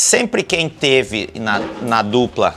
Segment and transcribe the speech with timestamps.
[0.00, 2.54] Sempre quem teve na, na dupla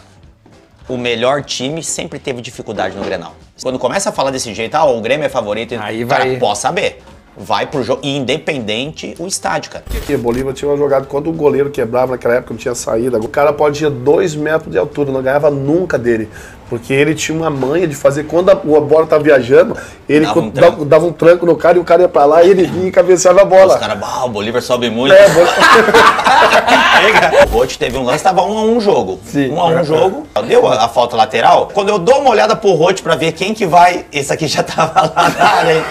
[0.88, 3.34] o melhor time sempre teve dificuldade no Grenal.
[3.64, 6.60] Quando começa a falar desse jeito, ah, o Grêmio é favorito, Aí cara, vai- pode
[6.60, 7.02] saber.
[7.36, 9.84] Vai pro jogo, independente o estádio, cara.
[9.90, 13.18] Porque Bolívar tinha uma jogada quando o goleiro quebrava naquela época, não tinha saída.
[13.18, 16.30] O cara pode ir dois metros de altura, não ganhava nunca dele.
[16.72, 19.76] Porque ele tinha uma manha de fazer, quando a, a bola tá viajando,
[20.08, 22.50] ele Dava um dava, um tranco no cara e o cara ia pra lá e
[22.50, 23.78] ele vinha e cabeceava a Os bola.
[23.78, 25.14] caras, ah, o Bolívar sobe muito.
[25.14, 25.42] É, bo-
[26.96, 29.20] Aí, cara, o Rote teve um lance, tava um a um jogo.
[29.26, 29.52] Sim.
[29.52, 30.26] Um a um jogo.
[30.48, 31.70] Deu a, a falta lateral.
[31.74, 34.64] Quando eu dou uma olhada pro Rote pra ver quem que vai, esse aqui já
[34.64, 35.74] tava lá na área.
[35.74, 35.84] hein?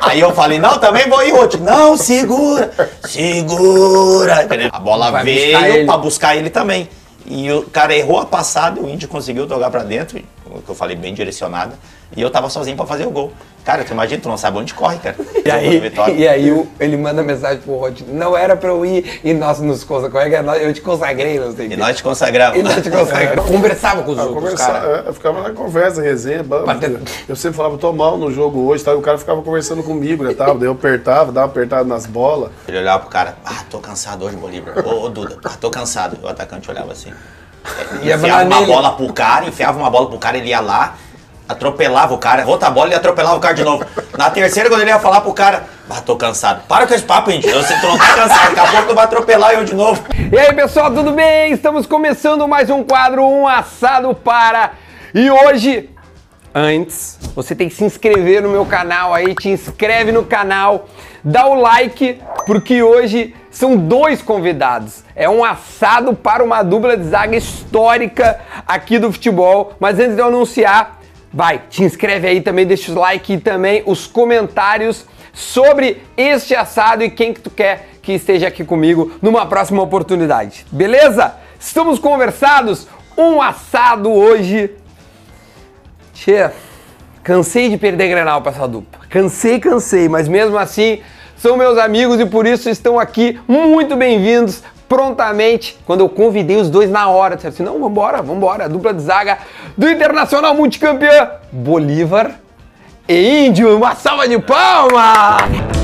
[0.00, 1.58] Aí eu falei, não, também vou ir, Rote.
[1.58, 2.70] Não, segura,
[3.04, 4.46] segura.
[4.72, 5.84] A bola Vai buscar veio ele.
[5.86, 6.88] pra buscar ele também.
[7.28, 10.96] E o cara errou a passada, o Indy conseguiu jogar pra dentro, que eu falei
[10.96, 11.76] bem direcionada,
[12.14, 13.32] e eu tava sozinho pra fazer o gol.
[13.64, 15.16] Cara, tu imagina, tu não sabe onde corre, cara.
[15.44, 19.20] E aí, e aí o- ele manda mensagem pro Rod, não era pra eu ir,
[19.24, 22.56] e nós nos consagramos, eu te consagrei, não sei o E nós te consagramos.
[22.60, 23.44] E nós te consagramos.
[23.50, 26.44] Conversava com os Ah, outros é, eu ficava na conversa, resenha.
[26.44, 27.00] bam, Batendo.
[27.28, 28.92] Eu sempre falava, tô mal no jogo hoje, tá?
[28.92, 30.32] e o cara ficava conversando comigo, né?
[30.32, 30.56] Tal.
[30.56, 32.50] Daí eu apertava, dava uma apertada nas bolas.
[32.68, 34.74] Ele olhava pro cara, ah, tô cansado hoje, Bolívar.
[34.86, 36.16] Ô, ô, Duda, ah, tô cansado.
[36.22, 37.10] O atacante olhava assim.
[38.02, 40.94] Ia enfiava uma bola pro cara, enfiava uma bola pro cara, ele ia lá,
[41.48, 43.84] atropelava o cara, outra bola e atropelava o cara de novo.
[44.16, 46.62] Na terceira, quando ele ia falar pro cara, ah, tô cansado.
[46.66, 47.48] Para com esse papo, gente.
[47.48, 50.02] Eu sei que não tá cansado, daqui a pouco tu vai atropelar eu de novo.
[50.32, 51.52] E aí, pessoal, tudo bem?
[51.52, 54.72] Estamos começando mais um quadro, um assado para.
[55.14, 55.88] E hoje,
[56.54, 60.88] antes, você tem que se inscrever no meu canal aí, te inscreve no canal,
[61.22, 65.04] dá o like, porque hoje são dois convidados.
[65.14, 69.72] É um assado para uma dupla de zaga histórica aqui do futebol.
[69.80, 70.95] Mas antes de eu anunciar,
[71.36, 77.04] vai, te inscreve aí também, deixa o like e também os comentários sobre este assado
[77.04, 80.64] e quem que tu quer que esteja aqui comigo numa próxima oportunidade.
[80.72, 81.34] Beleza?
[81.60, 82.88] Estamos conversados.
[83.18, 84.70] Um assado hoje.
[86.14, 86.50] Tchê,
[87.22, 89.00] cansei de perder Grenal pra essa dupla.
[89.10, 91.02] Cansei, cansei, mas mesmo assim
[91.36, 95.78] são meus amigos e por isso estão aqui muito bem-vindos prontamente.
[95.86, 98.64] Quando eu convidei os dois na hora, disseram assim: não, vambora, vambora.
[98.64, 99.38] A dupla de zaga
[99.76, 102.40] do Internacional Multicampeão Bolívar
[103.08, 103.76] e Índio.
[103.76, 105.76] Uma salva de palmas!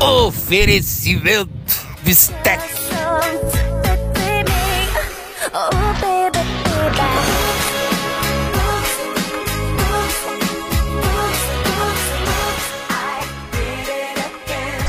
[0.00, 1.48] Oferecimento
[2.02, 2.62] Bistec.
[5.54, 5.70] Oh,
[6.00, 6.38] baby,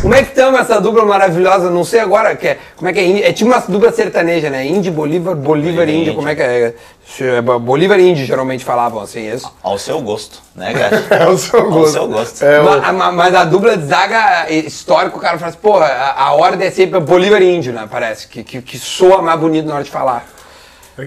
[0.01, 1.69] Como é que estamos essa dupla maravilhosa?
[1.69, 3.29] Não sei agora, que é, como é que é?
[3.29, 4.65] É tipo uma dupla sertaneja, né?
[4.65, 5.93] Indy, Bolívar, Bolívar e.
[5.99, 6.13] Índia.
[6.13, 6.73] Como é que é?
[7.19, 9.53] É, Bolívar e Índia geralmente falavam assim, é isso?
[9.61, 11.05] Ao seu gosto, né, Graça?
[11.13, 11.91] É o seu Ao gosto.
[11.91, 12.45] seu gosto.
[12.45, 15.85] É, o- Ma- ma- Mas, a dupla de zaga histórico, o cara fala assim, porra,
[15.87, 17.85] a, a ordem é sempre Bolívar e Índio, né?
[17.91, 20.25] Parece, que, que, que soa mais bonito na hora de falar.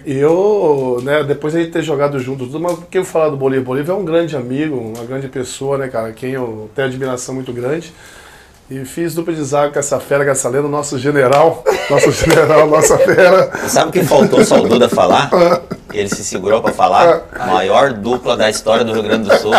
[0.06, 3.28] Eu, né, depois de a gente ter jogado junto, tudo, mas por que eu falar
[3.28, 3.64] do Bolívar?
[3.64, 6.12] Bolívar é um grande amigo, uma grande pessoa, né, cara?
[6.12, 7.92] Quem eu tenho admiração muito grande.
[8.70, 12.66] E fiz dupla de zaga com essa fera, com essa lenda, nosso general, nosso general,
[12.66, 13.50] nossa fera.
[13.68, 15.30] Sabe o que faltou só o Duda falar?
[15.92, 17.22] Ele se segurou pra falar.
[17.46, 19.52] Maior dupla da história do Rio Grande do Sul.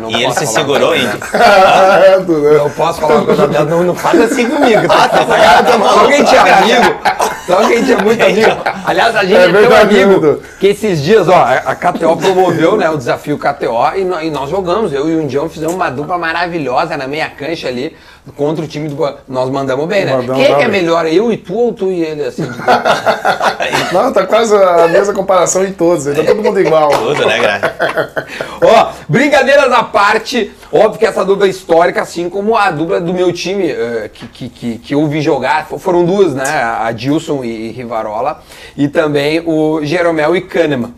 [0.00, 1.36] Não E ele se segurou, dessa.
[1.36, 2.16] É?
[2.16, 4.82] Eu posso falar uma coisa dessa, não, não faz assim comigo.
[4.88, 6.08] Ah, tá tá Só maluco.
[6.08, 6.98] quem tinha amigo,
[7.52, 8.62] só quem tinha muito amigo.
[8.86, 12.76] Aliás, a gente É é, tão verdade, amigo que esses dias, ó, a KTO promoveu,
[12.76, 14.92] né, o desafio KTO e e nós, jogamos.
[14.92, 17.96] Eu e o Indião fizemos uma dupla maravilhosa na meia cancha ali
[18.36, 19.14] contra o time do.
[19.28, 20.16] Nós mandamos bem, né?
[20.16, 22.44] Mandamos quem é que é melhor, eu e tu ou tu e ele, assim?
[23.92, 26.90] Não, tá quase a mesma comparação em todos, tá todo mundo igual.
[26.96, 27.74] Tudo, né, Graça?
[28.62, 33.12] Ó, brincadeiras à parte, óbvio que essa dupla é histórica, assim como a dupla do
[33.12, 36.44] meu time eh, que, que, que, que eu vi jogar, fo- foram duas, né?
[36.80, 38.40] A Dilson e, e Rivarola,
[38.76, 40.94] e também o Jeromel e Kahneman.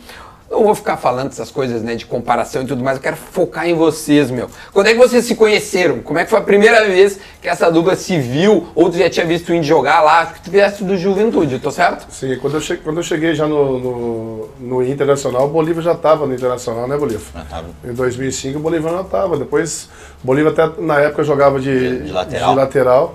[0.54, 3.68] Não vou ficar falando essas coisas, né, de comparação e tudo mais, eu quero focar
[3.68, 4.48] em vocês, meu.
[4.72, 5.98] Quando é que vocês se conheceram?
[5.98, 8.68] Como é que foi a primeira vez que essa dupla se viu?
[8.72, 10.20] Ou tu já tinha visto o Indy jogar lá?
[10.20, 12.06] Acho que tu viesse do Juventude, tô certo?
[12.08, 15.92] Sim, quando eu, che- quando eu cheguei já no, no, no Internacional, o Bolívar já
[15.92, 17.22] estava no Internacional, né, Bolívar?
[17.34, 17.66] Já tava.
[17.84, 19.36] Em 2005 o Bolívar não estava.
[19.36, 19.88] Depois,
[20.22, 22.50] o Bolívar até na época jogava de, De- de lateral.
[22.50, 23.14] de lateral.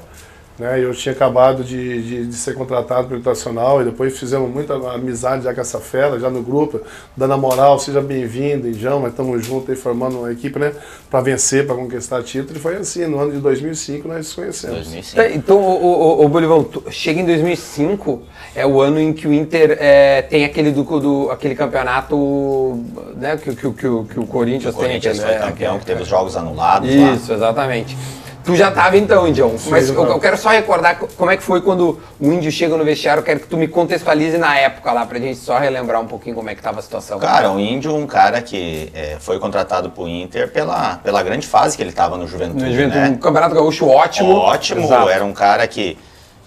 [0.60, 0.84] Né?
[0.84, 5.46] Eu tinha acabado de, de, de ser contratado pelo Internacional e depois fizemos muita amizade
[5.46, 6.82] já com essa fera, já no grupo,
[7.16, 10.74] dando a moral, seja bem-vindo, Indião, mas estamos juntos aí formando uma equipe, né?
[11.10, 12.58] Para vencer, para conquistar título.
[12.58, 14.76] E foi assim, no ano de 2005 nós nos conhecemos.
[14.76, 15.16] 2005.
[15.16, 18.22] Tá, Então, o, o, o Bolivão, chega em 2005,
[18.54, 22.84] é o ano em que o Inter é, tem aquele, do, do- aquele campeonato
[23.16, 25.26] né, que, que, que, o- que o Corinthians, O Corinthians tem.
[25.26, 27.14] foi aquele, é, campeão, que teve os jogos anulados lá.
[27.14, 27.98] Isso, exatamente.
[28.44, 29.54] Tu já tava então, Indião.
[29.68, 32.76] Mas eu, eu quero só recordar co- como é que foi quando o Índio chega
[32.78, 33.20] no vestiário.
[33.22, 36.36] Eu quero que tu me contextualize na época lá, pra gente só relembrar um pouquinho
[36.36, 37.20] como é que tava a situação.
[37.20, 41.76] Cara, o Índio, um cara que é, foi contratado pro Inter pela, pela grande fase
[41.78, 43.10] que ele tava no Juventude, No Juventude, né?
[43.10, 44.34] um campeonato gaúcho ótimo.
[44.36, 45.10] Ótimo, Exato.
[45.10, 45.98] era um cara que,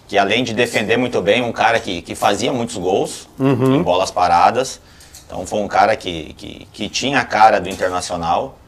[0.08, 3.76] que além de defender muito bem, um cara que, que fazia muitos gols Uhum.
[3.76, 4.80] em bolas paradas.
[5.26, 8.58] Então foi um cara que, que, que tinha a cara do Internacional.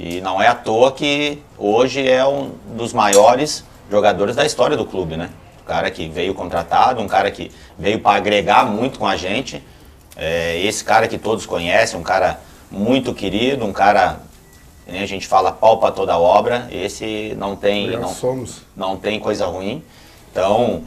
[0.00, 4.86] E não é à toa que hoje é um dos maiores jogadores da história do
[4.86, 5.28] clube, né?
[5.60, 9.60] Um cara que veio contratado, um cara que veio para agregar muito com a gente.
[10.16, 12.38] É, esse cara que todos conhecem, um cara
[12.70, 14.20] muito querido, um cara,
[14.86, 16.68] nem a gente fala, pau pra toda obra.
[16.70, 18.62] Esse não tem, não, somos.
[18.76, 19.82] não tem coisa ruim.
[20.30, 20.84] Então,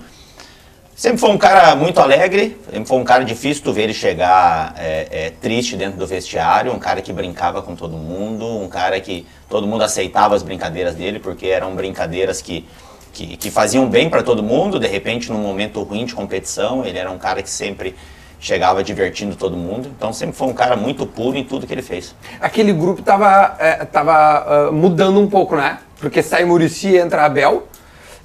[1.01, 4.75] sempre foi um cara muito alegre, sempre foi um cara difícil tu ver ele chegar
[4.77, 8.99] é, é, triste dentro do vestiário, um cara que brincava com todo mundo, um cara
[8.99, 12.67] que todo mundo aceitava as brincadeiras dele, porque eram brincadeiras que,
[13.11, 16.99] que, que faziam bem para todo mundo, de repente num momento ruim de competição, ele
[16.99, 17.95] era um cara que sempre
[18.39, 21.81] chegava divertindo todo mundo, então sempre foi um cara muito puro em tudo que ele
[21.81, 22.13] fez.
[22.39, 25.79] Aquele grupo tava, é, tava ah, mudando um pouco, né?
[25.99, 27.67] Porque sai Murici entra Abel.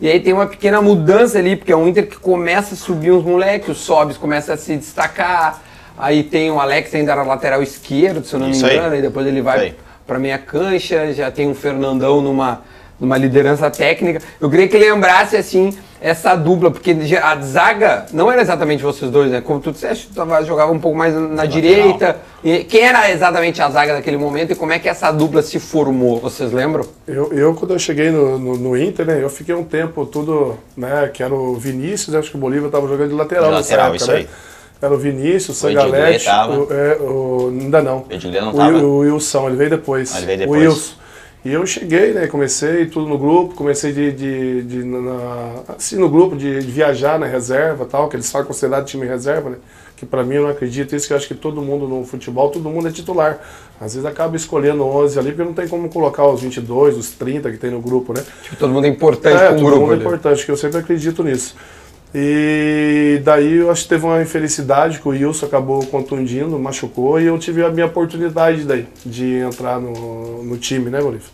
[0.01, 3.13] E aí tem uma pequena mudança ali, porque é um Inter que começa a subir
[3.13, 5.63] uns moleques, os Sobs começa a se destacar.
[5.97, 8.77] Aí tem o Alex ainda era lateral esquerdo, se eu não Isso me aí.
[8.77, 9.75] engano, e depois ele vai aí.
[10.07, 12.61] para meia cancha, já tem um Fernandão numa,
[12.99, 14.21] numa liderança técnica.
[14.41, 19.31] Eu queria que lembrasse assim essa dupla, porque a zaga não era exatamente vocês dois,
[19.31, 19.41] né?
[19.41, 22.17] Como tu disseste, tu jogava um pouco mais na direita.
[22.45, 25.59] E quem era exatamente a zaga daquele momento e como é que essa dupla se
[25.59, 26.21] formou?
[26.21, 26.85] Vocês lembram?
[27.09, 30.57] Eu, eu, quando eu cheguei no, no, no Inter, né, eu fiquei um tempo tudo,
[30.77, 33.71] né, que era o Vinícius, acho que o Bolívar estava jogando de lateral De nessa
[33.77, 34.19] lateral, época, isso né?
[34.19, 34.29] aí.
[34.81, 37.99] Era o Vinícius, o O Sangalete, o, é, o- ainda não.
[38.01, 38.77] O Edgley não o, tava.
[38.79, 40.15] O Wilson, ele veio depois.
[40.15, 40.63] Ah, ele veio O depois.
[40.69, 40.93] Wilson.
[41.47, 46.09] E eu cheguei, né, comecei tudo no grupo, comecei de, de, de- na, assim, no
[46.09, 49.57] grupo, de, de viajar na reserva tal, que eles falam considerado time reserva, né?
[49.97, 52.51] Que pra mim eu não acredito isso, que eu acho que todo mundo no futebol,
[52.51, 53.39] todo mundo é titular.
[53.81, 57.51] Às vezes acaba escolhendo 11 ali, porque não tem como colocar os 22, os 30
[57.53, 58.23] que tem no grupo, né?
[58.43, 59.81] Tipo, todo mundo é importante É, com o todo grupo.
[59.83, 60.05] mundo é ali.
[60.05, 61.55] importante, que eu sempre acredito nisso.
[62.15, 67.27] E daí eu acho que teve uma infelicidade que o Wilson acabou contundindo, machucou, e
[67.27, 71.29] eu tive a minha oportunidade daí de entrar no, no time, né, Bolívar?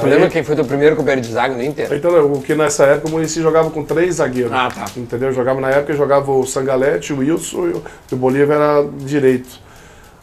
[0.00, 1.92] Tu lembra quem foi teu primeiro companheiro de zaga no Inter?
[1.92, 4.50] Então, o que nessa época o Muricy jogava com três zagueiros.
[4.50, 4.86] Ah, tá.
[4.96, 5.32] Entendeu?
[5.32, 7.82] Jogava na época, jogava o Sangalete, o Wilson e o,
[8.12, 9.60] o Bolívar era direito.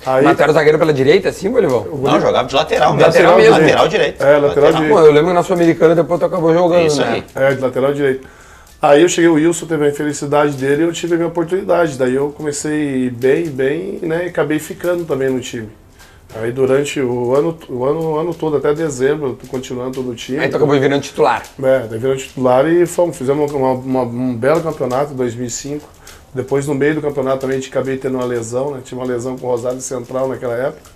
[0.05, 1.85] Aí, Mas tu era zagueiro pela direita, assim, Bolivão?
[2.01, 3.07] Não, jogava de lateral mesmo.
[3.07, 3.59] Lateral mesmo.
[3.59, 4.23] Lateral direito.
[4.23, 4.93] É, lateral direito.
[4.93, 7.23] Bom, eu lembro que na Sul-Americana depois tu acabou jogando, Isso né?
[7.35, 7.43] aí.
[7.43, 8.27] É, de lateral direito.
[8.81, 11.97] Aí eu cheguei, o Wilson teve a infelicidade dele e eu tive a minha oportunidade.
[11.97, 14.25] Daí eu comecei bem, bem, né?
[14.25, 15.67] E acabei ficando também no time.
[16.35, 20.39] Aí durante o ano, o ano, o ano todo, até dezembro, continuando no time.
[20.39, 21.43] Aí tu acabou virando titular.
[21.61, 25.85] É, daí virou titular e fomos, fizemos uma- uma- um belo campeonato em 2005.
[26.33, 28.81] Depois, no meio do campeonato, também a gente acabei tendo uma lesão, né?
[28.85, 30.89] Tinha uma lesão com o Rosário Central naquela época.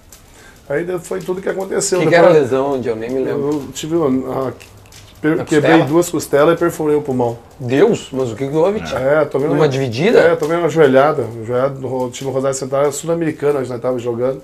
[0.69, 1.97] Aí foi tudo que aconteceu.
[1.99, 3.49] O que, que era a lesão, onde eu nem me lembro.
[3.49, 4.53] Eu tive uma, a-
[5.23, 7.37] per- quebrei duas costelas e perfurei o pulmão.
[7.59, 8.97] Deus, mas o que houve, tio?
[8.97, 10.19] É, tomei Numa dividida?
[10.19, 11.25] É, tomei uma joelhada.
[11.45, 14.41] joelhada no time Rosário Central era sul-americana, nós estávamos jogando.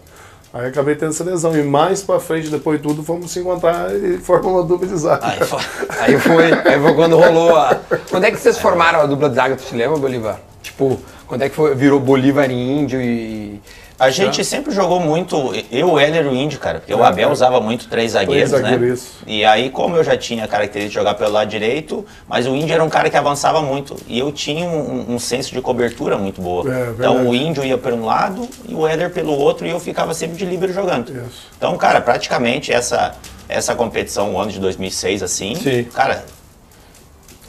[0.51, 1.55] Aí acabei tendo essa lesão.
[1.55, 4.97] E mais pra frente, depois de tudo, fomos se encontrar e formamos uma dupla de
[4.97, 5.27] zaga.
[5.27, 5.59] Aí foi.
[5.99, 7.77] Aí foi, aí foi quando rolou a...
[8.09, 10.39] Quando é que vocês formaram a dupla de zaga, tu te lembra, Bolívar?
[10.63, 13.61] Tipo, quando é que foi, virou Bolívar Índio e...
[13.99, 17.29] A gente sempre jogou muito, eu, o Heller e o Índio, cara, porque o Abel
[17.29, 18.93] usava muito três zagueiros, Três zagueiros, né?
[18.93, 19.17] isso.
[19.27, 22.55] E aí, como eu já tinha a característica de jogar pelo lado direito, mas o
[22.55, 23.97] Índio era um cara que avançava muito.
[24.07, 26.73] E eu tinha um, um senso de cobertura muito boa.
[26.73, 29.79] É, então o Índio ia por um lado e o Heller pelo outro e eu
[29.79, 31.09] ficava sempre de líbero jogando.
[31.11, 31.47] Isso.
[31.57, 33.15] Então, cara, praticamente essa,
[33.49, 35.83] essa competição, o ano de 2006, assim, Sim.
[35.93, 36.23] cara,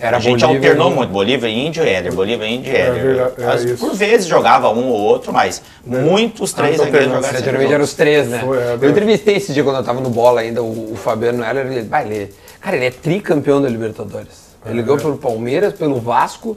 [0.01, 3.03] Era a gente Bolívia alternou e- muito, Bolívia, Índio e Éder, Bolívia, Índio e Éder.
[3.03, 3.87] verdade, é As- isso.
[3.87, 7.29] por vezes jogava um ou outro, mas muitos três Ah, zagueiros alternância.
[7.29, 8.39] jogavam Geralmente eram os três, né?
[8.39, 11.45] Foi, é, eu entrevistei esse dia quando eu tava no bola ainda, o, o Fabiano
[11.45, 14.51] Heller, ele, vai, ele, cara, ele é tricampeão da Libertadores.
[14.67, 16.57] Ele ganhou pelo Palmeiras, pelo Vasco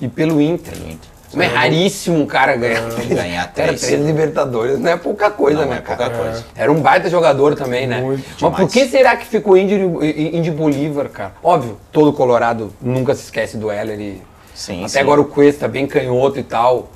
[0.00, 0.74] e pelo Inter.
[1.34, 2.82] Mas é raríssimo um cara ganhar.
[3.08, 3.80] Ganhar Cara, três.
[3.82, 5.96] três Libertadores não é pouca coisa, Não né, é cara?
[5.96, 6.44] pouca coisa.
[6.56, 8.00] Era um baita jogador também, né?
[8.00, 8.56] Muito Mas demais.
[8.56, 9.74] por que será que ficou Indy,
[10.36, 11.32] Indy Bolívar, cara?
[11.42, 14.22] Óbvio, todo Colorado nunca se esquece do Heller e...
[14.54, 14.98] Sim, Até sim.
[14.98, 16.90] agora o Cuesta, bem canhoto e tal,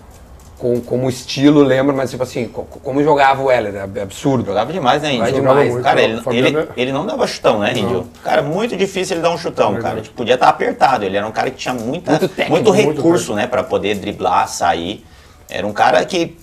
[0.62, 4.46] com, como estilo, lembra, mas tipo assim, co- como jogava o Heller, é absurdo.
[4.46, 5.32] Jogava demais, né, Índio?
[5.32, 5.82] demais, muito.
[5.82, 8.06] Cara, ele, Fabiano ele, é- ele não dava chutão, né, Índio?
[8.22, 10.00] Cara, muito difícil ele dar um chutão, cara.
[10.00, 11.04] Tipo, podia estar apertado.
[11.04, 13.96] Ele era um cara que tinha muita, Muito muito, técnico, muito recurso, né, pra poder
[13.96, 15.04] driblar, sair.
[15.50, 16.38] Era um cara que.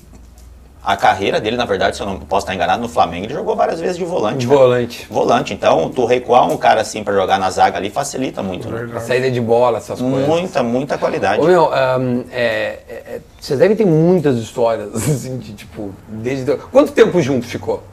[0.90, 3.56] A carreira dele, na verdade, se eu não posso estar enganado, no Flamengo, ele jogou
[3.56, 4.40] várias vezes de volante.
[4.40, 4.60] De cara.
[4.60, 5.08] volante.
[5.08, 5.54] Volante.
[5.54, 8.90] Então, tu recuar um cara assim pra jogar na zaga ali facilita muito, né?
[8.96, 10.28] A saída de bola, essas coisas.
[10.28, 11.44] Muita, muita qualidade.
[11.44, 16.56] Ô, meu, ahn, é, é, é, vocês devem ter muitas histórias, assim, de tipo, desde...
[16.72, 17.84] Quanto tempo junto ficou?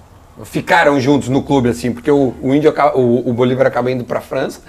[0.44, 4.04] Ficaram juntos no clube, assim, porque o, o Índio, acaba- o, o Bolívar acaba indo
[4.04, 4.60] pra França,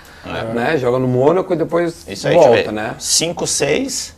[0.54, 2.12] né, joga no Mônaco e depois É.
[2.12, 2.96] Isso aí, volta, né?
[3.00, 4.17] 5, 6,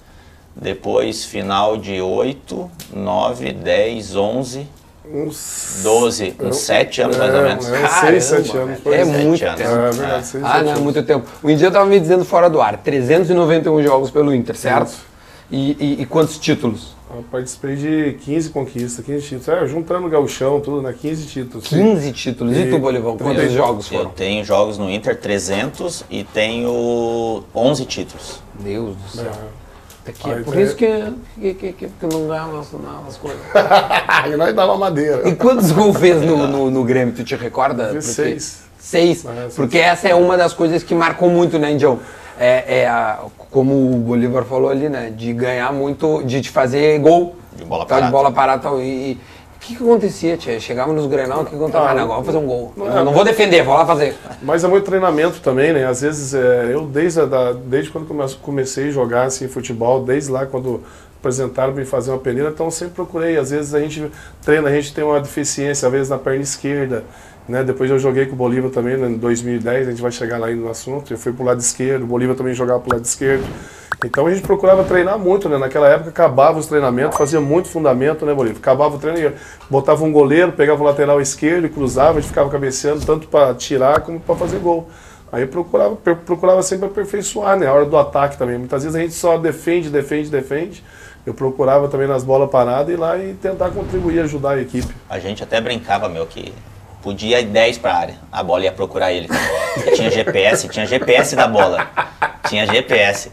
[0.56, 4.68] depois final de 8, 9, 10, 11,
[5.12, 7.68] Uns 12, uns 7 anos mais ou É, menos.
[7.68, 8.84] é, uns seis, sete Caramba, anos.
[8.84, 9.58] velho, É Sete muito anos.
[9.58, 9.70] tempo.
[9.72, 10.84] É verdade, seis, Ah, sete não, é anos.
[10.84, 11.28] muito tempo.
[11.42, 14.96] O Índio tava me dizendo fora do ar, 391 jogos pelo Inter, certo?
[15.50, 16.94] E, e- e quantos títulos?
[17.12, 19.48] Eu participei de 15 conquistas, 15 títulos.
[19.48, 20.94] É, juntando o gauchão, tudo, né?
[20.94, 21.66] 15 títulos.
[21.68, 22.56] 15 títulos.
[22.56, 24.12] E, E tu, Bolivão, quantos trinta e- jogos Eu foram?
[24.12, 28.44] tenho jogos no Inter 300 e tenho 11 títulos.
[28.60, 29.32] Deus do céu.
[30.10, 33.40] Aqui, é por isso que, que, que, que, que não ganhava as, coisas.
[34.32, 35.28] e nós dava madeira.
[35.28, 37.14] E quantos gols fez no, no, no Grêmio?
[37.14, 37.86] Tu te recorda?
[37.86, 38.64] Porque- seis.
[38.80, 39.26] Seis.
[39.26, 39.56] É, seis.
[39.56, 42.00] Porque essa é uma das coisas que marcou muito, né, Indião?
[42.40, 43.20] É, é a,
[43.52, 45.12] como o Bolívar falou ali, né?
[45.16, 47.36] De ganhar muito, de te fazer gol.
[47.56, 48.12] De bola tal, De parada.
[48.12, 48.82] bola parada tal.
[48.82, 49.20] E, e
[49.60, 50.60] o que, que acontecia, tia?
[50.60, 51.80] Chegava nos Grenal, o que acontecia?
[51.82, 52.74] Ah, Ah, não, agora vou fazer um gol.
[52.78, 54.16] não não vou defender, vou lá fazer.
[54.42, 55.86] Mas é muito treinamento também, né?
[55.86, 60.04] Às vezes, é, eu desde, a da- desde quando come- comecei a jogar assim, futebol,
[60.04, 60.82] desde lá quando
[61.20, 63.38] apresentaram me fazer uma peneira, então eu sempre procurei.
[63.38, 64.10] Às vezes a gente
[64.42, 67.04] treina, a gente tem uma deficiência, às vezes na perna esquerda.
[67.48, 67.64] Né?
[67.64, 70.48] Depois eu joguei com o Bolívar também né, em 2010, a gente vai chegar lá
[70.52, 71.12] no assunto.
[71.12, 73.44] Eu fui pro lado esquerdo, o Bolívar também jogava pro lado esquerdo.
[74.06, 75.58] Então a gente procurava treinar muito, né?
[75.58, 78.58] Naquela época acabava os treinamentos, fazia muito fundamento, né, Bolívar?
[78.58, 79.34] Acabava o treino,
[79.70, 83.54] botava um goleiro, pegava o lateral esquerdo e cruzava, a gente ficava cabeceando tanto para
[83.54, 84.88] tirar como para fazer gol.
[85.32, 87.68] Aí procurava, procurava sempre aperfeiçoar, né?
[87.68, 88.58] A hora do ataque também.
[88.58, 90.84] Muitas vezes a gente só defende, defende, defende.
[91.26, 94.92] Eu procurava também nas bolas paradas ir lá e tentar contribuir, ajudar a equipe.
[95.10, 96.54] A gente até brincava, meu, que
[97.04, 98.16] podia ir 10 pra área.
[98.32, 99.28] A bola ia procurar ele.
[99.96, 101.88] Tinha GPS, tinha GPS da bola.
[102.48, 103.32] Tinha GPS.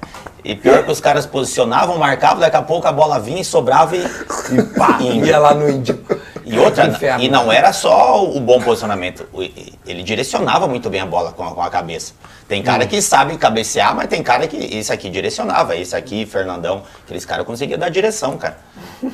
[0.49, 3.97] E pior que os caras posicionavam, marcavam, daqui a pouco a bola vinha e sobrava
[3.97, 5.27] e, e pá, índio.
[5.27, 5.99] Ia lá no Índio.
[6.45, 7.25] E outra, Inferno.
[7.25, 11.43] e não era só o bom posicionamento, o- ele direcionava muito bem a bola com
[11.43, 12.13] a, com a cabeça.
[12.47, 12.87] Tem cara Hum.
[12.87, 17.45] que sabe cabecear, mas tem cara que esse aqui direcionava, esse aqui, Fernandão, aqueles caras
[17.45, 18.57] conseguiam dar direção, cara.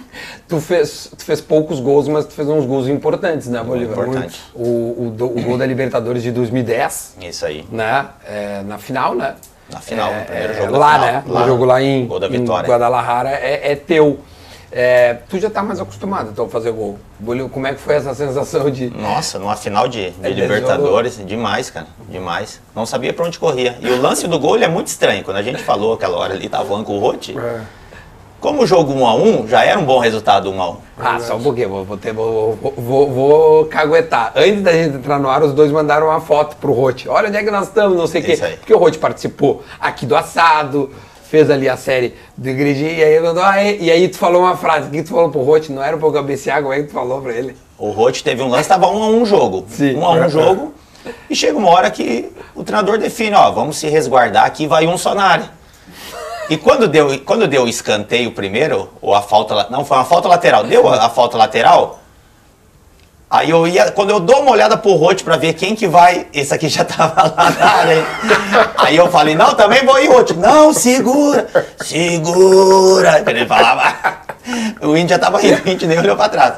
[0.47, 4.07] Tu fez, tu fez poucos gols, mas tu fez uns gols importantes, né, Bolívar?
[4.07, 4.39] Importante.
[4.55, 7.67] O, o, do- o gol da Libertadores de 2010, Isso aí.
[7.73, 8.07] né?
[8.27, 9.35] É, na final, né?
[9.73, 11.07] Na final, É, no primeiro é, jogo da Lá, final.
[11.13, 11.25] né?
[11.27, 11.41] Lá.
[11.41, 12.45] No jogo lá em, Gol da em.
[12.45, 14.21] Guadalajara é, é teu.
[14.75, 16.99] É, tu já tá mais acostumado então a fazer gol.
[17.53, 18.89] Como é que foi essa sensação de.
[18.89, 22.59] Nossa, numa final de, de É, Libertadores, demais, cara, demais.
[22.75, 23.77] Não sabia pra onde corria.
[23.81, 25.23] E o lance do gol ele é muito estranho.
[25.25, 27.61] Quando a gente falou aquela hora ali, tava falando com o Rote, É.
[28.43, 31.21] como o jogo 1 a 1 já era um bom resultado 1 a 1 Ah,
[31.21, 34.33] só um pouquinho, vou, vou, ter, vou, vou, vou, caguetar.
[34.35, 37.09] Antes da gente entrar no ar, os dois mandaram uma foto pro Rote.
[37.09, 38.39] Olha onde é que nós estamos, não sei o quê.
[38.43, 38.57] Aí.
[38.57, 40.91] Porque o Rote participou aqui do assado,
[41.31, 44.43] fez ali a série do Igrejinha, e aí mandou, ah, e, e aí tu falou
[44.43, 44.89] uma frase.
[44.89, 45.71] O que tu falou pro Rote?
[45.71, 47.57] Não era pra eu cabecear, como é que tu falou pra ele?
[47.79, 49.65] O Rote teve um lance, tava 1 a 1 o jogo.
[49.69, 49.95] Sim.
[49.97, 50.75] 1 a 1 o jogo.
[51.31, 54.99] E chega uma hora que o treinador define, ó, vamos se resguardar aqui, vai um
[54.99, 55.62] só na área.
[56.51, 60.29] E quando deu, quando deu o escanteio primeiro, ou a falta, não, foi uma falta
[60.29, 62.01] lateral, deu a, a falta lateral,
[63.31, 66.27] aí eu ia, quando eu dou uma olhada pro Rote pra ver quem que vai,
[66.33, 68.05] esse aqui já tava lá na área, hein?
[68.77, 71.49] aí eu falei, não, também vou ir, Rote, não, segura,
[71.81, 73.95] segura, ele falava,
[74.83, 76.55] o índio já tava rindo, o índio nem olhou pra trás.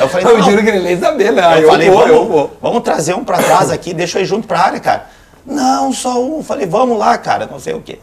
[0.00, 1.42] Eu falei, Eu não, juro que ele nem sabia, né?
[1.44, 2.56] Ah, eu, falei, vou, vamos, eu vou.
[2.60, 5.06] vamos trazer um pra trás aqui, deixa eu ir junto pra área, cara.
[5.46, 6.42] Não, só um.
[6.42, 8.00] Falei, vamos lá, cara, não sei o quê.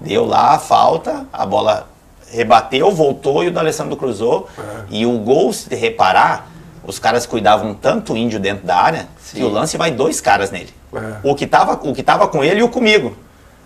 [0.00, 1.88] Deu lá a falta, a bola
[2.30, 4.48] rebateu, voltou e o D'Alessandro cruzou.
[4.90, 6.48] E o gol, se reparar,
[6.84, 10.50] os caras cuidavam tanto o índio dentro da área que o lance vai dois caras
[10.50, 10.74] nele.
[10.94, 11.16] É.
[11.22, 13.16] O, que tava, o que tava com ele e o comigo.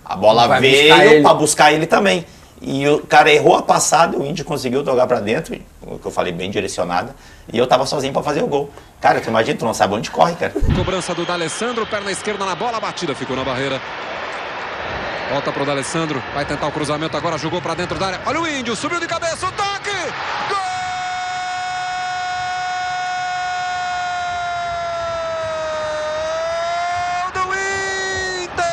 [0.05, 2.25] A bola Vai veio pra buscar ele também.
[2.61, 6.11] E o cara errou a passada, o índio conseguiu jogar pra dentro, o que eu
[6.11, 7.15] falei bem direcionada,
[7.53, 8.69] e eu tava sozinho pra fazer o gol.
[9.01, 10.53] Cara, tu imagina, tu não sabe onde corre, cara.
[10.75, 13.81] Cobrança do D'Alessandro, perna esquerda na bola, a batida ficou na barreira.
[15.31, 18.21] Volta pro D'Alessandro, vai tentar o cruzamento agora, jogou pra dentro da área.
[18.25, 19.91] Olha o Índio, subiu de cabeça, o toque!
[20.49, 20.59] Gol
[27.35, 27.55] do
[28.43, 28.65] Inter!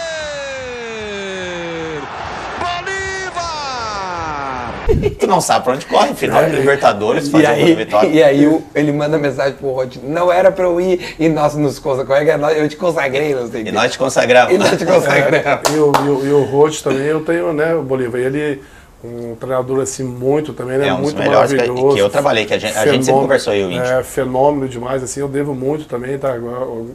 [2.57, 4.73] Bolívar!
[5.19, 8.07] Tu não sabe pra onde corre, final de Libertadores, E fazer uma aí, vitória.
[8.07, 11.55] e aí o- ele manda mensagem pro Rod, não era pra eu ir e nós
[11.55, 13.71] nos consagramos, eu te consagrei, não sei o E quê.
[13.71, 14.53] nós te consagramos.
[14.53, 15.61] E nós te consagramos.
[15.73, 18.61] E o, e o, e o Roth também, eu tenho, né, o Bolívar, ele
[19.03, 21.95] um treinador assim muito também, né, É um dos muito melhores que- maravilhoso.
[21.95, 23.83] que eu trabalhei, que a gente- a gente sempre Fenômeno, conversou, eu o Índio.
[23.83, 26.33] É, fenômeno demais, assim, eu devo muito também, tá?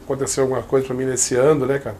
[0.03, 1.95] Aconteceu alguma coisa pra mim nesse ano, né, cara?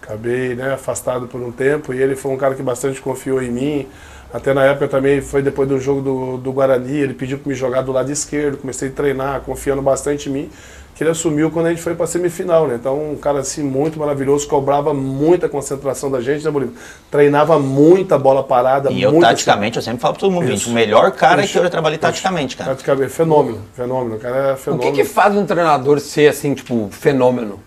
[0.00, 3.50] Acabei, né, afastado por um tempo e ele foi um cara que bastante confiou em
[3.50, 3.88] mim.
[4.36, 7.54] Até na época também, foi depois do jogo do, do Guarani, ele pediu para me
[7.54, 10.50] jogar do lado esquerdo, comecei a treinar, confiando bastante em mim,
[10.94, 12.74] que ele assumiu quando a gente foi para semifinal, né?
[12.78, 16.74] Então, um cara assim muito maravilhoso, cobrava muita concentração da gente, né, Bolívar?
[17.10, 20.64] Treinava muita bola parada, E eu, taticamente, eu sempre falo pra todo mundo, Isso.
[20.64, 21.54] gente, o melhor cara Isso.
[21.54, 22.72] que eu já trabalhei taticamente, cara.
[22.72, 24.92] Taticamente, fenômeno, fenômeno, o cara é O fenômeno.
[24.92, 27.58] que, que faz um treinador ser assim, tipo, fenômeno?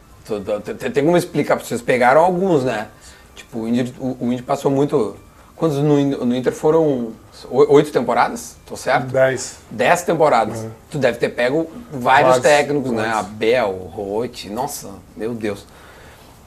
[0.94, 1.82] Tem como explicar pra vocês?
[1.82, 2.90] Pegaram alguns, né?
[3.36, 5.16] Tipo, o Indy, o, o Indy passou muito.
[5.60, 7.12] Quantos no, no Inter foram?
[7.52, 8.56] Oito temporadas?
[8.66, 9.08] Tô certo?
[9.08, 9.58] 10.
[9.70, 10.66] Dez temporadas.
[10.90, 13.10] Tu deve ter pego vários técnicos, né?
[13.10, 15.66] Abel, Roth, nossa, meu Deus.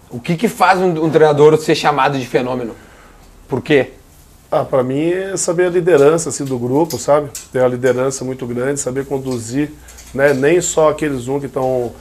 [0.08, 2.74] O que que faz um, um treinador ser chamado de fenômeno?
[3.46, 3.90] Por quê?
[4.50, 7.30] Ah, para mim é saber a liderança assim, do grupo, sabe?
[7.52, 9.72] Ter uma liderança muito grande, saber conduzir,
[10.14, 10.32] né?
[10.32, 11.92] Nem só aqueles um que estão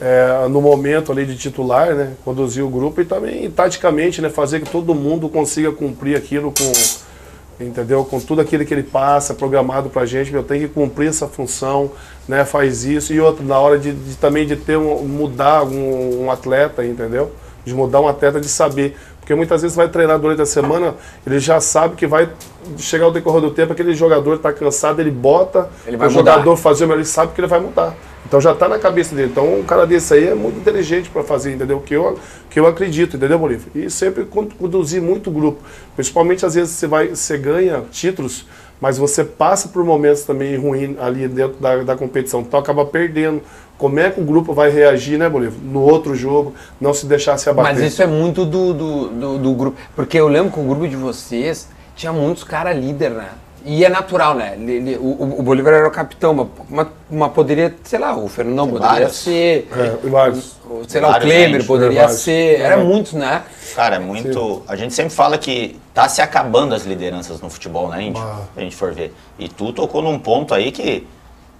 [0.00, 2.12] é, no momento ali de titular, né?
[2.24, 4.30] Conduzir o grupo e também taticamente, né?
[4.30, 8.04] Fazer que todo mundo consiga cumprir aquilo com, entendeu?
[8.04, 11.90] Com tudo aquilo que ele passa, programado pra gente, eu tenho que cumprir essa função,
[12.26, 12.44] né?
[12.44, 16.30] Faz isso e outra na hora de, de também de ter um, mudar um, um
[16.30, 17.32] atleta, entendeu?
[17.64, 20.94] De mudar um atleta de saber, porque muitas vezes vai treinar durante a semana,
[21.26, 22.30] ele já sabe que vai
[22.78, 26.32] chegar o decorrer do tempo, aquele jogador está cansado, ele bota Ele vai o mudar.
[26.32, 27.94] jogador fazer o melhor, ele sabe que ele vai mudar.
[28.30, 29.28] Então já está na cabeça dele.
[29.32, 31.80] Então um cara desse aí é muito inteligente para fazer, entendeu?
[31.80, 32.16] Que eu,
[32.48, 33.66] que eu acredito, entendeu, Bolívar?
[33.74, 35.58] E sempre con- conduzir muito grupo.
[35.96, 38.46] Principalmente às vezes você vai, você ganha títulos,
[38.80, 42.42] mas você passa por momentos também ruins ali dentro da, da competição.
[42.42, 43.42] Então acaba perdendo.
[43.76, 45.58] Como é que o grupo vai reagir, né, Bolívar?
[45.64, 47.74] No outro jogo, não se deixar se abater.
[47.74, 49.76] Mas isso é muito do, do, do, do grupo.
[49.96, 53.30] Porque eu lembro que o grupo de vocês tinha muitos caras líder, né?
[53.64, 54.54] E é natural, né?
[54.58, 58.26] Ele- ele- o, o Bolívar era o capitão, mas uma, uma poderia, sei lá, o
[58.28, 59.16] Fernandão Tem poderia vários.
[59.18, 59.68] ser.
[59.76, 60.52] É, vários.
[60.64, 61.66] o- Sei lá, o Kleber gente.
[61.66, 62.20] poderia Vários.
[62.20, 62.60] ser.
[62.60, 62.82] Era É.
[62.84, 63.42] muitos, né?
[63.74, 64.62] Cara, é muito.
[64.66, 68.22] A gente sempre fala que tá se acabando as lideranças no futebol, né, Índio?
[68.22, 68.40] Ah.
[68.54, 69.14] Se a gente for ver.
[69.38, 71.06] E tu tocou num ponto aí que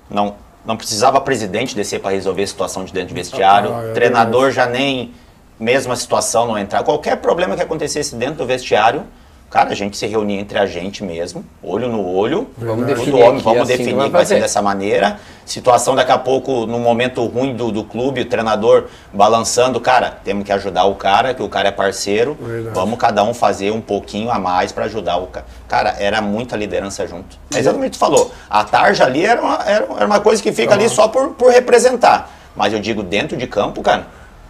[0.08, 0.34] não,
[0.64, 3.74] não precisava presidente descer para resolver a situação de dentro do vestiário.
[3.74, 5.12] Ah, é treinador já nem.
[5.58, 6.82] Mesma situação não entrar.
[6.82, 9.02] Qualquer problema que acontecesse dentro do vestiário,
[9.50, 12.48] cara, a gente se reunia entre a gente mesmo, olho no olho.
[12.56, 15.18] Vamos definir homem, aqui, vamos assim definir vai vai ser dessa maneira.
[15.44, 20.44] Situação daqui a pouco, no momento ruim do, do clube, o treinador balançando, cara, temos
[20.44, 22.38] que ajudar o cara, que o cara é parceiro.
[22.40, 22.74] Verdade.
[22.74, 25.46] Vamos cada um fazer um pouquinho a mais para ajudar o cara.
[25.66, 27.36] Cara, era muita liderança junto.
[27.52, 28.30] É exatamente o que tu falou.
[28.48, 32.30] A tarja ali era uma, era, uma coisa que fica ali só por, por representar.
[32.54, 34.06] Mas eu digo, dentro de campo, cara,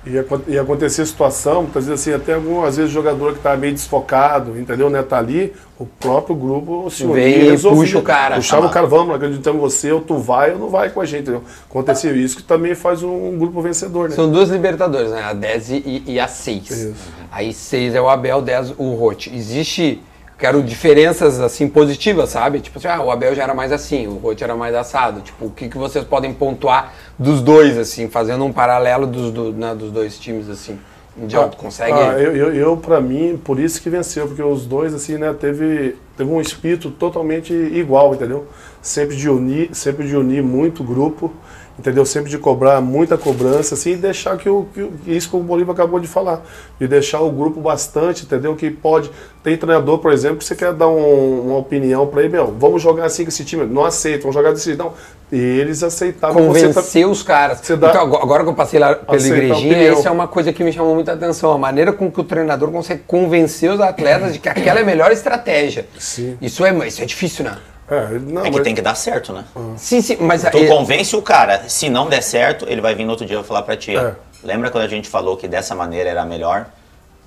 [0.07, 3.55] E acon- acontecer situação, muitas vezes assim, até algum, às vezes o jogador que está
[3.55, 7.81] meio desfocado, entendeu, né, tá ali, o próprio grupo se Vem e resolvia.
[7.83, 8.37] puxa o cara.
[8.37, 8.71] Puxava Ah.
[8.71, 11.23] o cara, vamos, acreditamos em você, ou tu vai ou não vai com a gente,
[11.25, 11.43] entendeu?
[11.69, 14.15] Aconteceu isso que também faz um grupo vencedor, né?
[14.15, 15.23] São duas Libertadores, né?
[15.23, 16.71] A 10 e, e a 6.
[16.71, 16.95] Isso.
[17.31, 19.27] Aí 6 é o Abel, 10 o Roth.
[19.27, 20.01] Existe,
[20.39, 22.61] quero diferenças assim positivas, sabe?
[22.61, 25.21] Tipo assim, ah, o Abel já era mais assim, o Roth era mais assado.
[25.21, 29.53] Tipo, o que, que vocês podem pontuar dos dois, assim, fazendo um paralelo dos, do,
[29.53, 30.79] né, dos dois times, assim?
[31.19, 31.93] Indião, tu consegue?
[31.93, 35.35] Ah, eu, eu, eu para mim, por isso que venceu, porque os dois, assim, né,
[35.39, 38.47] teve, teve um espírito totalmente igual, entendeu?
[38.83, 41.31] Sempre de unir, sempre de unir muito grupo,
[41.79, 42.05] entendeu?
[42.07, 45.75] Sempre de cobrar muita cobrança, assim, e deixar que, o, que isso que o Bolívar
[45.75, 46.43] acabou de falar,
[46.79, 48.55] de deixar o grupo bastante, entendeu?
[48.57, 49.11] Que pode,
[49.43, 52.81] tem treinador, por exemplo, que você quer dar um- uma opinião para ele, meu, vamos
[52.83, 54.93] jogar assim com esse time, não aceita, vamos jogar desse não.
[55.33, 56.49] E eles aceitavam.
[56.49, 57.61] você tá- convencer os caras.
[57.79, 60.73] dá- Então, agora- que eu passei lá pela igrejinha, isso é uma coisa que me
[60.73, 61.53] chamou muita atenção.
[61.53, 64.87] A maneira com que o treinador consegue convencer os atletas de que aquela é a
[64.87, 65.87] melhor estratégia.
[65.99, 66.37] Sim.
[66.43, 67.57] Isso é, isso é difícil, né?
[67.91, 69.45] É, não, é que mas- tem que dar certo, né?
[69.77, 73.05] Sim, sim, mas Tu é- convence o cara, se não der certo, ele vai vir
[73.05, 74.15] no outro dia e vai falar pra ti, É.
[74.45, 76.67] lembra quando a gente falou que dessa maneira era melhor?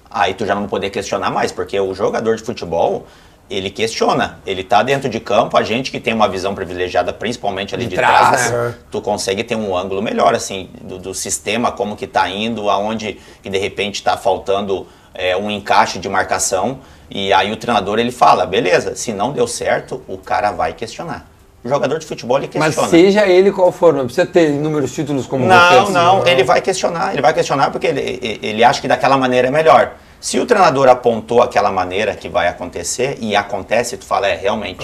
[0.10, 3.06] Aí tu já não poder questionar mais, porque o jogador de futebol,
[3.50, 4.40] ele questiona.
[4.46, 7.90] Ele tá dentro de campo, a gente que tem uma visão privilegiada, principalmente ali De
[7.92, 8.76] de, trás, trás, né?
[8.90, 13.20] tu consegue ter um ângulo melhor, assim, do, do sistema, como que tá indo, aonde
[13.42, 16.80] que de repente tá faltando é, um encaixe de marcação.
[17.16, 21.28] E aí o treinador ele fala, beleza, se não deu certo, o cara vai questionar.
[21.64, 22.90] O jogador de futebol ele Mas questiona.
[22.90, 25.92] seja ele qual for, não precisa ter inúmeros títulos como Não, você.
[25.92, 29.52] não, ele vai questionar, ele vai questionar porque ele, ele acha que daquela maneira é
[29.52, 29.94] melhor.
[30.20, 34.84] Se o treinador apontou aquela maneira que vai acontecer e acontece, tu fala, é, realmente,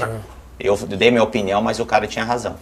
[0.59, 2.57] eu dei minha opinião, mas o cara tinha razão.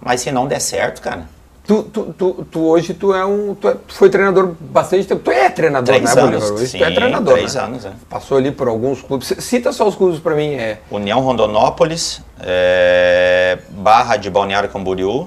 [0.00, 1.28] Mas se não der certo, cara,
[1.66, 3.54] Tu, tu, tu, tu hoje tu é um.
[3.54, 5.22] Tu, é- tu foi treinador bastante tempo.
[5.24, 6.40] Tu é treinador, três né, anos.
[6.42, 6.52] Bolívar?
[6.52, 7.34] Hoje sim, tu é treinador.
[7.34, 7.62] três né?
[7.62, 7.92] anos, é.
[8.10, 9.32] Passou ali por alguns clubes.
[9.38, 10.52] Cita só os clubes pra mim.
[10.54, 10.78] É.
[10.90, 15.26] União Rondonópolis, é, Barra de Balneário Camboriú,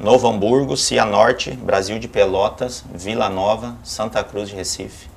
[0.00, 5.08] Novo Hamburgo, Cianorte, Brasil de Pelotas, Vila Nova, Santa Cruz de Recife.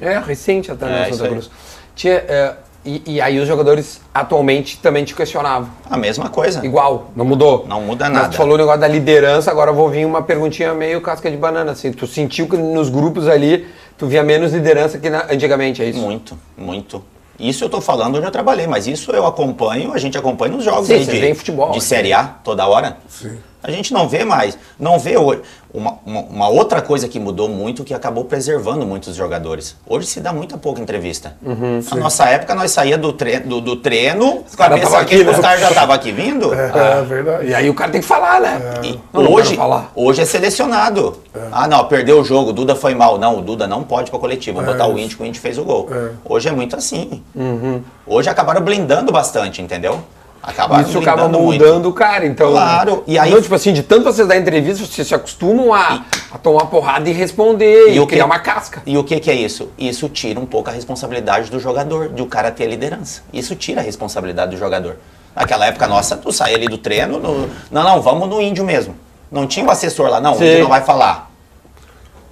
[0.00, 1.30] É, recente até É, no isso Santa.
[1.30, 1.50] Cruz.
[1.94, 2.56] Tinha, é,
[2.88, 5.68] e, e aí os jogadores atualmente também te questionavam.
[5.90, 6.64] A mesma coisa.
[6.64, 7.66] Igual, não mudou.
[7.68, 8.28] Não muda Mas nada.
[8.30, 11.36] Tu falou o negócio da liderança, agora eu vou vir uma perguntinha meio casca de
[11.36, 11.72] banana.
[11.72, 13.66] Assim, tu sentiu que nos grupos ali
[13.98, 16.00] tu via menos liderança que na- antigamente, é isso?
[16.00, 17.02] Muito, muito.
[17.38, 20.64] Isso eu tô falando onde eu trabalhei, mas isso eu acompanho, a gente acompanha nos
[20.64, 21.80] jogos Sim, aí você de, futebol, de?
[21.80, 22.96] Série A toda hora.
[23.08, 23.38] Sim.
[23.62, 25.42] A gente não vê mais, não vê hoje.
[25.74, 29.76] Uma, uma, uma outra coisa que mudou muito, que acabou preservando muitos jogadores.
[29.86, 31.36] Hoje se dá muita pouca entrevista.
[31.42, 35.24] Uhum, Na nossa época, nós saía do, tre do, do treino, caras cabeça aqui, aqui,
[35.24, 35.30] né?
[35.32, 36.54] os caras já estavam aqui vindo.
[36.54, 37.46] É, verdade.
[37.48, 38.60] E aí o cara tem que falar, né?
[38.82, 39.92] E Não, não hoje, falar.
[39.94, 41.18] hoje é selecionado.
[41.52, 43.18] Ah, não, perdeu o jogo, o Duda foi mal.
[43.18, 44.62] Não, o Duda não pode pra coletiva.
[44.62, 45.88] Vou botar o Índio, que o Índio fez o gol.
[45.92, 46.10] É.
[46.24, 47.22] Hoje é muito assim.
[47.34, 47.82] Uhum.
[48.06, 50.00] Hoje acabaram blindando bastante, entendeu?
[50.42, 51.40] Acabaram Isso acaba muito.
[51.42, 52.52] moldando o cara, então.
[52.52, 56.38] Claro, e aí- tipo assim, de tanto vocês dar entrevista, vocês se acostumam a, a
[56.38, 58.80] tomar porrada e responder e, E o que- criar uma casca.
[58.86, 59.68] E o que, que é isso?
[59.76, 63.22] Isso tira um pouco a responsabilidade do jogador, de o cara ter a liderança.
[63.32, 64.96] Isso tira a responsabilidade do jogador.
[65.34, 68.94] Naquela época nossa, tu saía ali do treino, no- não, não, vamos no índio mesmo.
[69.30, 70.46] Não tinha o assessor lá, não, o Sim.
[70.46, 71.27] índio não vai falar.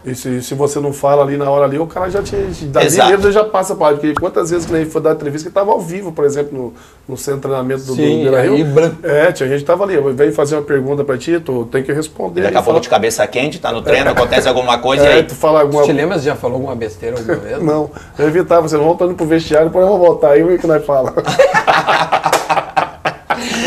[0.07, 2.37] E se, se você não fala ali na hora ali, o cara já te.
[2.37, 3.11] Exato.
[3.11, 5.73] mesmo ele já passa para Porque quantas vezes que ele foi dar entrevista que estava
[5.73, 6.75] ao vivo, por exemplo, no,
[7.09, 8.65] no centro de treinamento do, Sim, do Beira Rio.
[8.67, 8.97] branco.
[9.03, 11.93] É, tinha gente que tava ali, vem fazer uma pergunta para ti, tu tem que
[11.93, 12.43] responder.
[12.43, 15.07] Daqui Ele a pouco fala- de cabeça quente, tá no treino, acontece alguma coisa e
[15.09, 15.23] É, aí.
[15.25, 17.61] tu fala alguma Te lembra, você já falou alguma besteira alguma vez?
[17.61, 20.59] Não, eu evitava, você não voltando pro vestiário, depois eu vou voltar aí, o que
[20.59, 21.13] que nós fala.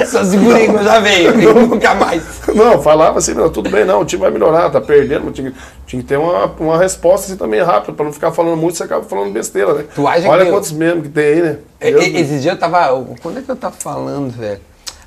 [0.07, 2.23] Só segurei eu já veio, nunca mais.
[2.53, 5.53] Não, falava assim, não, tudo bem, não, o time vai melhorar, tá perdendo, mas tinha,
[5.85, 8.83] tinha que ter uma, uma resposta assim também rápida, pra não ficar falando muito, você
[8.83, 9.85] acaba falando besteira, né?
[10.29, 11.57] Olha quantos memes que tem aí, né?
[11.81, 13.05] E- Deus e- me- Esses dias eu tava.
[13.21, 14.59] Quando é que eu tava falando, velho?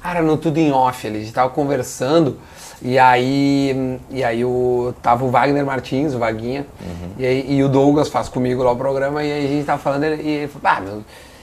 [0.02, 1.18] Ah, era no Tudo em Off ali.
[1.18, 2.36] A gente tava conversando.
[2.80, 3.98] E aí.
[4.10, 6.66] E aí o, tava o Wagner Martins, o Vaguinha.
[7.16, 9.22] E, aí, e o Douglas faz comigo lá o programa.
[9.22, 10.04] E aí a gente tava falando.
[10.04, 11.02] E ele falou: Ah, meu.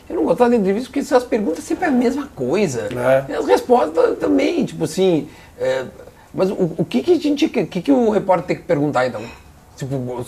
[0.09, 2.89] Eu não gostava da entrevista porque essas perguntas sempre é a mesma coisa.
[2.91, 3.31] É.
[3.31, 5.27] E as respostas também, tipo assim.
[5.59, 5.85] é,
[6.33, 7.45] mas o, o que, que a gente.
[7.45, 9.21] O que, que o repórter tem que perguntar então?
[9.77, 10.23] Tipo,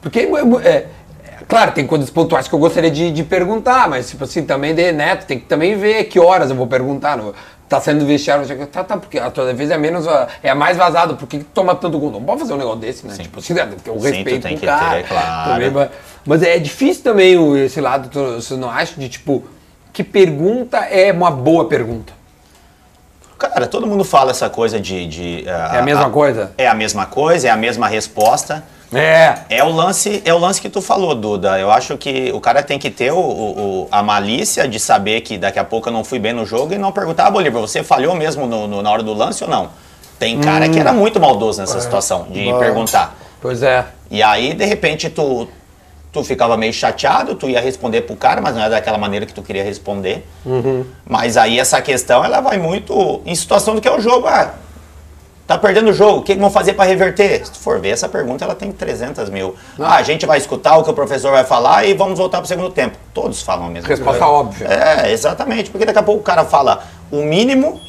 [0.00, 0.86] porque é, é,
[1.46, 4.92] claro, tem coisas pontuais que eu gostaria de, de perguntar, mas tipo assim, também de
[4.92, 7.16] neto, tem que também ver que horas eu vou perguntar.
[7.16, 7.32] Não,
[7.68, 10.06] tá saindo do vestiário, você- tá, tá, porque a tua defesa é menos,
[10.42, 12.10] é a mais vazada, por que que tu toma tanto gol?
[12.10, 13.14] Não pode fazer um negócio desse, né?
[13.18, 14.96] Tipo assim, né, porque eu Sim, tu respeito tem o que cara.
[14.96, 15.52] ter, claro.
[15.52, 15.90] também, mas,
[16.28, 19.42] mas é difícil também o- esse lado, tu, você não acha, de tipo,
[19.92, 22.12] que pergunta é uma boa pergunta?
[23.38, 25.06] Cara, todo mundo fala essa coisa de.
[25.06, 26.52] de, ah, É a mesma coisa?
[26.58, 28.64] É a mesma coisa, é a mesma resposta.
[28.92, 29.34] É.
[29.50, 31.58] É o lance, é o lance que tu falou, Duda.
[31.58, 35.36] Eu acho que o cara tem que ter o, o- a malícia de saber que
[35.38, 37.82] daqui a pouco eu não fui bem no jogo e não perguntar, ah, Bolívar, você
[37.84, 39.68] falhou mesmo no- no- na hora do lance ou não?
[40.18, 43.14] Tem cara que era muito maldoso nessa situação de perguntar.
[43.40, 43.84] Pois é.
[44.10, 45.46] E aí, de repente, tu,
[46.12, 49.34] tu ficava meio chateado, tu ia responder pro cara, mas não é daquela maneira que
[49.34, 50.26] tu queria responder.
[51.06, 54.26] Mas aí essa questão, ela vai muito em situação do que é o jogo.
[54.26, 54.54] Ah,
[55.46, 57.44] tá perdendo o jogo, o que que vão fazer para reverter?
[57.46, 59.54] Se tu for ver, essa pergunta, ela tem 300 mil.
[59.78, 62.46] Ah, a gente vai escutar o que o professor vai falar e vamos voltar pro
[62.46, 62.96] segundo tempo.
[63.14, 64.26] Todos falam a mesma Resposta coisa.
[64.34, 64.66] óbvia.
[64.68, 67.80] É, exatamente, porque daqui a pouco o cara fala o mínimo,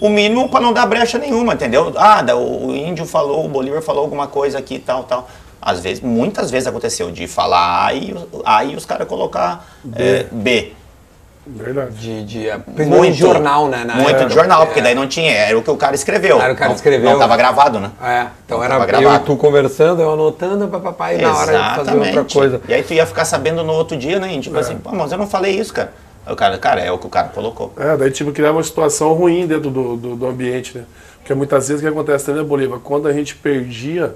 [0.00, 1.92] o mínimo para não dar brecha nenhuma, entendeu?
[1.96, 5.28] Ah, o índio falou, o Bolívar falou alguma coisa aqui, tal, tal.
[5.66, 10.26] Às vezes, muitas vezes aconteceu de falar A e, A e os caras colocar é,
[10.30, 10.72] B.
[11.46, 11.90] Verdade.
[11.96, 13.84] De, de, é, principalmente de jornal, né?
[13.84, 14.26] na Muito época.
[14.26, 14.82] de jornal, porque É.
[14.82, 16.40] daí não tinha, era o que o cara escreveu.
[16.40, 17.10] Era o cara não, escreveu.
[17.10, 17.90] Não tava gravado, né?
[18.02, 19.24] É, então Não era tava eu e gravado.
[19.24, 22.60] tu conversando, eu anotando, papai, e na hora de fazer outra coisa.
[22.68, 24.34] E aí tu ia ficar sabendo no outro dia, né?
[24.34, 25.92] E Tipo assim, pô, mas eu não falei isso, cara.
[26.26, 27.72] Aí o cara, cara, é o que o cara colocou.
[27.78, 30.84] É, daí tipo, criava uma situação ruim dentro do, do, do ambiente, né?
[31.18, 32.78] Porque muitas vezes o que acontece também, né, Bolívar?
[32.80, 34.14] Quando a gente perdia,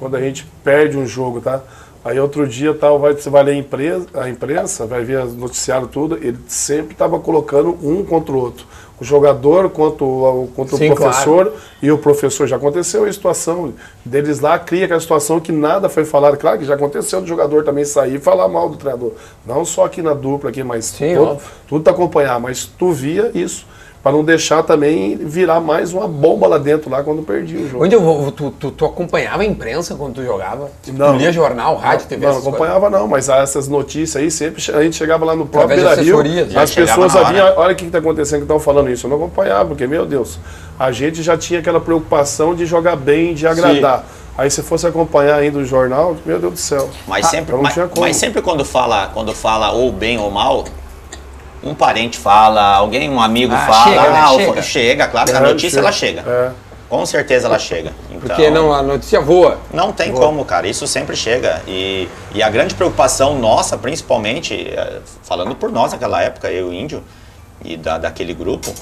[0.00, 1.60] quando a gente perde um jogo, tá?
[2.02, 5.36] Aí outro dia tal, vai, você vai ler a imprensa, a imprensa, vai ver os
[5.36, 8.66] noticiários tudo, ele sempre estava colocando um contra o outro.
[8.98, 12.46] o jogador quanto, o- quanto Sim, o professor e o professor.
[12.46, 13.72] Já aconteceu a situação
[14.04, 16.36] deles lá, cria aquela situação que nada foi falado.
[16.36, 19.12] Claro que já aconteceu do jogador também sair e falar mal do treinador.
[19.46, 22.38] Não só aqui na dupla, aqui, mas Sim, todo- tudo tá acompanhar.
[22.40, 23.64] Mas tu via isso,
[24.02, 27.84] para não deixar também virar mais uma bomba lá dentro, lá quando perdi o jogo.
[27.84, 28.32] Onde eu vou?
[28.32, 30.70] Tu, tu, tu acompanhava a imprensa quando tu jogava?
[30.88, 31.12] Não.
[31.12, 32.24] Tu lia jornal, rádio, TV?
[32.24, 32.48] Não, coisas?
[32.48, 36.18] acompanhava não, mas essas notícias aí sempre a gente chegava lá no próprio Beira Rio,
[36.56, 39.06] as pessoas sabiam, olha o que está acontecendo que estão falando isso.
[39.06, 40.38] Eu não acompanhava, porque, meu Deus,
[40.78, 44.06] a gente já tinha aquela preocupação de jogar bem, de agradar.
[44.38, 46.88] Aí se fosse acompanhar ainda o jornal, meu Deus do céu.
[47.06, 50.64] Mas sempre, não mas, mas sempre quando fala, quando fala ou bem ou mal,
[51.62, 54.18] um parente fala, alguém, um amigo Ah, fala, chega, né?
[54.18, 54.62] ah, Chega.
[54.62, 55.80] chega, claro a É, notícia chega.
[55.80, 56.20] ela chega.
[56.26, 56.50] É.
[56.88, 57.92] Com certeza ela chega.
[58.10, 59.58] Então, Porque não, a notícia voa.
[59.72, 60.66] Não tem como, cara.
[60.66, 61.62] Isso sempre chega.
[61.68, 66.70] E, e a grande preocupação nossa, principalmente, eh, falando por nós naquela época, eu e
[66.70, 67.04] o Índio,
[67.64, 68.74] e da, daquele grupo,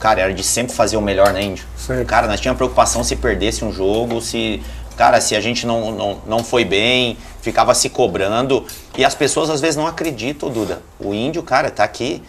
[0.00, 1.64] cara, era de sempre fazer o melhor na Índio.
[1.76, 2.04] Sempre.
[2.06, 4.60] Cara, nós tínhamos preocupação se perdesse um jogo, se.
[4.96, 8.64] Cara, se a gente não, não, não foi bem, ficava se cobrando.
[8.96, 10.80] E as pessoas às vezes não acreditam, Duda.
[11.00, 12.22] O Índio, cara, tá aqui.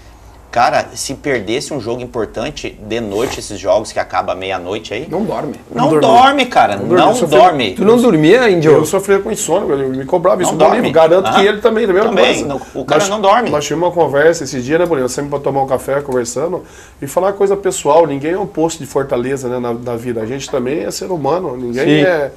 [0.51, 5.06] Cara, se perdesse um jogo importante de noite, esses jogos que acaba meia-noite aí.
[5.12, 5.56] Não dorme.
[5.69, 6.01] Não, dormi.
[6.01, 6.78] dorme, cara.
[6.78, 7.73] Não Não, fui- dorme.
[7.75, 8.71] Tu não dormia, Índio?
[8.71, 10.78] Eu sofria com insônia, ele me cobrava isso Não do dorme.
[10.78, 10.91] livro.
[10.93, 12.45] Garanto Ah, que ele também, mesma também, coisa.
[12.47, 13.49] não- o cara não dorme.
[13.49, 15.10] Nós tivemos uma conversa esse dia, né, Bolinha?
[15.10, 16.63] Sempre para tomar um café conversando
[17.01, 18.08] e falar coisa pessoal.
[18.08, 20.21] Ninguém é um posto de fortaleza né, na, na vida.
[20.21, 21.58] A gente também é ser humano.
[21.58, 22.10] Ninguém Sim.
[22.10, 22.32] é,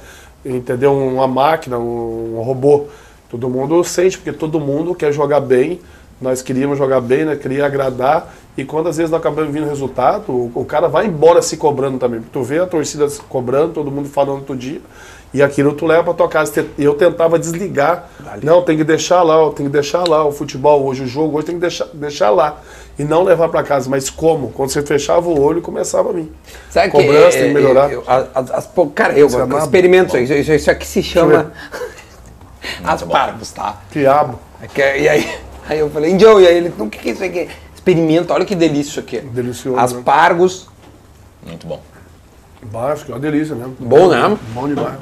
[0.45, 0.93] entendeu?
[0.93, 2.87] Uma máquina, um, robô.
[3.29, 5.79] Todo mundo sente, porque todo mundo quer jogar bem.
[6.21, 7.35] Nós queríamos jogar bem, né?
[7.35, 8.33] Queria agradar.
[8.57, 11.97] E quando às vezes não acabamos vindo resultado, o, o cara vai embora se cobrando
[11.97, 12.21] também.
[12.33, 14.81] Tu vê a torcida se cobrando, todo mundo falando todo dia.
[15.31, 16.65] E aquilo tu leva pra tua casa.
[16.77, 18.09] Eu tentava desligar.
[18.43, 21.45] Não, tem que deixar lá, tem que deixar lá o futebol hoje, o jogo hoje
[21.45, 22.59] tem que deixar, deixar lá.
[22.97, 23.89] E não levar pra casa.
[23.89, 24.49] Mas como?
[24.51, 26.29] Quando você fechava o olho, começava a vir.
[26.69, 27.91] Sabe Cobrança, que, tem que é, melhorar.
[27.93, 30.51] eu- as- as- as- cara, eu é experimento isso, isso.
[30.51, 31.53] Isso aqui se chama
[32.83, 32.89] bom.
[32.91, 33.77] aspargos, tá?
[33.91, 34.39] Quiabo.
[34.61, 37.11] É que- E aí, aí eu falei, Índio, e aí ele, o que, que é
[37.13, 37.49] isso aqui?
[37.73, 39.19] Experimenta, olha que delícia isso aqui.
[39.19, 39.83] Delicioso, né?
[39.83, 40.67] Aspargos,
[41.45, 41.81] Muito bom.
[42.61, 43.75] Baixo, que é uma delícia mesmo.
[43.79, 44.37] Bom, né?
[44.53, 44.97] Bom demais.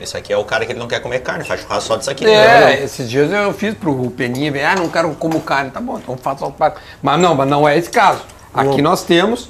[0.00, 2.10] Esse aqui é o cara que ele não quer comer carne, faz churrasco só disso
[2.10, 2.24] aqui.
[2.26, 2.82] É, né?
[2.84, 6.44] esses dias eu fiz pro Peninha, ah, não quero como carne, tá bom, então faço
[6.44, 6.80] aspargos.
[7.02, 8.22] Mas não, mas não é esse caso.
[8.52, 9.48] Aqui nós temos,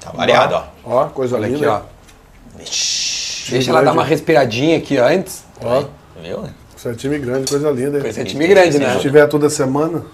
[0.00, 0.64] Tá variado, ó.
[0.84, 1.72] Ó, coisa olha aqui, linda.
[1.72, 1.80] ó.
[2.58, 5.44] Vixe, Deixa ela dar uma respiradinha aqui antes.
[5.62, 5.84] Ó,
[6.22, 6.44] Viu?
[6.76, 7.98] isso é time grande, coisa linda.
[7.98, 8.06] hein?
[8.06, 8.94] Esse é time grande, né?
[8.94, 10.04] Se tiver toda semana.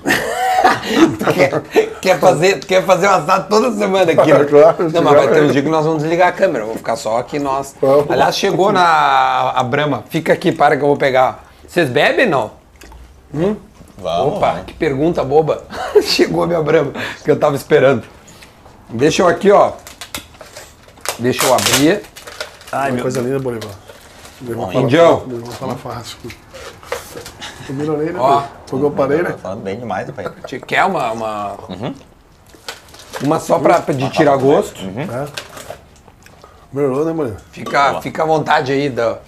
[1.34, 1.62] quer,
[2.00, 4.44] quer fazer, tu quer fazer um assado toda semana aqui, né?
[4.48, 6.96] Claro, Não, mas vai ter um dia que nós vamos desligar a câmera, vou ficar
[6.96, 7.74] só aqui nós.
[7.80, 8.10] Vamos.
[8.10, 11.44] Aliás, chegou na a Brahma, fica aqui, para que eu vou pegar.
[11.66, 12.52] Vocês bebem não?
[13.32, 13.58] Vamos.
[14.36, 15.64] Opa, que pergunta boba.
[16.02, 16.92] chegou a minha Brahma,
[17.24, 18.04] que eu tava esperando.
[18.88, 19.72] Deixa eu aqui, ó.
[21.18, 22.02] Deixa eu abrir.
[22.72, 23.89] Ai, coisa linda, Bolivar.
[24.42, 25.24] Levou Indião.
[25.26, 26.18] Levou fala fácil.
[27.66, 28.18] Tu melhorei, né?
[28.18, 28.38] Ó.
[28.38, 28.42] Ó.
[28.66, 29.30] Porque eu parei, né?
[29.32, 30.30] Tá falando bem demais, pai.
[30.46, 31.12] Te quer uma.
[31.12, 31.56] Uma,
[33.22, 34.80] uma só pra, pra de tirar gosto.
[34.80, 35.28] É.
[36.72, 37.40] Melhorou, né, Bolivar?
[37.50, 39.18] Fica, fica à vontade aí da.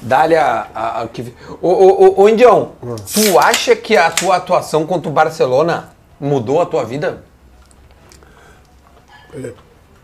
[0.00, 1.34] Dá-lhe a, a, a que.
[1.60, 2.72] Ô, ô, ô, ô, Indião,
[3.12, 7.22] tu acha que a tua atuação contra o Barcelona mudou a tua vida?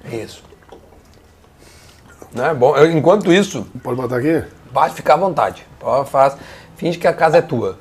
[0.04, 0.42] É isso.
[2.34, 2.76] Não é bom.
[2.76, 4.42] Eu, enquanto isso, Pode botar aqui?
[4.72, 5.66] vai ficar à vontade.
[5.82, 6.36] Ó, faz.
[6.76, 7.78] Finge que a casa é tua.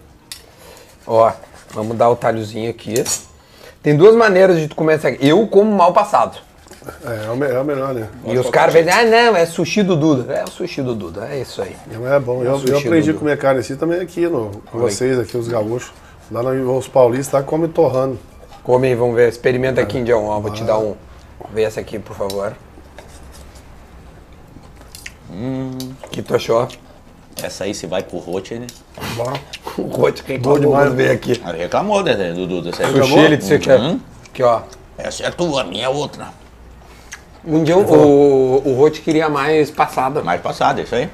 [1.05, 1.31] Ó,
[1.73, 3.03] vamos dar o talhozinho aqui.
[3.81, 5.25] Tem duas maneiras de tu comer essa aqui.
[5.27, 6.37] Eu como mal passado.
[7.05, 8.07] É, é o, me- é o melhor, né?
[8.25, 10.33] E os caras vêm, ah, não, é sushi do Duda.
[10.33, 11.75] É o sushi do Duda, é isso aí.
[11.91, 12.41] É bom.
[12.43, 15.47] Eu, sushi eu aprendi a comer carne assim também aqui, no, com vocês, aqui, os
[15.47, 15.91] gaúchos.
[16.31, 18.17] Lá no, os paulistas, lá come torrando.
[18.63, 19.29] Come aí, vamos ver.
[19.29, 20.25] Experimenta aqui, Indião.
[20.25, 20.95] Ó, vou te dar um.
[21.53, 22.53] Vê essa aqui, por favor.
[25.31, 25.71] Hum.
[26.11, 26.67] que tu achou?
[27.41, 28.67] Essa aí se vai pro rote, né?
[29.77, 30.93] O Rote Bom reclamou, demais.
[30.93, 31.41] ver aqui.
[31.43, 32.61] Ah, Reclamou, né, Dudu?
[32.61, 32.91] Dessa aí.
[32.93, 33.77] Sushi, ele disse que é.
[33.77, 33.99] Uhum.
[34.25, 34.61] Aqui, ó.
[34.97, 36.27] Essa é tua, a minha é outra.
[37.45, 40.21] Um dia o, o Rote queria mais passada.
[40.21, 41.09] Mais passada, isso aí.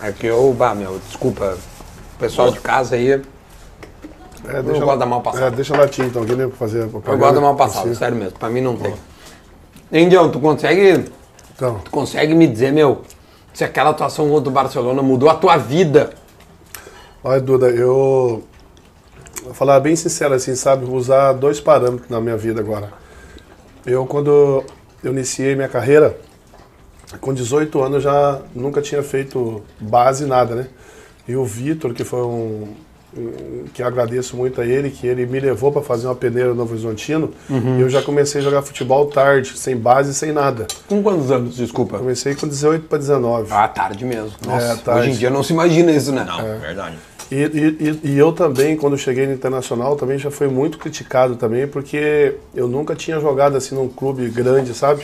[0.00, 1.58] Aqui eu, bah, meu, desculpa.
[2.14, 3.10] O pessoal de casa aí.
[3.10, 5.46] É, Eu gosto da mal passada.
[5.46, 6.46] É, deixa a latinha então, aqui, né?
[6.46, 8.38] Pra fazer Eu gosto da mal passada, sério mesmo.
[8.38, 8.94] Pra mim não tem.
[9.92, 11.04] Indião, tu consegue,
[11.56, 13.02] Então, tu consegue me dizer, meu,
[13.52, 16.10] se aquela atuação contra o Barcelona mudou a tua vida?
[17.24, 18.44] olha, Duda, eu
[19.42, 20.84] vou falar bem sincero assim, sabe?
[20.84, 22.92] Vou usar dois parâmetros na minha vida agora.
[23.84, 24.62] Eu, quando
[25.02, 26.16] eu iniciei minha carreira,
[27.20, 30.68] com 18 anos, eu já nunca tinha feito base nada, né?
[31.26, 32.74] E o Vitor, que foi um, um-
[33.72, 36.54] que eu agradeço muito a ele, que ele me levou para fazer uma peneira no
[36.54, 37.30] Novo Horizontino.
[37.50, 40.66] E eu já comecei a jogar futebol tarde, sem base, sem nada.
[40.88, 41.98] Com quantos anos, desculpa?
[41.98, 43.48] Comecei com 18 para 19.
[43.50, 44.32] Ah, tarde mesmo.
[44.46, 45.00] Nossa, tarde.
[45.00, 46.24] hoje em dia não se imagina isso, né?
[46.26, 46.96] Não, verdade.
[47.28, 51.34] E, e- e- e eu também, quando cheguei no Internacional, também já fui muito criticado
[51.34, 55.02] também, porque eu nunca tinha jogado assim num clube grande, sabe?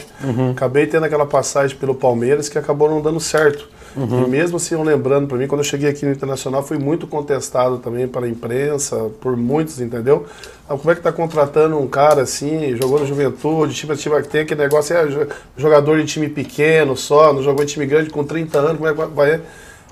[0.53, 3.69] Acabei tendo aquela passagem pelo Palmeiras que acabou não dando certo.
[4.17, 7.07] E mesmo assim, eu lembrando para mim, quando eu cheguei aqui no Internacional, fui muito
[7.07, 10.27] contestado também pela imprensa, por muitos, entendeu?
[10.69, 14.43] Ah, como é que tá contratando um cara assim, jogou no Juventude, tipo, tipo, tem
[14.43, 15.27] aquele negócio, é jo-
[15.57, 18.95] jogador de time pequeno só, não jogou em time grande com 30 anos, como é
[18.95, 19.41] que vai...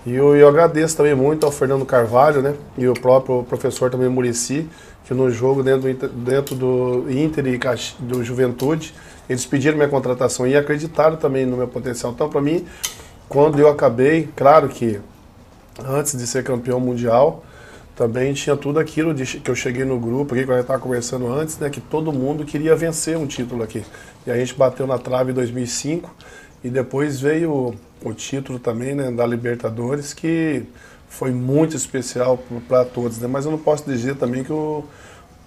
[0.06, 2.54] E eu, eu agradeço também muito ao Fernando Carvalho, né?
[2.78, 4.66] E o próprio professor também Murici,
[5.04, 7.58] que no jogo dentro do, Inter- dentro do Inter e
[8.02, 8.94] do Juventude,
[9.28, 12.12] eles pediram minha contratação e acreditaram também no meu potencial.
[12.12, 12.64] Então, para mim,
[13.30, 15.00] quando eu acabei, claro que
[15.86, 17.44] antes de ser campeão mundial,
[17.94, 21.32] também tinha tudo aquilo de, que eu cheguei no grupo aqui, que eu estava conversando
[21.32, 23.84] antes, né, que todo mundo queria vencer um título aqui.
[24.26, 26.12] E a gente bateu na trave em 2005
[26.64, 27.74] e depois veio o,
[28.10, 30.64] o título também né, da Libertadores, que
[31.08, 33.18] foi muito especial para todos.
[33.18, 33.28] Né?
[33.28, 34.82] Mas eu não posso dizer também que o,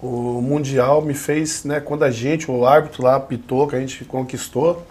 [0.00, 4.06] o Mundial me fez, né, quando a gente, o árbitro lá apitou, que a gente
[4.06, 4.86] conquistou,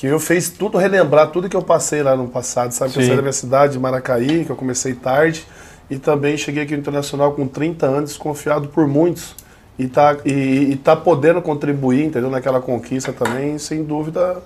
[0.00, 2.90] que eu fez tudo relembrar tudo que eu passei lá no passado, sabe?
[2.90, 5.46] Que eu saí da minha cidade de Maracaí, que eu comecei tarde,
[5.90, 9.36] e também cheguei aqui no Internacional com 30 anos, desconfiado por muitos.
[9.78, 12.30] E tá, e, e tá podendo contribuir, entendeu?
[12.30, 14.42] Naquela conquista também, sem dúvida,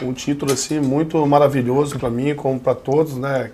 [0.00, 3.50] um título assim muito maravilhoso para mim, como para todos, né?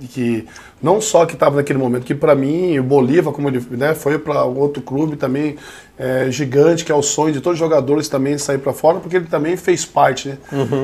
[0.00, 0.46] Que
[0.82, 4.18] não só que estava naquele momento, que para mim o Bolívar, como ele né, foi
[4.18, 5.56] para outro clube também
[5.98, 9.16] é, gigante, que é o sonho de todos os jogadores também sair para fora, porque
[9.16, 10.38] ele também fez parte, né?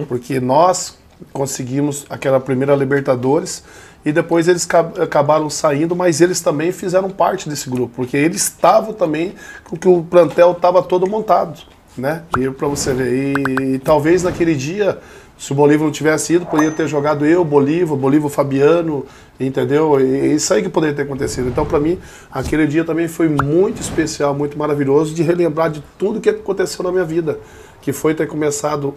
[0.08, 0.96] Porque nós
[1.32, 3.62] conseguimos aquela primeira Libertadores
[4.04, 8.42] e depois eles ca- acabaram saindo, mas eles também fizeram parte desse grupo, porque eles
[8.42, 11.60] estavam também com que o plantel estava todo montado,
[11.96, 12.22] né?
[12.38, 14.98] E para você ver, e, e talvez naquele dia
[15.38, 19.04] se o Bolívar não tivesse ido, poderia ter jogado eu, Bolívar, Bolívar, Fabiano,
[19.40, 20.00] entendeu?
[20.00, 21.48] E isso aí que poderia ter acontecido.
[21.48, 21.98] Então, para mim,
[22.30, 26.92] aquele dia também foi muito especial, muito maravilhoso de relembrar de tudo que aconteceu na
[26.92, 27.40] minha vida.
[27.80, 28.94] Que foi ter começado,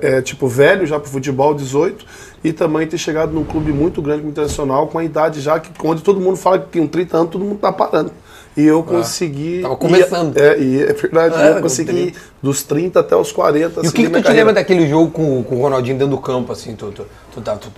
[0.00, 2.06] é, tipo, velho já pro futebol, 18,
[2.44, 6.02] e também ter chegado num clube muito grande, internacional, com a idade já que, onde
[6.02, 8.12] todo mundo fala que tem 30 anos, todo mundo tá parando.
[8.56, 9.60] E eu consegui.
[9.62, 10.36] Tava começando.
[10.36, 12.20] E, é, e é verdade, É, eu consegui 30.
[12.42, 13.80] dos 30 até os 40.
[13.84, 16.20] E o que, que tu te lembra daquele jogo com, com o Ronaldinho dentro do
[16.22, 16.74] campo, assim?
[16.74, 17.70] Tu, tu, tu, tá- tu,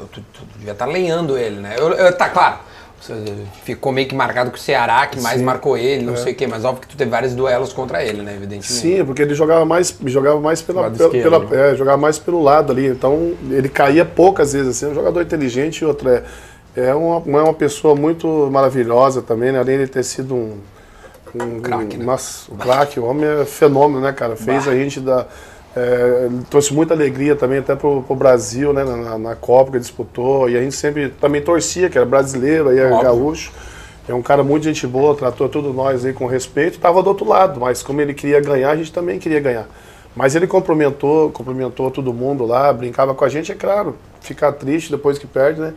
[0.56, 1.74] devia estar lenhando ele, né?
[1.78, 2.58] Eu, tá claro,
[3.64, 6.06] ficou meio que marcado com o Ceará, que mais marcou ele, É.
[6.06, 8.32] não sei o quê, mas óbvio que tu teve vários duelos contra ele, né?
[8.36, 8.72] Evidentemente.
[8.72, 11.10] Sim, porque ele jogava mais, jogava mais pela, pela,
[11.40, 12.86] pela- é, jogava mais pelo lado ali.
[12.86, 14.86] Então ele caía poucas vezes assim.
[14.86, 16.22] É um jogador inteligente e outro é,
[16.76, 19.59] é uma, é uma pessoa muito maravilhosa também, né?
[19.59, 20.59] Além de ter sido um,
[21.35, 22.04] um Craque, né?
[22.04, 24.37] Nossa, o craque, o homem é fenômeno, né, cara?
[24.37, 25.26] Fez a gente dar.
[25.76, 28.85] é, trouxe muita alegria também até pro, pro Brasil, né?
[28.85, 30.48] Na, na Copa que disputou.
[30.48, 33.02] E a gente sempre também torcia, que era brasileiro, aí era Óbvio.
[33.02, 33.52] gaúcho.
[34.09, 36.78] É um cara muito gente boa, tratou todos nós aí com respeito.
[36.78, 39.66] Tava do outro lado, mas como ele queria ganhar, a gente também queria ganhar.
[40.16, 43.96] Mas ele cumprimentou, cumprimentou todo mundo lá, brincava com a gente, é claro.
[44.20, 45.74] Ficar triste depois que perde, né?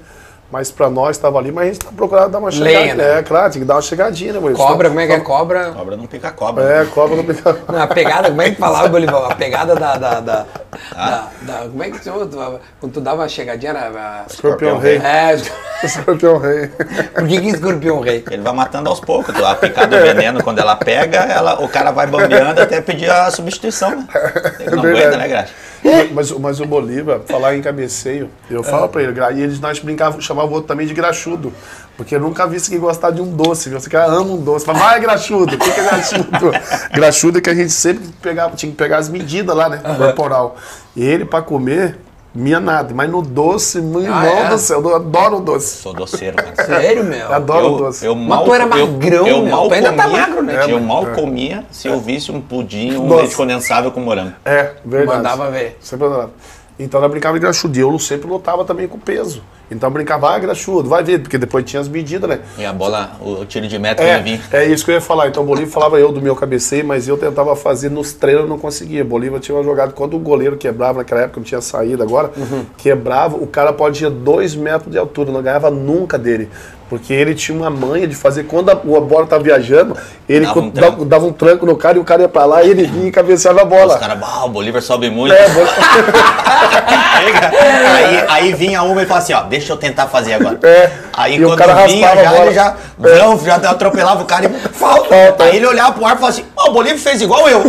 [0.51, 2.95] Mas pra nós estava ali, mas a gente tá procurando dar uma Lenha, chegadinha.
[2.95, 3.19] né?
[3.19, 4.65] É, claro, tem que dar uma chegadinha, né, Maurício?
[4.65, 5.71] Cobra, como é que é cobra?
[5.71, 6.63] Cobra não pica cobra.
[6.63, 7.57] É, cobra não pica.
[7.71, 9.31] Não, a pegada, como é que falava, Bolivar?
[9.31, 9.95] A pegada da.
[9.97, 10.45] da, da,
[10.93, 11.29] Ah.
[11.41, 12.25] da- da- como é que chama?
[12.25, 13.79] Tu- Quando tu dava uma chegadinha era.
[13.87, 14.97] a- Escorpião rei.
[14.97, 15.37] É,
[15.83, 16.67] Escorpião rei.
[16.67, 18.23] por que, que escorpião rei?
[18.29, 19.33] Ele vai matando aos poucos.
[19.41, 23.31] A picada do veneno, quando ela pega, ela, o cara vai bambeando até pedir a
[23.31, 23.91] substituição.
[23.91, 24.07] Né?
[24.59, 25.49] Ele não É aguenta, né, Graça?
[26.13, 30.21] Mas, mas o Bolívar, falar em cabeceio, eu falo pra ele, e eles nós brincavam,
[30.21, 31.51] chamavam o outro também de graxudo.
[31.97, 33.79] Porque eu nunca vi isso que gostar de um doce, viu?
[33.79, 34.65] Você que ama um doce.
[34.65, 36.51] Fala, vai, graxudo, o que, que é graxudo?
[36.93, 39.81] graxudo é que a gente sempre pegava, tinha que pegar as medidas lá, né?
[39.97, 40.55] Corporal.
[40.95, 41.97] E ele, pra comer,
[42.33, 42.93] minha nada.
[42.93, 44.49] Mas no doce, meu irmão é?
[44.49, 45.77] do céu, eu adoro o doce.
[45.77, 46.55] Sou doceiro, cara.
[46.65, 47.17] Sério, meu?
[47.19, 48.05] Eu adoro o Eu, doce.
[48.05, 49.51] eu Mas mal, tu era eu- magrão, eu, meu.
[49.51, 50.65] mal Tu ainda tá comia, magro, né?
[50.69, 51.13] Eu É, mal é.
[51.13, 53.21] comia se eu visse um pudim, um Nossa.
[53.21, 54.33] leite condensado com morango.
[54.45, 55.17] É, verdade.
[55.17, 55.77] Mandava ver.
[55.81, 56.31] Sempre andava.
[56.79, 57.77] Então ela brincava de graxudo.
[57.77, 59.43] E eu sempre lutava também com peso.
[59.71, 62.39] Então brincava, ah, graxudo, vai ver, porque depois tinha as medidas, né?
[62.57, 64.41] E a bola, o, tiro de meta ia vir.
[64.51, 65.29] É, é isso que eu ia falar.
[65.29, 68.59] Então o Bolívar falava eu do meu cabeceio, mas eu tentava fazer nos treinos, não
[68.59, 69.03] conseguia.
[69.05, 72.65] Bolívar tinha uma jogada, quando o goleiro quebrava, naquela época não tinha saída agora, Uhum.
[72.77, 76.49] quebrava, o cara pode ir a dois metros de altura, não ganhava nunca dele.
[76.91, 79.95] Porque ele tinha uma manha de fazer, quando a, a bola tá viajando,
[80.27, 80.69] ele Dava um
[81.05, 83.11] dava, um tranco no cara e o cara ia pra lá e ele vinha e
[83.11, 83.93] cabeceava a bola.
[83.93, 85.33] Os caras, ah, o Bolívar sobe muito.
[85.33, 85.61] É, bo-
[87.95, 90.59] aí, aí vinha uma e falava assim, ó, deixa eu tentar fazer agora.
[90.63, 94.47] É, Aí e o quando cara vinha, já, ele já, não, já atropelava o cara
[94.47, 95.15] e falta.
[95.39, 97.63] Aí ele olhava pro ar e falava assim, ó, o Bolívia fez igual eu.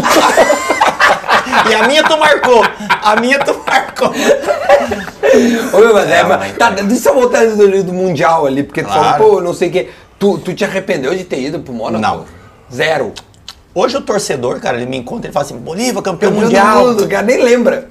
[1.70, 2.62] E a minha tu marcou.
[3.02, 4.08] A minha tu marcou.
[5.72, 8.82] Ô, meu, mas é, É, mas- tá, deixa eu voltar do, do Mundial ali, porque
[8.82, 9.18] tu Claro.
[9.18, 9.90] falou, pô, não sei o quê.
[10.18, 12.00] Tu, tu te arrependeu de ter ido pro Mônaco?
[12.00, 12.24] Não.
[12.72, 13.12] Zero.
[13.74, 16.80] Hoje o torcedor, cara, ele me encontra e fala assim, Bolívia, campeão, Campeão mundial.
[16.82, 17.88] do mundo, cara nem lembra.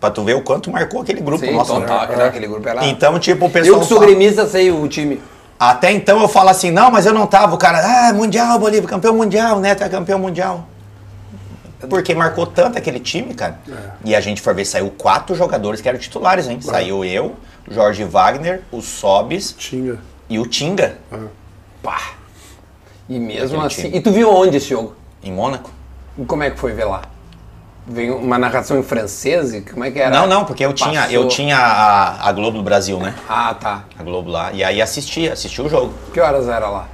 [0.00, 1.74] Pra tu ver o quanto marcou aquele grupo Sim, nosso.
[1.74, 2.24] total, né?
[2.26, 2.84] aquele, grupo era...
[2.86, 5.20] Então, tipo, o pessoal eu que sou fala- gremista sei o time.
[5.58, 7.54] Até então eu falo assim, não, mas eu não tava.
[7.56, 9.74] O cara, ah, mundial, Bolívia, campeão mundial, né?
[9.74, 10.66] Tá campeão mundial.
[11.88, 13.58] Porque marcou tanto aquele time, cara.
[14.04, 16.60] E a gente for ver, saiu quatro jogadores que eram titulares, hein?
[16.60, 17.36] Saiu eu,
[17.70, 19.98] Jorge Wagner, o Sobis Tinha.
[20.28, 20.96] e o Tinga,
[21.82, 22.12] Pá.
[23.08, 23.82] E mesmo Aquele assim...
[23.82, 23.96] time.
[23.98, 24.94] E tu viu onde esse jogo?
[25.22, 25.70] em Mônaco.
[26.16, 27.02] E como é que foi ver lá?
[27.86, 29.54] Veio uma narração em francês?
[29.54, 30.10] e Como é que era?
[30.10, 31.14] Não, não, porque eu tinha, Passou.
[31.14, 33.14] eu tinha a, a Globo do Brasil, né?
[33.28, 33.84] Ah, tá.
[33.98, 34.52] A Globo lá.
[34.52, 35.94] E aí assistia, assistia o jogo.
[36.12, 36.86] Que horas era lá?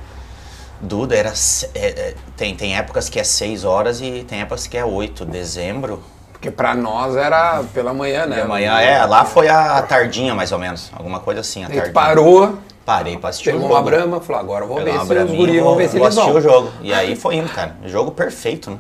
[0.81, 1.33] Duda, era.
[1.75, 5.25] é, é, tem, tem épocas que é 6 horas e tem épocas que é 8.
[5.25, 6.03] Dezembro.
[6.33, 8.43] Porque pra nós era pela manhã, né?
[8.43, 10.91] De manhã, é, lá foi a tardinha, mais ou menos.
[10.93, 11.95] Alguma coisa assim, a Aí tardinha.
[11.95, 13.73] parou, Parei pra assistir o jogo.
[13.73, 16.07] uma brama, falou, agora eu vou ver se os guris vão vou- ver se vou
[16.07, 16.39] eles assistir vão.
[16.39, 16.71] o jogo.
[16.83, 17.75] E aí foi indo, cara.
[17.87, 18.77] Jogo perfeito, né?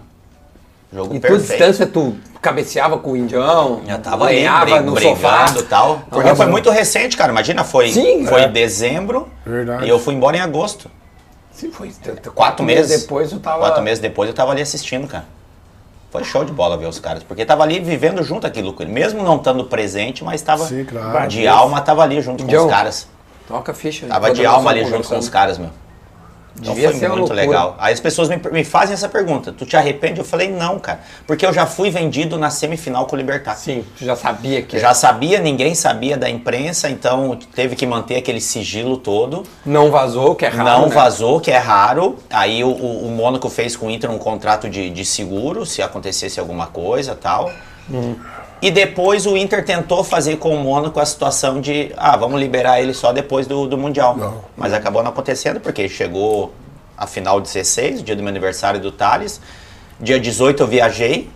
[0.93, 1.47] Jogo E perfeito.
[1.49, 5.47] distância, tu cabeceava com o indião, Já tava banhava brig- no brigando sofá.
[5.59, 6.03] e tal.
[6.11, 7.33] Porque foi muito recente, cara.
[7.33, 8.45] Imagina, foi, Sim, foi é.
[8.47, 9.87] em dezembro Verdade.
[9.87, 10.91] e eu fui embora em agosto.
[11.55, 11.93] Sim, foi
[12.35, 13.03] Quatro meses.
[13.03, 13.61] depois eu tava...
[13.61, 15.25] Quatro meses depois eu tava ali assistindo, cara.
[16.11, 17.23] Foi show de bola ver os caras.
[17.23, 18.93] Porque tava ali vivendo junto aquilo com ele.
[18.93, 21.29] Mesmo não estando presente, mas tava Sim, claro.
[21.29, 23.09] de alma, tava ali junto com os caras.
[23.47, 24.07] Toca a ficha.
[24.07, 25.71] Tava de alma ali junto com os caras, meu.
[26.61, 27.77] Então Devia foi muito legal.
[27.79, 30.21] Aí as pessoas me, me fazem essa pergunta: tu te arrepende?
[30.21, 31.01] Eu falei, não, cara.
[31.27, 33.57] Porque eu já fui vendido na semifinal com o Libertar.
[33.57, 38.17] Sim, tu já sabia que Já sabia, ninguém sabia da imprensa, então teve que manter
[38.17, 39.43] aquele sigilo todo.
[39.67, 40.95] não vazou, que é raro, não né?
[40.95, 42.17] vazou, que é raro.
[42.31, 45.83] Aí o, o, o Mônaco fez com o Inter um contrato de, de seguro, se
[45.83, 47.51] acontecesse alguma coisa tal.
[48.65, 52.81] E depois o Inter tentou fazer com o Mônaco a situação de, ah, vamos liberar
[52.81, 54.17] ele só depois do, do Mundial.
[54.17, 54.41] Não.
[54.57, 56.51] Mas acabou não acontecendo, porque chegou
[56.97, 59.39] a final 16, dia do meu aniversário do Thales.
[60.01, 61.29] Dia 18 eu viajei.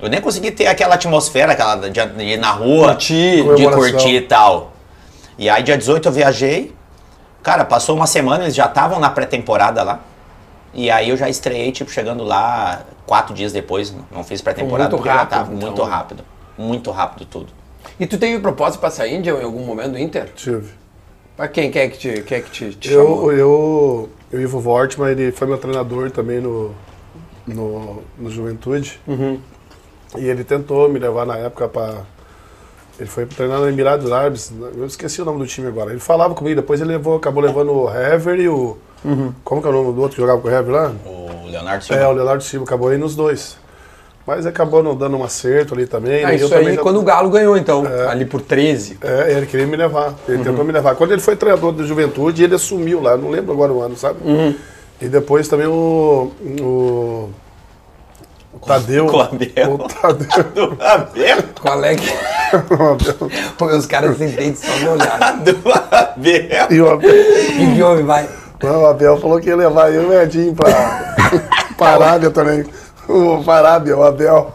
[0.00, 3.52] Eu nem consegui ter aquela atmosfera, aquela de de ir na rua, Curtir.
[3.56, 4.72] de curtir e tal.
[5.36, 6.72] E aí dia 18 eu viajei.
[7.42, 9.98] Cara, passou uma semana, eles já estavam na pré-temporada lá.
[10.72, 13.92] E aí eu já estreiei, tipo, chegando lá quatro dias depois.
[14.08, 15.68] Não fiz pré-temporada Muito porque já rápido, tava então.
[15.68, 16.24] muito rápido.
[16.60, 17.46] Muito rápido tudo.
[17.98, 20.28] E tu teve propósito pra sair Índia em algum momento do Inter?
[20.36, 20.68] Tive.
[21.36, 23.32] Pra quem quer que te, quer que te, te chamou?
[23.32, 26.74] Eu, eu, eu, Ivo Vortman, ele foi meu treinador também no,
[27.46, 29.00] no, no Juventude.
[29.06, 29.40] Uhum.
[30.18, 32.02] E ele tentou me levar na época para.
[32.98, 35.90] Ele foi treinar no Emirados Árabes, eu esqueci o nome do time agora.
[35.90, 38.76] Ele falava comigo, depois ele levou, acabou levando o Hever e o.
[39.02, 39.32] Uhum.
[39.42, 40.92] Como que é o nome do outro que jogava com o Hever lá?
[41.06, 42.08] O Leonardo É, Silva.
[42.08, 43.56] o Leonardo Silva, acabou indo nos dois.
[44.26, 46.24] Mas acabou não dando um acerto ali também.
[46.24, 46.36] Ah, né?
[46.36, 47.84] isso também aí já- quando o Galo ganhou, então.
[48.08, 48.98] Ali por 13.
[49.02, 50.14] É, ele queria me levar.
[50.28, 50.44] Ele Uhum.
[50.44, 50.94] tentou me levar.
[50.94, 54.18] Quando ele foi treinador da juventude, ele assumiu lá, não lembro agora o ano, sabe?
[54.24, 54.54] Uhum.
[55.00, 56.30] E depois também o.
[56.60, 57.30] O,
[58.52, 59.06] o Tadeu.
[59.06, 59.72] Com o Abel.
[59.72, 60.44] O Tadeu.
[60.54, 61.38] Do Abel.
[61.60, 62.08] Qual é que...
[62.74, 63.30] o Abel.
[63.58, 65.38] Pô, os caras se entendem só de olhar.
[65.42, 65.58] Do
[65.90, 66.66] Abel.
[66.70, 67.10] E o Abel.
[67.10, 68.28] E que homem vai?
[68.62, 71.16] Não, o Abel falou que ia levar eu e o Edinho pra,
[71.78, 72.64] pra Arábia também.
[73.10, 74.52] O Arábia, o Abel.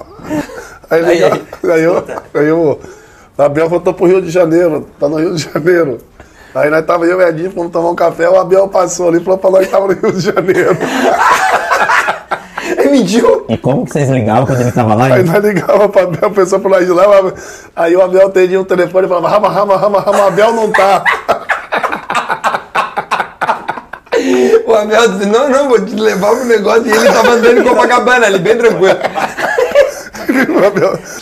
[0.89, 1.43] Aí, Aí, aí.
[1.72, 2.03] aí, eu,
[2.34, 2.80] aí o
[3.38, 5.97] Abel voltou pro Rio de Janeiro, tá no Rio de Janeiro.
[6.53, 9.18] Aí nós tava eu e o Edinho, fomos tomar um café, o Abel passou ali
[9.18, 10.78] e falou pra nós que tava no Rio de Janeiro.
[12.78, 13.45] Ele mediu.
[13.49, 15.06] E como que vocês ligavam quando ele tava lá?
[15.06, 17.06] Aí nós ligava pro Abel, a pessoa por nós de lá,
[17.76, 20.72] aí o Abel atendia o telefone e falava, rama, rama, rama, rama, o Abel não
[20.72, 21.03] tá.
[24.76, 26.86] O Abel disse, não, não, vou te levar pro negócio.
[26.88, 28.97] E ele tava andando em Copacabana ali, bem tranquilo.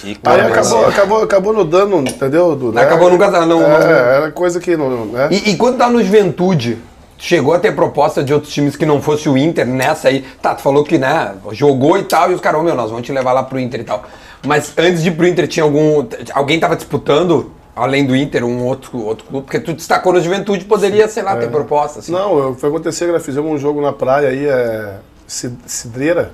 [0.01, 0.47] Que Aí coisa.
[0.47, 2.55] acabou, acabou, acabou não dando, entendeu?
[2.55, 2.77] Du?
[2.77, 5.05] Acabou nunca não, não- É, era coisa que não.
[5.05, 5.27] Né?
[5.31, 6.77] E, e quando tá no Juventude,
[7.17, 10.23] chegou a ter proposta de outros times que não fosse o Inter nessa aí.
[10.41, 13.05] Tá, tu falou que, né, jogou e tal, e os caras, "Ô, meu, nós vamos
[13.05, 14.03] te levar lá pro Inter e tal.
[14.45, 16.05] Mas antes de ir pro Inter, tinha algum.
[16.33, 19.45] Alguém tava disputando, além do Inter, um outro, outro clube?
[19.45, 21.99] Porque tu destacou no Juventude, poderia, sei lá, ter proposta.
[21.99, 22.11] Assim.
[22.11, 24.95] Não, eu- foi acontecer que nós fizemos um jogo na praia aí, é.
[25.34, 26.31] Cid- Cidreira.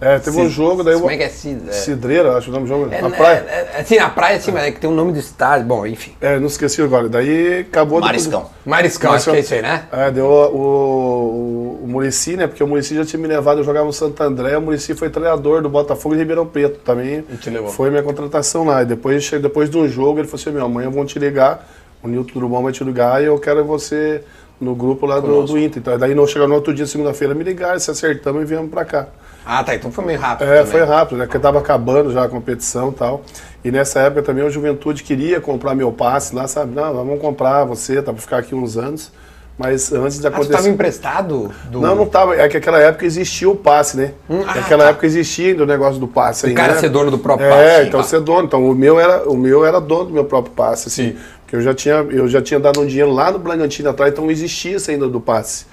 [0.00, 0.94] É, teve um jogo, daí.
[0.94, 1.68] Como é que é Cid?
[1.68, 2.88] É, Cidreira, acho o nome do jogo.
[2.92, 3.46] é, na praia.
[3.48, 5.64] é, é, assim, na praia, sim, mas é que tem um nome do estádio.
[5.66, 6.12] Bom, enfim.
[6.20, 7.08] É, não esqueci agora.
[7.08, 8.00] Daí acabou.
[8.00, 8.50] depois- Mariscão.
[8.66, 9.84] Mariscão, acho que é isso aí, né?
[9.92, 12.46] É, deu o, o, o Murici, né?
[12.48, 15.08] Porque o Murici já tinha me levado, eu jogava no Santo André, o Murici foi
[15.10, 17.24] treinador do Botafogo de Ribeirão Preto também.
[17.30, 17.70] E te levou.
[17.70, 18.82] Foi minha contratação lá.
[18.82, 21.68] E depois, depois de um jogo, ele falou assim, meu, amanhã vão te ligar,
[22.02, 24.22] o Nilton Drummond vai te ligar e eu quero você
[24.64, 25.80] no grupo lá do, do Inter.
[25.80, 28.84] Então, daí não chegar no outro dia, segunda-feira, me ligaram, se acertamos e viemos pra
[28.84, 29.06] cá.
[29.46, 29.74] Ah, tá.
[29.74, 30.48] Então foi meio rápido.
[30.48, 30.72] É, também.
[30.72, 31.26] foi rápido, né?
[31.26, 33.22] Porque tava acabando já a competição e tal.
[33.62, 36.74] E nessa época também a Juventude queria comprar meu passe lá, sabe?
[36.74, 39.12] Não, vamos comprar você, tá pra ficar aqui uns anos.
[39.56, 40.52] Mas antes de Ah, acontecer.
[40.54, 41.52] tava emprestado?
[41.70, 41.80] Do...
[41.80, 42.34] Não, não tava.
[42.34, 44.10] É que naquela época existia o passe, né?
[44.28, 44.90] ah, naquela tá.
[44.90, 46.46] época existia ainda o negócio do passe.
[46.46, 46.80] O aí, cara né?
[46.80, 47.86] ser dono do próprio é, passe.
[47.88, 48.02] então Ah.
[48.02, 48.46] ser dono.
[48.46, 51.12] Então o meu era, o meu era dono do meu próprio passe, assim.
[51.12, 51.16] Sim.
[51.54, 54.30] Eu já tinha, eu já tinha dado um dinheiro lá no Bragantino atrás, então não
[54.32, 55.66] existia isso ainda do passe.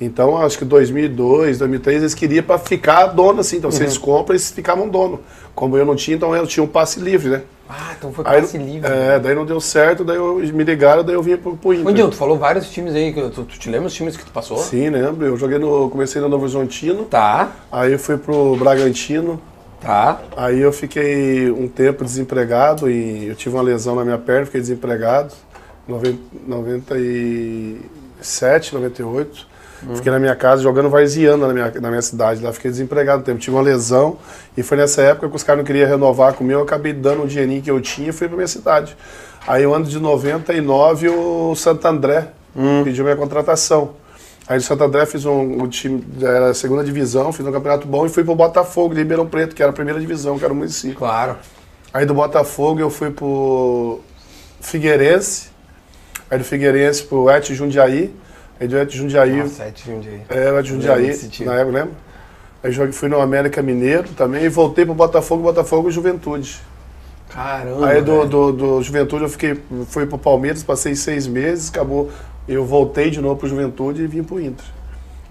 [0.00, 3.58] Então, acho que 2002, 2003, eles queriam para ficar dono, assim.
[3.58, 4.02] Então, vocês Uhum.
[4.02, 5.20] compram, eles ficavam dono.
[5.54, 7.42] Como eu não tinha, então eu tinha um passe livre, né?
[7.68, 8.90] Ah, então foi Aí, passe livre.
[8.90, 11.92] É, daí não deu certo, daí eu, me ligaram, daí eu vim pro, pro Inter.
[11.94, 13.12] Dil, tu falou vários times aí.
[13.12, 14.56] que Tu, tu te lembra os times que tu passou?
[14.58, 15.24] Sim, lembro.
[15.26, 15.88] Eu joguei no.
[15.90, 19.40] Comecei no Novo Horizontino, Tá, aí eu fui pro Bragantino,
[19.80, 20.20] tá.
[20.36, 24.60] aí eu fiquei um tempo desempregado e eu tive uma lesão na minha perna, fiquei
[24.60, 25.32] desempregado.
[25.88, 29.48] Noven- 97, 98.
[29.94, 32.42] Fiquei na minha casa jogando varziano na minha, na minha cidade.
[32.44, 33.38] Lá fiquei desempregado um tempo.
[33.38, 34.18] Tive uma lesão
[34.54, 36.60] e foi nessa época que os caras não queriam renovar comigo.
[36.60, 38.94] Eu acabei dando um dinheirinho que eu tinha e fui pra minha cidade.
[39.46, 42.28] Aí, o ano de 99, o Santo André
[42.84, 43.92] pediu minha contratação.
[44.50, 47.86] Aí o Santo André fiz um, um time, era a segunda divisão, fiz um campeonato
[47.86, 50.52] bom e fui pro Botafogo de Ribeirão Preto, que era a primeira divisão, que era
[50.52, 50.96] o município.
[50.96, 51.36] Claro.
[51.94, 54.00] Aí do Botafogo eu fui pro
[54.60, 55.50] Figueirense,
[56.28, 58.12] aí do Figueirense pro Et Jundiaí,
[58.58, 60.20] aí do Et Jundiaí, Nossa, é time de...
[60.28, 61.90] é, o Et Jundiaí, na época, lembra?
[62.60, 66.60] Aí joguei, fui no América Mineiro também e voltei pro Botafogo, Botafogo e Juventude.
[67.28, 72.10] Caramba, Aí do, do, do Juventude eu fiquei, fui pro Palmeiras, passei seis meses, acabou,
[72.54, 74.64] eu voltei de novo pro Juventude e vim pro Inter.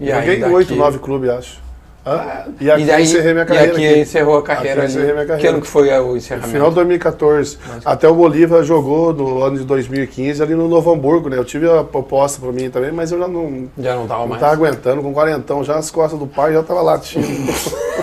[0.00, 1.70] E Joguei oito, nove clubes, acho.
[2.06, 2.46] Hã?
[2.58, 3.72] E aqui E daí, encerrei minha e carreira.
[3.72, 3.98] aqui, aqui.
[4.00, 4.90] encerrou a carreira Aqui ali.
[4.90, 5.50] encerrei minha Que carreira.
[5.50, 6.50] ano que foi o No encerramento?
[6.52, 7.58] final de 2014.
[7.84, 11.36] Até o Bolívar jogou no ano de 2015 ali no Novo Hamburgo, né?
[11.36, 14.28] Eu tive a proposta pra mim também, mas eu já não, Já não tava não
[14.28, 14.40] mais.
[14.40, 17.26] tava aguentando, com quarentão, já as costas do pai já tava latindo.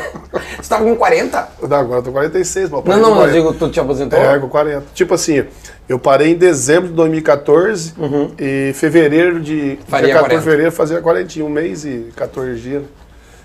[0.68, 1.48] Você tava com 40?
[1.62, 3.32] Não, Agora eu tô com 46, mas Não, não, 40.
[3.32, 4.20] digo, tu te aposentou?
[4.20, 4.84] É, com 40.
[4.94, 5.46] Tipo assim,
[5.88, 7.94] eu parei em dezembro de 2014
[8.38, 9.54] e fevereiro de.
[9.54, 9.78] Uhum.
[9.88, 10.42] Faria dia 14 de 40.
[10.42, 12.84] fevereiro fazia 40, um mês e 14 dias.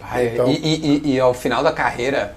[0.03, 2.35] Ai, Então- e, e- e- e ao final da carreira,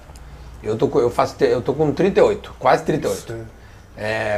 [0.64, 3.34] eu tô, com- eu faço, eu tô com 38, quase 38.
[3.34, 3.36] É,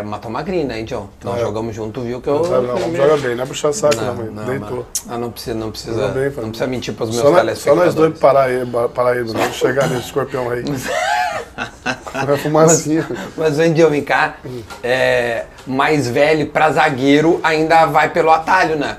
[0.04, 1.08] matou magrinho, né, John?
[1.24, 1.42] Nós É.
[1.42, 2.44] jogamos junto, viu que eu...
[2.44, 4.30] Não, não, eu- joga bem, não é puxar saco, não, Não, mãe.
[4.32, 4.86] não, Deitou.
[5.10, 7.86] Ah, não precisa, não precisa, bem, não precisa mentir pros meus Só, nós- só telespectadores.
[7.96, 10.64] nós dois parar ele, não chegar nesse escorpião aí.
[12.26, 13.08] Vai fumacinha.
[13.36, 14.36] Mas, Andy, vem cá,
[14.84, 18.98] é, mais velho pra zagueiro ainda vai pelo atalho, né?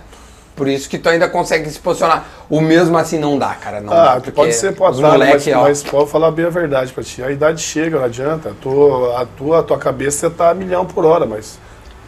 [0.59, 2.27] Por isso que tu ainda consegue se posicionar.
[2.51, 3.81] O mesmo assim não dá, cara.
[3.81, 6.51] Não dá, Ah, porque pode ser pro atalho, mas, ó, mas pode falar bem a
[6.51, 7.23] verdade pra ti.
[7.23, 8.51] A idade chega, não adianta.
[8.51, 11.59] A tua, a tua, a tua cabeça você tá a milhão por hora, mas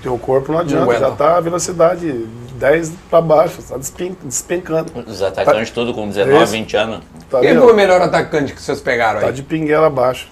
[0.02, 0.98] teu corpo não adianta.
[0.98, 4.92] já tá a velocidade 10 pra baixo, tá despen- despencando.
[5.06, 6.52] Os atacantes tudo com 19, Esse.
[6.52, 7.00] 20 anos.
[7.30, 9.32] Tá, Quem foi o melhor atacante que vocês pegaram tá aí?
[9.32, 10.26] de pinguela abaixo.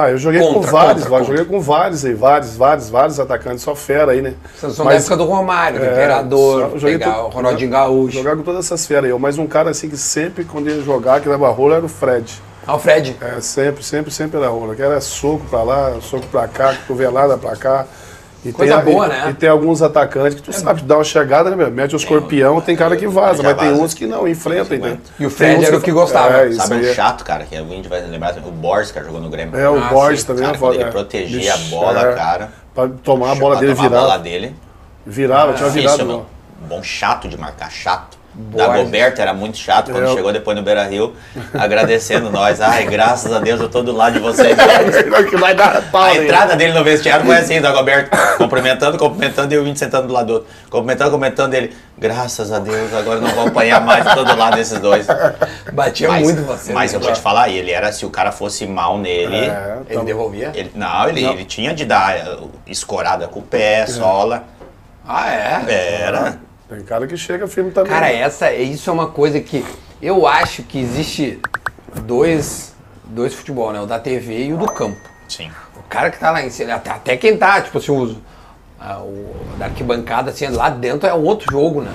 [0.00, 1.36] Ah, eu joguei com Contra, vários, contra, vai, contra.
[1.36, 4.34] joguei com vários aí, vários, vários, vários atacantes, só fera aí, né?
[4.56, 8.16] São Mas- época do Romário, do É, Imperador, pegar o Ronaldinho Gaúcho.
[8.18, 9.18] Jogar com todas essas feras aí.
[9.18, 12.32] Mas um cara assim que sempre, quando ia jogar, que dava rolo, era o Fred.
[12.64, 13.16] Alfred.
[13.20, 14.76] É, sempre, sempre, sempre era rola.
[14.76, 17.84] Que era soco pra lá, soco pra cá, cotovelada pra cá.
[18.44, 19.22] E Coisa tem, boa, e, né?
[19.26, 21.70] É E tem alguns atacantes que tu sabe, tu dá uma chegada, né, meu?
[21.72, 24.98] Mete o escorpião, tem cara que vaza, mas tem uns que não, enfrenta, entendeu?
[25.18, 26.42] E o Fred era o que gostava.
[26.42, 26.94] É, isso Sabe um é.
[26.94, 29.58] chato, cara, que a gente vai lembrar, o Borges, que jogou no Grêmio.
[29.58, 30.44] É, o Ah, Borges também.
[30.44, 30.92] Cara, é quando foda, ele é.
[30.92, 32.14] protegia Bicho, a bola, é.
[32.14, 32.52] cara.
[32.74, 34.06] Pra tomar a bola dele tomar a virava.
[34.06, 34.56] bola dele.
[35.04, 36.26] Virava, tinha Difícil, virado.
[36.68, 38.17] Bom, chato de marcar, chato.
[38.38, 38.84] Da Borges.
[38.84, 41.12] Goberto era muito chato quando Eu- chegou depois no Beira Rio,
[41.52, 42.60] agradecendo nós.
[42.60, 44.56] Ai, graças a Deus eu tô do lado de vocês.
[45.28, 49.52] que vai dar pau, A entrada dele no vestiário foi assim, da Goberto, cumprimentando, cumprimentando
[49.52, 50.48] e eu vim sentando do lado do outro.
[50.70, 51.76] Cumprimentando, cumprimentando ele.
[51.98, 55.04] Graças a Deus, agora eu não vou apanhar mais, tô do lado desses dois.
[55.72, 56.72] Batia Mas, muito você.
[56.72, 56.96] mas né?
[56.98, 60.52] eu vou te falar, ele era, se o cara fosse mal nele, É, Ele devolvia?
[60.54, 64.44] ele, não, ele, ele tinha de dar uh, escorada com o pé, sola.
[65.06, 66.02] Ah, é?
[66.02, 66.38] Era.
[66.68, 67.90] Tem cara que chega firme também.
[67.92, 69.64] Cara, essa, isso é uma coisa que
[70.02, 71.40] eu acho que existe
[72.02, 73.80] dois, dois futebol, né?
[73.80, 74.98] O da TV e o do campo.
[75.28, 75.50] Sim.
[75.76, 78.16] O cara que tá lá em cima, até, até quem tá, tipo assim, o,
[78.78, 81.92] a- o da arquibancada, assim, lá dentro é um outro jogo, né?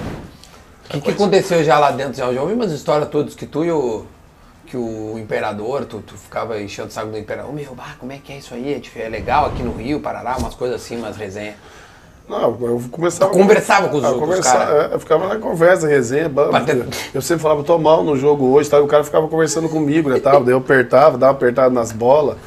[0.86, 2.14] O que, que aconteceu já lá dentro?
[2.16, 4.06] Já, já ouvi umas histórias todas que tu e o.
[4.66, 7.52] Que o imperador, tu, tu ficava enchendo o saco do imperador.
[7.52, 8.74] Ô, meu, bah, como é que é isso aí?
[8.74, 11.56] É, dif- é legal aqui no Rio, Parará, umas coisas assim, umas resenhas.
[12.28, 13.32] Não, eu começava.
[13.32, 14.92] Conversava com os Ah, outros conversar, caras?
[14.92, 16.30] é, eu ficava na conversa, resenha.
[16.30, 18.78] ba- Bater- Eu sempre falava, tô mal no jogo hoje, tá?
[18.78, 20.20] e o cara ficava conversando comigo, né?
[20.20, 20.42] Tal.
[20.44, 22.38] Daí eu apertava, dava uma apertada nas bolas,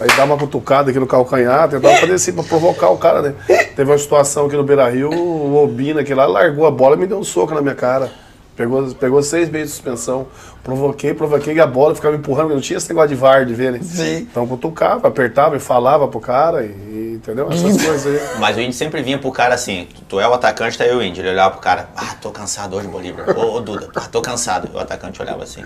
[0.00, 3.34] aí dava uma cutucada aqui no calcanhar, tentava fazer assim pra provocar o cara, né?
[3.76, 6.98] Teve uma situação aqui no Beira Rio, o Obina aqui lá largou a bola e
[6.98, 8.10] me deu um soco na minha cara.
[8.56, 10.26] Pegou, pegou seis meses de suspensão.
[10.68, 13.72] Provoquei, provoquei a bola, ficava me empurrando, não tinha esse negócio de VAR de ver,
[13.72, 13.80] né?
[13.82, 14.18] Sim.
[14.18, 17.50] Então cutucava, apertava e falava pro cara, e, e- entendeu?
[17.50, 18.38] Essas coisas aí.
[18.38, 21.02] Mas o Indy sempre vinha pro cara assim, tu- é o atacante, tá aí o
[21.02, 21.20] Indy.
[21.20, 23.34] Ele olhava pro cara, ah, tô cansado hoje, Bolívar.
[23.34, 24.68] Ô, ô Duda, ah, tô cansado.
[24.70, 25.64] E o atacante olhava assim.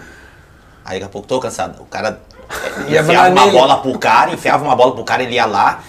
[0.85, 1.83] Aí daqui a pouco, tô cansado.
[1.83, 2.21] O cara
[2.87, 5.81] eh, Ia enfiava uma bola pro cara, enfiava uma bola pro cara, ele ia lá,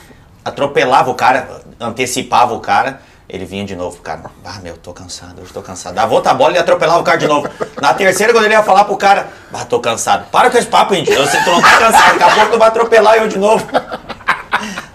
[0.43, 2.99] atropelava o cara, antecipava o cara.
[3.27, 4.21] Ele vinha de novo pro cara.
[4.43, 5.95] Ah, meu, tô cansado, hoje tô cansado.
[5.95, 7.47] Dava outra bola e atropelava o cara de novo.
[7.81, 10.29] Na terceira, quando ele ia falar pro cara, ah, tô cansado.
[10.29, 11.11] Para com esse papo, Indy.
[11.11, 12.19] Eu sei que tu não tá cansado.
[12.19, 13.65] Daqui a pouco tu vai atropelar eu de novo.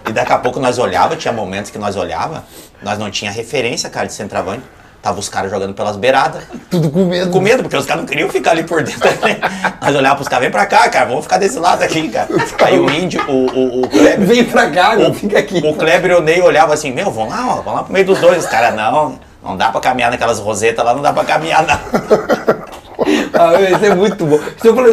[0.09, 2.45] E daqui a pouco nós olhava, tinha momentos que nós olhava,
[2.83, 4.63] nós não tinha referência, cara, de centroavante.
[5.01, 6.43] Tava os caras jogando pelas beiradas.
[6.69, 7.31] Tudo com medo.
[7.31, 9.09] Com medo, porque os caras não queriam ficar ali por dentro.
[9.27, 9.39] Né?
[9.81, 12.29] Nós olhávamos pros caras, vem pra cá, cara, vamos ficar desse lado aqui, cara.
[12.65, 14.27] Aí o índio, o, o, o Kleber.
[14.27, 15.59] Vem pra cá, o, fica aqui.
[15.65, 18.05] O Kleber e o Ney olhavam assim, meu, vamos lá, ó, vamos lá pro meio
[18.05, 18.45] dos dois.
[18.45, 22.59] Os caras, não, não dá pra caminhar naquelas rosetas lá, não dá pra caminhar, não.
[23.33, 24.39] Ah, isso é muito bom.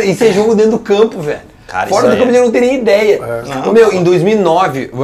[0.03, 1.41] Isso, é jogo dentro do campo, velho.
[1.67, 3.19] Cara, Fora do campo aí é- eu não teria ideia.
[3.43, 4.97] Não, Ô, meu, em 2009, uh,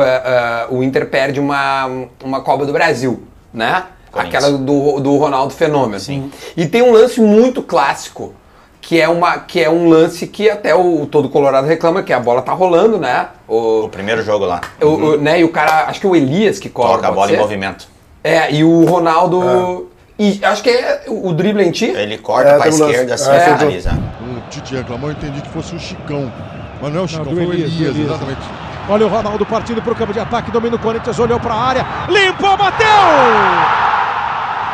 [0.71, 1.89] uh, o Inter perde uma,
[2.23, 3.83] uma Copa do Brasil, né?
[4.11, 4.43] Corinthians.
[4.43, 5.99] Aquela do, do Ronaldo Fenômeno.
[5.99, 6.31] Sim.
[6.57, 8.33] E tem um lance muito clássico,
[8.81, 12.19] que é, uma, que é um lance que até o todo Colorado reclama, que a
[12.19, 13.27] bola tá rolando, né?
[13.47, 14.59] O, O primeiro jogo lá.
[14.81, 15.39] o- o- né?
[15.39, 16.95] E o cara, acho que o Elias que cobra.
[16.97, 17.39] Toca a bola em ser?
[17.41, 17.87] movimento.
[18.23, 19.87] É, e o Ronaldo...
[20.19, 21.85] E acho que é o drible em ti.
[21.85, 23.91] Ele corta É, pra esquerda, assim, É, tem um- finaliza.
[23.91, 26.31] O Tite reclamou, eu entendi que fosse o Chicão.
[26.79, 27.97] Mas não é o Chicão, do foi o Elias, Elias.
[27.97, 28.41] exatamente.
[28.89, 31.61] Olha o Ronaldo partindo para o campo de ataque, domina o Corinthians, olhou para a
[31.61, 32.87] área, limpou, bateu!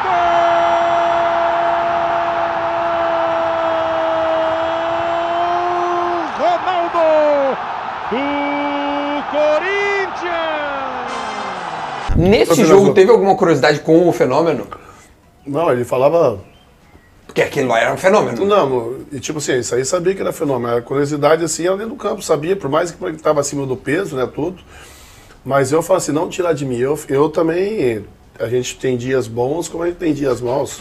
[0.04, 0.12] Gol!
[6.40, 7.58] Ronaldo
[8.10, 8.18] do
[9.32, 10.38] Corinthians!
[12.16, 14.66] Nesse jogo teve alguma curiosidade com o Fenômeno?
[15.46, 16.40] Não, ele falava
[17.38, 18.44] Porque aquilo lá era um fenômeno.
[18.48, 20.76] Não, e tipo assim, isso aí sabia que era fenômeno.
[20.76, 23.78] A curiosidade, assim, era dentro do campo, sabia, por mais que ele estava acima do
[23.78, 24.58] peso, né, tudo.
[25.46, 26.80] Mas eu falo assim, não tirar de mim.
[26.80, 28.04] Eu, eu também,
[28.40, 30.80] a gente tem dias bons, como a gente tem dias maus.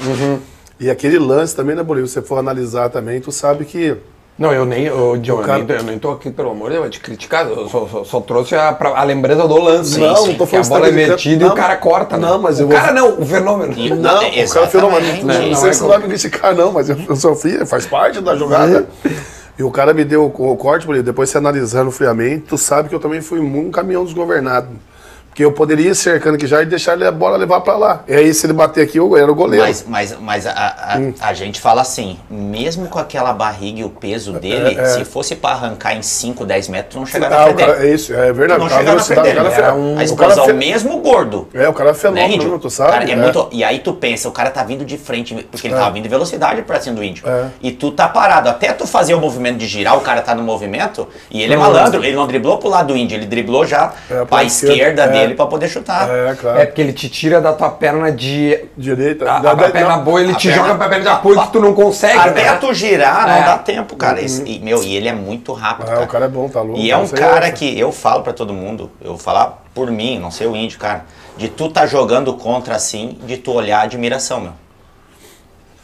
[0.80, 3.94] E aquele lance também, né, Bolívia, se você for analisar também, tu sabe que
[4.38, 6.76] Não, eu nem, eu, John, cara- eu, nem, eu nem tô aqui, pelo amor de
[6.76, 7.46] Deus, te criticar.
[7.48, 9.98] Eu só, só- só trouxe a, pra- a lembrança do lance.
[9.98, 12.18] Não, Sim, não tô que a falando bola é metida e o Não, cara corta,
[12.18, 12.26] né?
[12.28, 13.72] não, mas o eu vou- cara não, o fenômeno.
[13.78, 15.16] E- Não, o cara é fenomenal.
[15.22, 17.64] Não, Não, não sei é se como- vai me criticar, não, mas eu, eu sofri,
[17.64, 18.86] faz parte da jogada.
[19.58, 22.94] E o cara me deu o, o corte, depois você analisando friamente, tu sabe que
[22.94, 24.68] eu também fui um caminhão desgovernado.
[25.36, 28.02] Porque eu poderia ir cercando aqui já e deixar ele a bola levar pra lá.
[28.08, 29.66] E aí, se ele bater aqui, eu era o goleiro.
[29.66, 30.50] Mas, mas, mas a,
[31.20, 35.36] a, a gente fala assim, mesmo com aquela barriga e o peso dele, se fosse
[35.36, 37.90] pra arrancar em 5, 10 metros, não chegava Ah, na o frente cara, dele.
[37.90, 38.60] é isso, é verdade.
[38.60, 39.34] Não chegava na frente dele.
[39.50, 41.48] cara um- a o cara explosão fe- mesmo gordo.
[41.52, 42.92] É, o cara é Né, fenômeno, mesmo, tu sabe?
[42.92, 45.74] Cara, é muito, e aí tu pensa, o cara tá vindo de frente, porque ele
[45.74, 47.28] tava vindo em velocidade pra cima do índio.
[47.28, 47.48] É.
[47.60, 48.48] E tu tá parado.
[48.48, 51.56] Até tu fazer o movimento de girar, o cara tá no movimento, e ele é
[51.58, 54.72] malandro, ele não driblou pro lado do índio, ele driblou já É, pra esquerda,
[55.04, 55.28] esquerda, é.
[55.28, 56.08] dele pra poder chutar.
[56.08, 56.58] É, claro.
[56.58, 58.64] É porque ele te tira da tua perna de.
[58.76, 59.30] Direita.
[59.30, 61.10] A, da- a da- perna não, boa, ele a te perna- joga pra perna de
[61.10, 62.56] apoio que tu não consegue, Até né?
[62.60, 63.44] tu girar, não É.
[63.44, 64.20] dá tempo, cara.
[64.20, 65.90] Esse- e, meu, e ele é muito rápido.
[65.90, 66.78] Ah, o cara é bom, tá louco.
[66.80, 70.18] E é um cara que eu falo pra todo mundo, eu vou falar por mim,
[70.18, 71.04] não sei o índio, cara,
[71.36, 74.52] de tu tá jogando contra assim, de tu olhar a admiração, meu.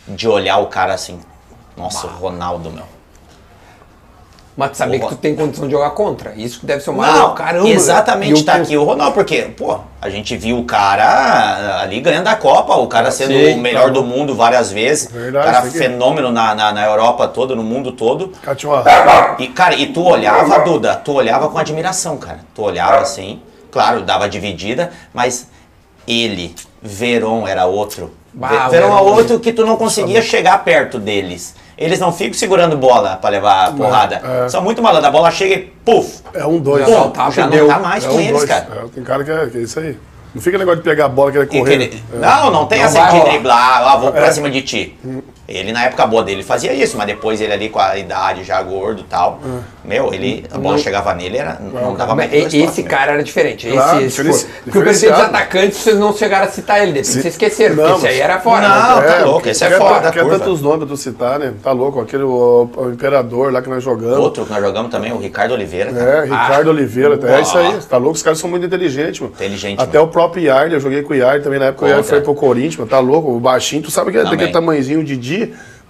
[0.08, 1.20] De olhar o cara assim,
[1.76, 2.84] nossa, o Ronaldo, meu.
[4.54, 6.34] Mas tu saber que tu tem condição de jogar contra.
[6.36, 7.06] Isso que deve ser uma.
[7.06, 7.68] Não, caramba.
[7.68, 12.00] exatamente, E eu tá aqui o Ronaldo, porque, pô, a gente viu o cara ali
[12.00, 15.48] ganhando a Copa, o cara sendo Sim, o melhor tá do mundo várias vezes, Verdade,
[15.48, 18.26] o cara fenômeno na, na, na Europa toda, no mundo todo.
[18.26, 18.40] O
[19.38, 22.40] E, cara, e tu olhava, Duda, tu olhava com admiração, cara.
[22.54, 23.40] Tu olhava assim,
[23.70, 25.48] claro, dava dividida, mas
[26.06, 28.12] ele, Veron era outro.
[28.34, 31.54] Bah, Ve- o Veron é outro que tu não conseguia chegar perto deles.
[31.82, 34.20] Eles não ficam segurando bola pra levar a porrada.
[34.44, 34.48] é.
[34.48, 35.08] São muito malandros.
[35.08, 36.20] A bola chega e puf!
[36.34, 36.80] É um dois.
[36.86, 38.44] Já Pum, saltava, já não tá mais É com um eles, dois.
[38.44, 38.66] cara.
[38.84, 39.98] É, tem cara que é, que é isso aí.
[40.34, 41.70] Não fica negócio de pegar a bola e querer E correr.
[41.88, 42.16] querer- É.
[42.16, 44.32] Não, não tem Não essa de driblar, ah, vou pra É.
[44.32, 44.98] cima de ti.
[45.52, 48.62] Ele, na época boa dele, fazia isso, mas depois ele ali com a idade já
[48.62, 49.38] gordo e tal,
[49.84, 52.90] meu, ele, a bola chegava nele, era, não dava mais e- esse meu.
[52.90, 53.66] cara era diferente.
[53.66, 54.62] Esse, Claro, esse diferenci- foi.
[54.64, 57.88] Porque eu pensei dos atacantes, vocês não chegaram a citar ele, depois vocês esqueceram, porque
[57.90, 58.68] Não, esse aí mas- era fora.
[58.68, 59.06] Não, né?
[59.08, 60.38] tá louco, esse é quer, fora Quer curva.
[60.38, 61.52] tantos nomes pra tu citar, né?
[61.62, 64.18] Tá louco, aquele o, o Imperador lá que nós jogamos.
[64.18, 65.92] Outro que nós jogamos também, o Ricardo Oliveira.
[65.92, 66.10] cara.
[66.10, 67.28] É, Ricardo Oliveira, uau.
[67.36, 67.78] é isso aí.
[67.88, 69.32] Tá louco, os caras são muito inteligentes, mano.
[69.34, 70.08] Inteligente, Até mano.
[70.08, 72.02] o próprio Yarley, eu joguei com o Yarley também na época, o Contra.
[72.04, 75.04] foi pro Corinthians, mano, tá louco, o baixinho, tu sabe que é daquele tamanhozinho, o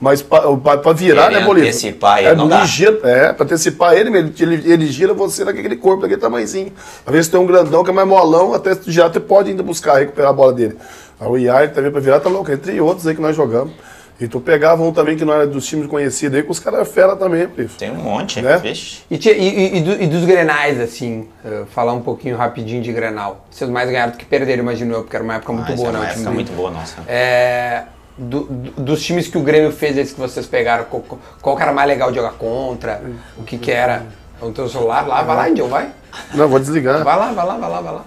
[0.01, 1.71] Mas pra virar, Ele né, Bolívia?
[1.71, 2.65] antecipar ele é não dá.
[3.05, 6.73] é, pra antecipar ele, ele, ele, ele gira você naquele corpo, daquele tamanhozinho.
[7.07, 9.99] Às vezes tem um grandão que é mais molão, até já tu pode ainda buscar,
[10.01, 10.77] recuperar a bola dele.
[11.21, 13.73] Aí o Yarley também pra virar, tá louco, entre outros aí que nós jogamos.
[14.21, 16.81] E tu pegava um também que não era dos times conhecidos aí, que os caras
[16.81, 17.77] eram fera também, Plif.
[17.77, 18.59] Tem um monte, Né?
[18.59, 19.03] vixe.
[19.11, 23.47] E, e- e- do- e dos grenais, assim, eh, falar um pouquinho rapidinho de grenal.
[23.51, 25.83] Vocês mais ganharam do que perderam, imagino eu, porque era uma época muito Ah, essa
[25.83, 25.99] boa, é né?
[25.99, 26.97] uma time época muito boa, nossa.
[27.09, 27.83] É,
[28.17, 31.03] do- do- dos times que o Grêmio fez, esses que vocês pegaram, qual,
[31.41, 33.03] qual que era mais legal de jogar contra?
[33.37, 34.05] O que que era?
[34.41, 35.91] O teu celular lá, vai lá, Indião, vai.
[36.35, 37.03] Não, vou desligar.
[37.05, 38.05] Vai lá, vai lá, vai lá, vai lá.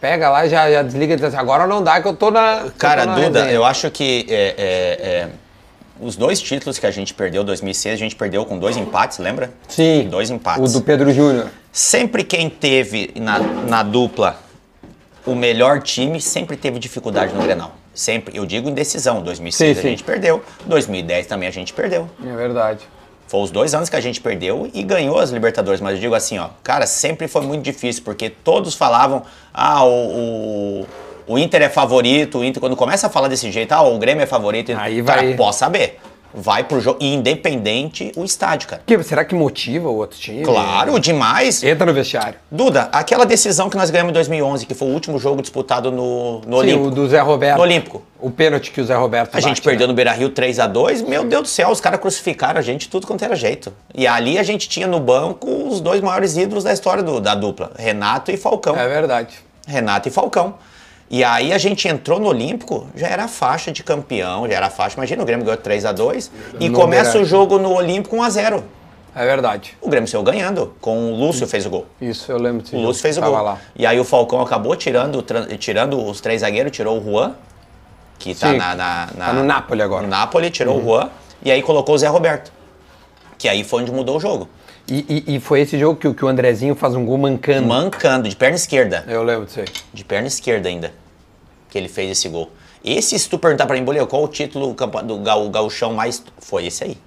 [0.00, 2.66] Pega lá, já, já desliga e diz assim, agora não dá que eu tô na.
[2.78, 5.28] Cara, tô na Duda, resenha." eu acho que é, é, é,
[5.98, 9.50] os dois títulos que a gente perdeu, 2006, a gente perdeu com dois empates, lembra?
[9.66, 10.06] Sim.
[10.10, 10.70] Dois empates.
[10.74, 11.48] O do Pedro Júnior.
[11.72, 14.36] Sempre quem teve na, na dupla
[15.24, 17.72] o melhor time sempre teve dificuldade no Grenal.
[17.94, 18.36] Sempre.
[18.36, 19.22] Eu digo em decisão.
[19.22, 19.88] 2006 Sim, a sim.
[19.90, 22.08] gente perdeu, 2010 também a gente perdeu.
[22.26, 22.80] É verdade.
[23.26, 25.80] Foi os dois anos que a gente perdeu e ganhou as Libertadores.
[25.80, 29.22] Mas eu digo assim, ó, cara, sempre foi muito difícil, porque todos falavam,
[29.52, 30.86] ah, o, o,
[31.28, 34.22] o Inter é favorito, o Inter, quando começa a falar desse jeito, ah, o Grêmio
[34.22, 35.98] é favorito, Aí cara, vai- pode saber.
[36.36, 38.82] Vai pro jogo, e independente o estádio, cara.
[38.84, 40.42] Que, será que motiva o outro time?
[40.42, 41.62] Claro, demais.
[41.62, 42.34] Entra no vestiário.
[42.50, 46.40] Duda, aquela decisão que nós ganhamos em 2011, que foi o último jogo disputado no,
[46.40, 46.86] no Sim, Olímpico.
[46.86, 47.56] o do Zé Roberto.
[47.58, 48.02] No Olímpico.
[48.20, 49.92] O pênalti que o Zé Roberto A gente bate, perdeu né?
[49.92, 53.06] no Beira-Rio 3 a 2 meu Deus do céu, os caras crucificaram a gente tudo
[53.06, 53.72] quanto era jeito.
[53.94, 57.34] E ali a gente tinha no banco os dois maiores ídolos da história do- da
[57.34, 58.74] dupla, Renato e Falcão.
[58.76, 59.34] É verdade.
[59.66, 60.54] Renato e Falcão.
[61.10, 64.96] E aí a gente entrou no Olímpico, já era faixa de campeão, já era faixa.
[64.96, 68.16] Imagina, o Grêmio ganhou 3 a 2 e No começa Beira- o jogo no Olímpico
[68.16, 68.64] 1 a 0
[69.14, 69.76] É verdade.
[69.80, 71.86] O Grêmio saiu ganhando, com o Lúcio fez o gol.
[72.00, 72.80] Isso, eu lembro desse O.
[72.80, 73.30] Lúcio fez o gol.
[73.30, 73.58] lá.
[73.76, 75.22] E aí o Falcão acabou tirando,
[75.58, 77.34] tirando os três zagueiros, tirou o Juan,
[78.18, 80.02] que tá Sim, na, na, na- tá no Napoli agora.
[80.02, 80.10] Uhum.
[80.10, 81.10] No Napoli, tirou o Juan,
[81.44, 82.50] e aí colocou o Zé Roberto.
[83.38, 84.48] Que aí foi onde mudou o jogo.
[84.88, 87.66] E, e- e foi esse jogo que, o- que o Andrezinho faz um gol mancando.
[87.66, 89.04] Mancando, de perna esquerda.
[89.08, 89.66] Eu lembro disso aí.
[89.92, 90.92] De perna esquerda ainda.
[91.70, 92.50] Que ele fez esse gol.
[92.84, 95.18] Esse, se tu perguntar pra mim, Bolívar, qual o título do
[95.50, 96.22] gauchão mais.
[96.38, 96.98] Foi esse aí.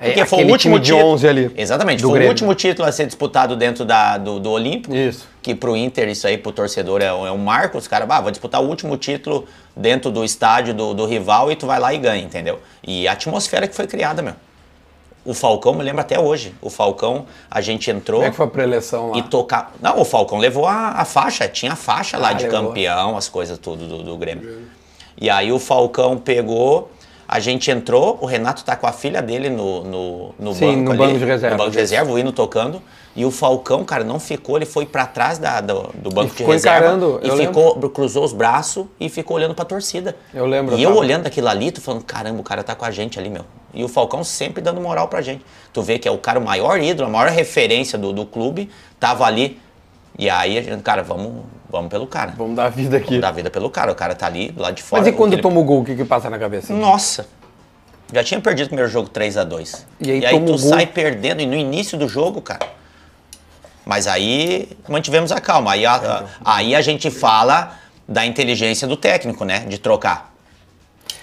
[0.00, 1.50] É, Porque foi o último de título- 11 ali.
[1.56, 2.28] Exatamente, foi Grêmio.
[2.28, 4.94] o último título a ser disputado dentro da, do, do Olímpico.
[4.94, 5.26] Isso.
[5.42, 7.76] Que pro Inter, isso aí pro torcedor é, um- é um marco.
[7.76, 9.44] Os caras, ah, vou disputar o último título
[9.76, 12.60] dentro do estádio do, do rival e tu vai lá e ganha, entendeu?
[12.86, 14.34] E a atmosfera que foi criada, meu.
[15.24, 16.54] O Falcão, me lembro até hoje.
[16.62, 19.18] O Falcão, a gente entrou Como é que foi a preleção lá?
[19.18, 19.72] e tocar.
[19.80, 22.68] Não, o Falcão levou a, a faixa, tinha a faixa lá Ah, de levou.
[22.68, 24.66] campeão, as coisas tudo do, do Grêmio.
[25.20, 26.90] E aí o Falcão pegou,
[27.28, 30.82] a gente entrou, o Renato tá com a filha dele no, no, no Sim, banco
[30.84, 31.56] no ali, banco de reserva.
[31.56, 32.82] No banco de reserva, o hino tocando.
[33.14, 36.42] E o Falcão, cara, não ficou, ele foi pra trás da, do, do banco de
[36.42, 36.78] reserva.
[36.86, 40.16] encarando, e ficou, cruzou os braços e ficou olhando pra torcida.
[40.32, 41.00] Eu lembro, E eu tava.
[41.00, 43.44] olhando aquilo ali, tu falando, caramba, o cara tá com a gente ali, meu.
[43.74, 45.44] E o Falcão sempre dando moral pra gente.
[45.72, 48.70] Tu vê que é o cara, o maior ídolo, a maior referência do, do clube,
[48.98, 49.60] tava ali.
[50.18, 52.32] E aí, cara, vamos, vamos pelo cara.
[52.36, 53.06] Vamos dar vida aqui.
[53.06, 53.90] Vamos dar vida pelo cara.
[53.92, 55.02] O cara tá ali, do lado de fora.
[55.02, 56.72] Mas e quando aquele- toma o gol, o que, que passa na cabeça?
[56.72, 57.26] Nossa!
[58.12, 60.68] Já tinha perdido o primeiro jogo 3 a 2 E aí toma tu o gol.
[60.70, 62.66] sai perdendo, e no início do jogo, cara.
[63.84, 65.72] Mas aí mantivemos a calma.
[65.72, 69.60] Aí a, a- aí a gente fala da inteligência do técnico, né?
[69.60, 70.32] De trocar.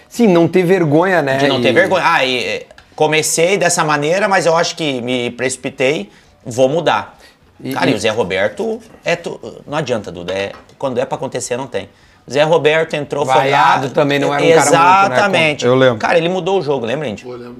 [0.07, 1.37] Sim, não ter vergonha, né?
[1.37, 2.03] De não ter E- vergonha.
[2.05, 2.65] Ah, e,
[2.95, 6.09] comecei dessa maneira, mas eu acho que me precipitei,
[6.45, 7.14] vou mudar.
[7.63, 10.33] E- Cara, e, e- o Zé Roberto, é tu- não adianta, Duda.
[10.33, 11.89] É, quando é pra acontecer, não tem.
[12.27, 13.41] O Zé Roberto entrou, foi lá...
[13.41, 15.63] Vaiado também não era um cara muito, né, Exatamente.
[15.65, 15.97] com- eu lembro.
[15.99, 17.25] Cara, ele mudou o jogo, lembra, gente?
[17.25, 17.57] Eu lembro.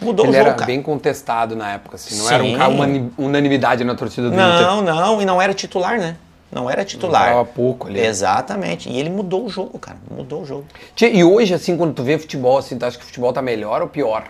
[0.00, 0.66] Mudou Ele o jogo, era cara.
[0.66, 2.18] bem contestado na época, assim.
[2.18, 2.56] Não era um Sim.
[2.58, 2.86] cara uma
[3.16, 4.44] unanimidade na torcida do Inter.
[4.44, 6.16] Não, não, e não era titular, né?
[6.50, 7.22] Não era titular.
[7.28, 8.00] Entrava pouco ali.
[8.00, 8.88] Exatamente.
[8.88, 9.98] E ele mudou o jogo, cara.
[10.10, 10.64] Mudou o jogo.
[11.00, 13.82] E hoje, assim, quando tu vê futebol, assim, tu acha que o futebol tá melhor
[13.82, 14.24] ou pior?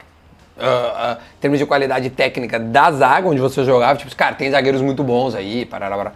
[0.58, 4.50] Ah, ah, em termos de qualidade técnica da zaga, onde você jogava, tipo, cara, tem
[4.50, 6.12] zagueiros muito bons aí, parará, parará.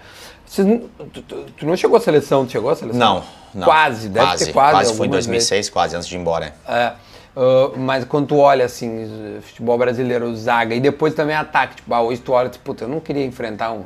[0.47, 0.81] Vocês
[1.13, 2.99] tu, tu- tu não chegou à seleção, tu chegou à seleção?
[2.99, 3.65] Não, não.
[3.65, 4.73] Quase, deve ter quase.
[4.73, 6.55] Quase foi em algumas 2006, quase, antes de ir embora.
[6.69, 6.93] É,
[7.37, 12.01] ah, mas quando tu olha, assim, futebol brasileiro, zaga, e depois também ataque, tipo, ah,
[12.01, 13.83] hoje tu olha, tipo, puta, eu não queria enfrentar um...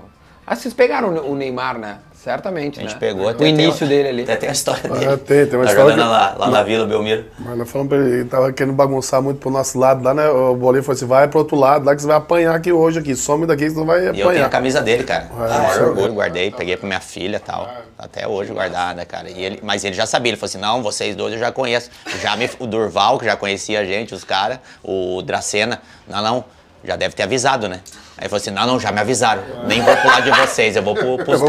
[0.47, 1.97] Ah, vocês pegaram o Neymar, né?
[2.23, 2.99] Certamente, A gente né?
[3.01, 4.23] pegou até O início dele ali.
[4.23, 5.05] Até tem a história dele.
[5.05, 7.25] É, tem, tem uma tá história jogando que- lá, lá na Vila Belmiro.
[7.39, 10.29] Mas nós falamos pra ele, ele tava querendo bagunçar muito pro nosso lado lá, né?
[10.29, 12.99] O Bolinho falou assim: vai pro outro lado, lá que você vai apanhar aqui hoje,
[12.99, 13.17] aqui.
[13.17, 14.51] Some daqui que você não vai E eu tenho a apanhar.
[14.51, 15.29] camisa dele, cara.
[15.33, 17.69] É, maior isso é- orgulho, guardei, peguei pra minha filha e tal.
[17.99, 19.29] Até hoje guardada, cara.
[19.31, 21.91] E ele, mas ele já sabia, ele falou assim: não, vocês dois eu já conheço.
[22.21, 25.81] Já me, o Durval, que já conhecia a gente, os caras, o Dracena.
[26.09, 26.45] Não, não,
[26.85, 27.81] já deve ter avisado, né?
[28.17, 29.43] Aí falou assim: não, não, já me avisaram.
[29.67, 31.41] Nem vou lado de vocês, eu vou pro, pros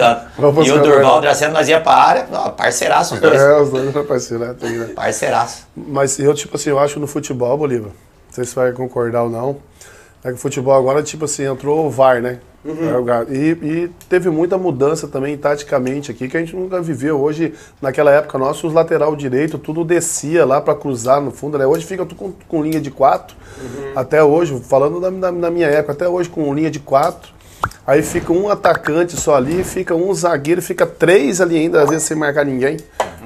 [0.65, 3.39] E o Durval, o Dracena, nós ia pra área, ó, parceiraço os dois.
[3.39, 4.57] É, os dois eram parceiros?
[4.57, 4.85] Tem, né?
[4.95, 5.67] Parceiraço.
[5.75, 9.29] Mas eu, tipo assim, eu acho no futebol, Bolívar, não sei se vai concordar ou
[9.29, 9.57] não,
[10.23, 12.39] é que o futebol agora, tipo assim, entrou o VAR, né?
[12.65, 16.81] É, o ga- E, e teve muita mudança também taticamente aqui, que a gente nunca
[16.81, 17.19] viveu.
[17.19, 21.65] Hoje, naquela época, nossos lateral direito, tudo descia lá pra cruzar no fundo, né?
[21.65, 23.35] Hoje fica tudo com, com linha de quatro.
[23.95, 27.33] Até hoje, falando da, da- da minha época, até hoje com linha de quatro.
[27.85, 32.03] Aí fica um atacante só ali, fica um zagueiro, fica três ali ainda, às vezes
[32.03, 32.77] sem marcar ninguém.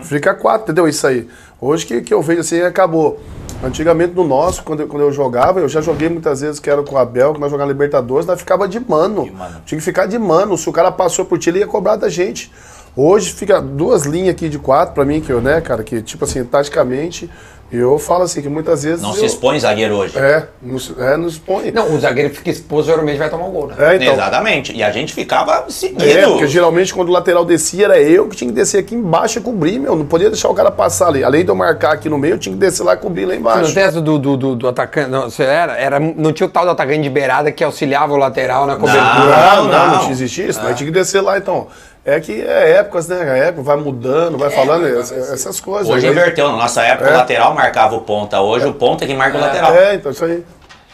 [0.08, 0.88] Fica quatro, entendeu?
[0.88, 1.28] Isso aí.
[1.60, 3.20] Hoje que, que eu vejo assim, acabou.
[3.64, 6.84] Antigamente no nosso, quando eu, quando eu jogava, eu já joguei muitas vezes que era
[6.84, 9.26] com o Abel, que nós jogávamos Libertadores, nós ficava de mano.
[9.66, 10.58] Tinha que ficar de mano.
[10.58, 12.52] Se o cara passou por ti, ele ia cobrar da gente.
[12.96, 16.24] Hoje fica duas linhas aqui de quatro, pra mim, que eu, né, cara, que tipo
[16.24, 17.30] assim, taticamente,
[17.70, 19.02] eu falo assim, que muitas vezes.
[19.02, 20.18] Não eu, se expõe zagueiro hoje.
[20.18, 21.70] É, nos, é, nos expõe.
[21.72, 23.76] Não, o zagueiro fica exposto, geralmente vai tomar um gol, né?
[23.78, 24.14] É, então.
[24.14, 24.74] Exatamente.
[24.74, 26.04] E a gente ficava seguido.
[26.04, 29.40] É, porque geralmente quando o lateral descia era eu que tinha que descer aqui embaixo
[29.40, 29.98] e cobrir, meu.
[29.98, 31.24] Não podia deixar o cara passar ali.
[31.26, 33.34] Além de eu marcar aqui no meio, eu tinha que descer lá e cobrir lá
[33.34, 33.74] Não embaixo.
[33.74, 35.10] tem essa do, do, do, do atacante.
[35.10, 38.18] Não, você era, era, não tinha o tal do atacante de beirada que auxiliava o
[38.18, 39.04] lateral na cobertura.
[39.04, 40.00] Não, não, não, não.
[40.00, 41.68] tinha existia isso, mas tinha que descer lá então.
[42.10, 43.18] É que é épocas, né?
[43.22, 45.90] A época vai mudando, vai falando essas, essas coisas.
[45.94, 46.48] Hoje inverteu.
[46.50, 47.14] Na nossa época, É.
[47.14, 48.40] o lateral marcava o ponta.
[48.40, 49.76] Hoje, o ponta é que marca o lateral.
[49.76, 50.42] É, então isso aí.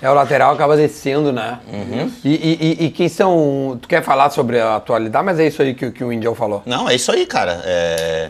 [0.01, 1.59] É, o lateral acaba descendo, né?
[1.71, 2.11] Uhum.
[2.25, 3.77] E, e, e- e quem são.
[3.79, 6.63] Tu quer falar sobre a atualidade, mas é isso aí que, que o Indião falou.
[6.65, 7.61] Não, é isso aí, cara.
[7.63, 8.29] É,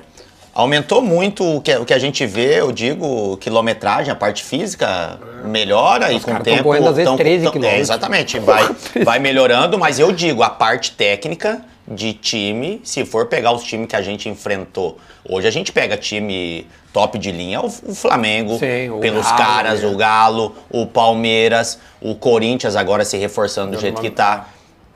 [0.56, 5.18] Aumentou muito o que, o que a gente vê, eu digo, quilometragem, a parte física
[5.46, 6.62] melhora e com o tempo.
[6.64, 7.80] correndo, às vezes, tão- 13 tão- quilômetros.
[7.80, 8.70] É, exatamente, vai,
[9.04, 13.88] vai melhorando, mas eu digo, a parte técnica de time, se for pegar os times
[13.88, 14.98] que a gente enfrentou.
[15.28, 19.38] Hoje a gente pega time top de linha, o, o Flamengo, Sim, o pelos Galo,
[19.38, 19.88] caras, né?
[19.88, 24.48] o Galo, o Palmeiras, o Corinthians agora se reforçando do jeito que tá.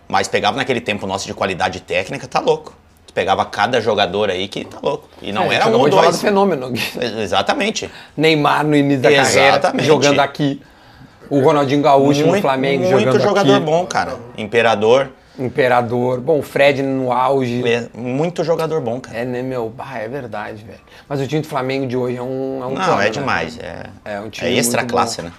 [0.08, 2.74] Mas pegava naquele tempo nosso de qualidade técnica, tá louco.
[3.06, 5.10] Tu pegava cada jogador aí que tá louco.
[5.22, 6.22] E não É, era um ou falar do dois.
[6.22, 6.72] fenômeno.
[7.22, 7.90] Exatamente.
[8.16, 9.86] Neymar no início da carreira, Exatamente.
[9.86, 10.62] jogando aqui.
[11.30, 13.66] O Ronaldinho Gaúcho no Flamengo muito jogando jogador aqui.
[13.66, 14.16] bom, cara.
[14.38, 15.10] Imperador.
[15.40, 16.20] Imperador.
[16.20, 17.68] Bom, o Fred no auge.
[17.68, 19.18] é Muito jogador bom, cara.
[19.20, 19.70] É, né, meu?
[19.70, 20.80] Bah, é verdade, velho.
[21.08, 22.60] Mas o time do Flamengo de hoje é um.
[22.62, 23.10] É um Não, plano, é né?
[23.10, 23.60] demais.
[23.60, 25.28] É, É um time é extra classe, bom.
[25.28, 25.34] né?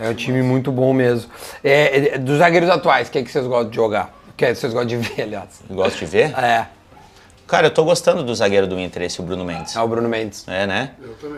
[0.00, 1.30] É um time muito bom mesmo.
[1.64, 4.14] É, é, dos zagueiros atuais, o que, é que vocês gostam de jogar?
[4.30, 5.48] O que é que vocês gostam de ver, aliás?
[5.70, 6.32] Gosto de ver.
[6.38, 6.66] É,
[7.48, 9.74] Cara, eu tô gostando do zagueiro do Inter, esse o Bruno Mendes.
[9.74, 10.44] é o Bruno Mendes.
[10.46, 10.90] É, né?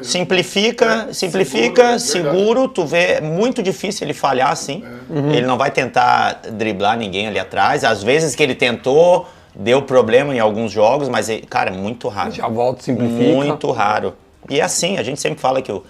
[0.02, 4.84] Simplifica, simplifica, seguro, tu vê, é muito difícil ele falhar assim.
[5.08, 7.84] Ele não vai tentar driblar ninguém ali atrás.
[7.84, 12.08] Às vezes que ele tentou, deu problema em alguns jogos, mas, ele- cara, é muito
[12.08, 12.32] raro.
[12.32, 13.22] Já volta, simplifica.
[13.22, 14.16] Muito raro.
[14.48, 15.84] E é assim, a gente sempre fala que o,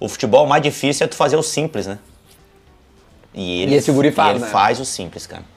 [0.00, 1.98] o futebol mais difícil é tu fazer o simples, né?
[3.34, 4.50] E, ele, esse guri faz, ele né?
[4.50, 5.51] faz o simples, cara.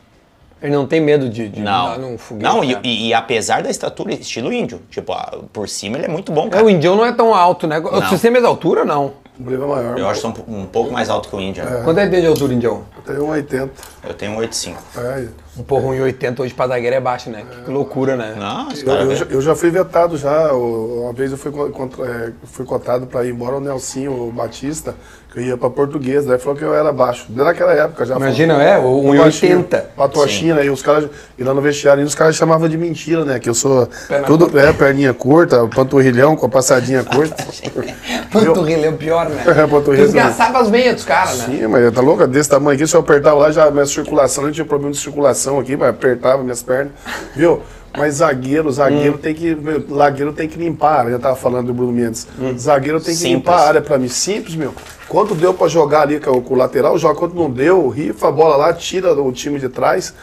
[0.66, 2.44] Ele não tem medo de, de Não, dar num foguete.
[2.44, 2.80] não e, né?
[2.84, 6.48] e- e apesar da estatura, estilo índio, tipo, ah, por cima ele é muito bom,
[6.48, 6.66] É, cara.
[6.66, 7.80] o Indião não é tão alto, né?
[7.80, 9.14] Você tem a mesma altura ou não?
[9.40, 10.00] O Bolívar é maior.
[10.00, 11.64] Eu acho que sou um, um pouco mais alto que o índio.
[11.66, 11.82] né?
[11.84, 12.84] Quanto é que tem de altura, Indião?
[13.06, 13.70] Tem um 80.
[14.08, 14.76] Eu tenho um 8,5.
[14.98, 15.28] É.
[15.58, 17.44] Um porra, 1,80 hoje pra zagueiro é baixo, né?
[17.64, 18.36] Que loucura, né?
[18.38, 19.20] Não, Eu, cara, eu velho.
[19.20, 20.52] já, eu já fui vetado já.
[20.54, 24.32] Uma vez eu fui, co- contra- é, fui cotado para ir embora o Nelsinho, o
[24.34, 24.94] Batista,
[25.32, 26.26] que eu ia para português.
[26.26, 27.26] Daí falou que eu era baixo.
[27.30, 28.18] Desde naquela época já.
[28.18, 29.82] Imagina, falou, é, o Patoxinha, 1,80.
[29.96, 33.40] Patoxinha, e os caras, e lá no vestiário, e os caras chamavam de mentira, né?
[33.40, 37.36] Que eu sou Perna tudo é, perninha curta, panturrilhão com a passadinha curta.
[38.32, 39.42] Panturrilha é o pior, né?
[39.48, 41.58] É, panturrilha Desgastava as meias dos caras, né?
[41.60, 42.28] Sim, mas tá louca?
[42.28, 45.45] Desse tamanho aqui, se eu apertava lá, já minha circulação, não tinha problema de circulação
[45.60, 46.92] aqui, mas apertava minhas pernas,
[47.36, 47.62] viu?
[47.98, 48.72] Mas zagueiro, Hum.
[48.72, 49.58] zagueiro tem que.
[49.96, 51.10] Zagueiro tem que limpar a área.
[51.12, 52.28] Eu tava falando do Bruno Mendes.
[52.58, 53.24] Zagueiro tem que Hum.
[53.24, 53.34] Simples.
[53.36, 54.10] limpar a área pra mim.
[54.10, 54.74] Simples, meu.
[55.08, 57.16] Quanto deu pra jogar ali com, o- o lateral, joga.
[57.16, 60.14] Quanto não deu, rifa a bola lá, tira o time de trás.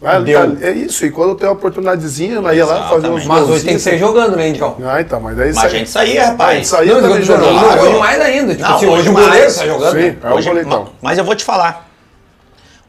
[0.00, 0.38] Vai, Deu.
[0.56, 1.06] tá- é isso.
[1.06, 3.24] E quando tem uma oportunidadezinha, nós ia lá fazer uns.
[3.26, 4.76] Mas hoje tem que ser jogando, né, Indião?
[4.84, 6.66] Ah, então, mas daí Mas a gente saía, rapaz.
[6.66, 7.82] Isso aí Não, também tô jogando, jogava.
[7.82, 8.54] hoje mais ainda.
[8.54, 9.92] Tipo Não, assim, hoje hoje o goleiro tá jogando.
[9.92, 10.16] Sim, né?
[10.22, 10.84] é o Hoje- goleitão.
[10.84, 11.88] ma- mas eu vou te falar.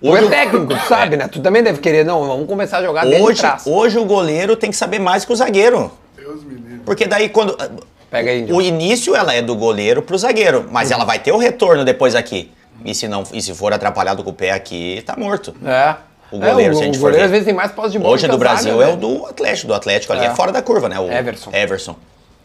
[0.02, 1.28] Tu Hoje, é técnico, tu sabe, né?
[1.28, 4.78] Tu também deve querer, não, vamos começar a jogar hoje, hoje o goleiro tem que
[4.78, 5.92] saber mais que o zagueiro.
[6.16, 6.82] Deus me livre.
[6.86, 7.58] Porque daí quando.
[8.10, 11.38] Pega aí, O início ela é do goleiro pro zagueiro, mas ela vai ter o
[11.38, 12.52] retorno depois aqui.
[12.86, 15.54] E se não, e se for atrapalhado com o pé aqui, tá morto.
[15.66, 15.96] É.
[16.32, 17.26] o goleiro, é, se a o, gente o for goleiro ver.
[17.26, 18.94] às vezes tem mais posse de bola Hoje do Brasil zaga, é né?
[18.94, 20.28] o do Atlético, do Atlético ali é.
[20.28, 20.36] É.
[20.36, 21.00] fora da curva, né?
[21.00, 21.52] O Everson.
[21.52, 21.96] Everson.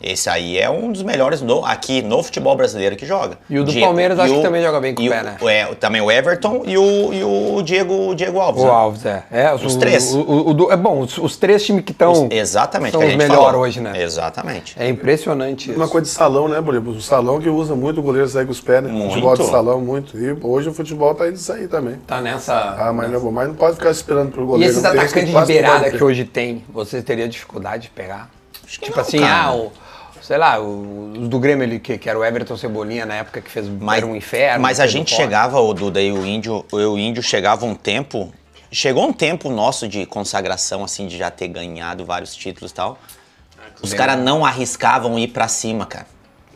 [0.02, 3.38] Esse aí é um dos melhores no- aqui no futebol brasileiro que joga.
[3.48, 5.08] E o do Diego- Palmeiras e acho que o- também joga bem com o e
[5.08, 5.36] pé, né?
[5.42, 8.62] É, também o Everton e o, e o Diego, o Diego Alves.
[8.62, 8.70] O né?
[8.72, 9.22] Alves, é.
[9.30, 10.12] é Os o- três.
[10.12, 12.12] o- o- o do- é bom, os, os três times que estão.
[12.12, 13.60] Os- exatamente, são que a os gente melhores falou.
[13.62, 14.02] hoje, né?
[14.02, 14.74] Exatamente.
[14.78, 15.78] É impressionante isso.
[15.78, 16.92] Uma coisa de salão, né, Bolívar?
[16.94, 18.90] O salão que usa muito o goleiro sair com os pés, né?
[18.90, 19.10] Muito.
[19.10, 20.18] Futebol de salão, muito.
[20.18, 21.94] E hoje o futebol tá indo aí também.
[22.06, 22.54] Tá nessa.
[22.78, 23.30] Ah, mas não, é bom.
[23.30, 24.70] mas não pode ficar esperando pro E goleiro.
[24.72, 28.28] esses não tem, atacantes de beirada que hoje tem, vocês teriam dificuldade de pegar?
[28.64, 29.48] que tipo não, assim, cara.
[29.48, 29.72] ah, o,
[30.32, 33.42] sei lá, o- os do Grêmio ali, que, que era o Everton Cebolinha na época
[33.42, 34.62] que fez Mas, era um inferno.
[34.62, 37.74] mas a gente chegava, o Duda e o Índio, eu e o Índio chegava um
[37.74, 38.32] tempo.
[38.70, 42.98] Chegou um tempo nosso de consagração, assim, de já ter ganhado vários títulos e tal.
[43.82, 46.06] Os caras não arriscavam ir pra cima, cara.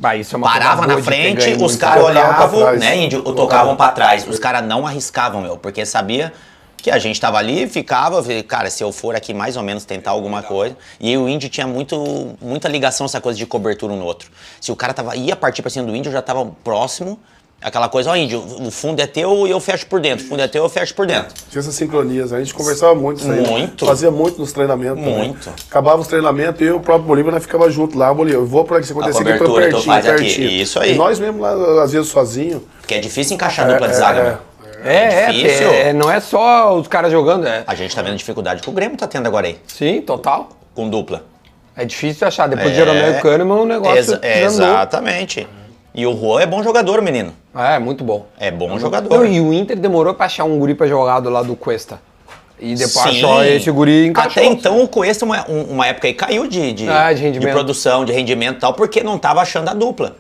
[0.01, 4.27] Bah, isso é uma Parava na frente, os caras olhavam, né, Índio, tocavam pra trás.
[4.27, 6.33] Os caras não arriscavam, meu, porque sabia
[6.87, 10.13] que a gente tava ali, ficava, cara, se eu for aqui mais ou menos tentar
[10.13, 10.77] alguma coisa.
[11.01, 14.31] E o índio tinha muito, muita ligação essa coisa de cobertura um no outro.
[14.61, 17.19] Se o cara tava, ia partir pra cima do índio, eu já tava próximo.
[17.61, 20.27] Aquela coisa, ó, índio, o fundo é teu e eu fecho por dentro.
[20.27, 21.35] O fundo é teu, eu fecho por dentro.
[21.51, 23.45] Tinha essas sincronias, a gente conversava muito isso aí.
[23.45, 23.85] Muito.
[23.85, 25.03] Fazia muito nos treinamentos.
[25.03, 25.31] também.
[25.31, 25.51] Muito.
[25.69, 28.65] Acabava os treinamentos e eu, o próprio Bolívar, nós ficava junto lá, Bolívar, eu vou
[28.65, 30.23] para que isso aconteça aqui, pertinho, faz aqui.
[30.23, 30.51] pertinho.
[30.51, 30.93] Isso aí.
[30.93, 32.63] E nós mesmo lá, às vezes, sozinho.
[32.81, 34.33] Porque é difícil encaixar dupla de zaga, meu.
[34.33, 34.39] É,
[34.89, 35.71] é, difícil.
[35.71, 37.65] é, não é só os caras jogando, é.
[37.67, 40.49] A gente tá vendo dificuldade que o Grêmio tá tendo agora aí, Sim, total.
[40.75, 41.25] com dupla.
[41.77, 42.49] É difícil achar.
[42.49, 42.85] Depois de É.
[42.85, 45.47] Jeromel e Kahneman, o negócio Exa- é, exatamente.
[45.95, 47.33] E o Juan é bom jogador, menino.
[47.55, 48.27] É, muito bom.
[48.39, 49.15] É bom jogador.
[49.15, 51.99] Não, e o Inter demorou pra achar um guri pra jogar do lado do Cuesta.
[52.59, 53.09] E depois Sim.
[53.25, 54.43] achou esse guri encaixou.
[54.43, 57.53] Até então o Cuesta, uma, um- uma época aí, caiu de, de, Ah, de rendimento.
[57.53, 60.17] produção, de rendimento e tal, porque não tava achando a dupla.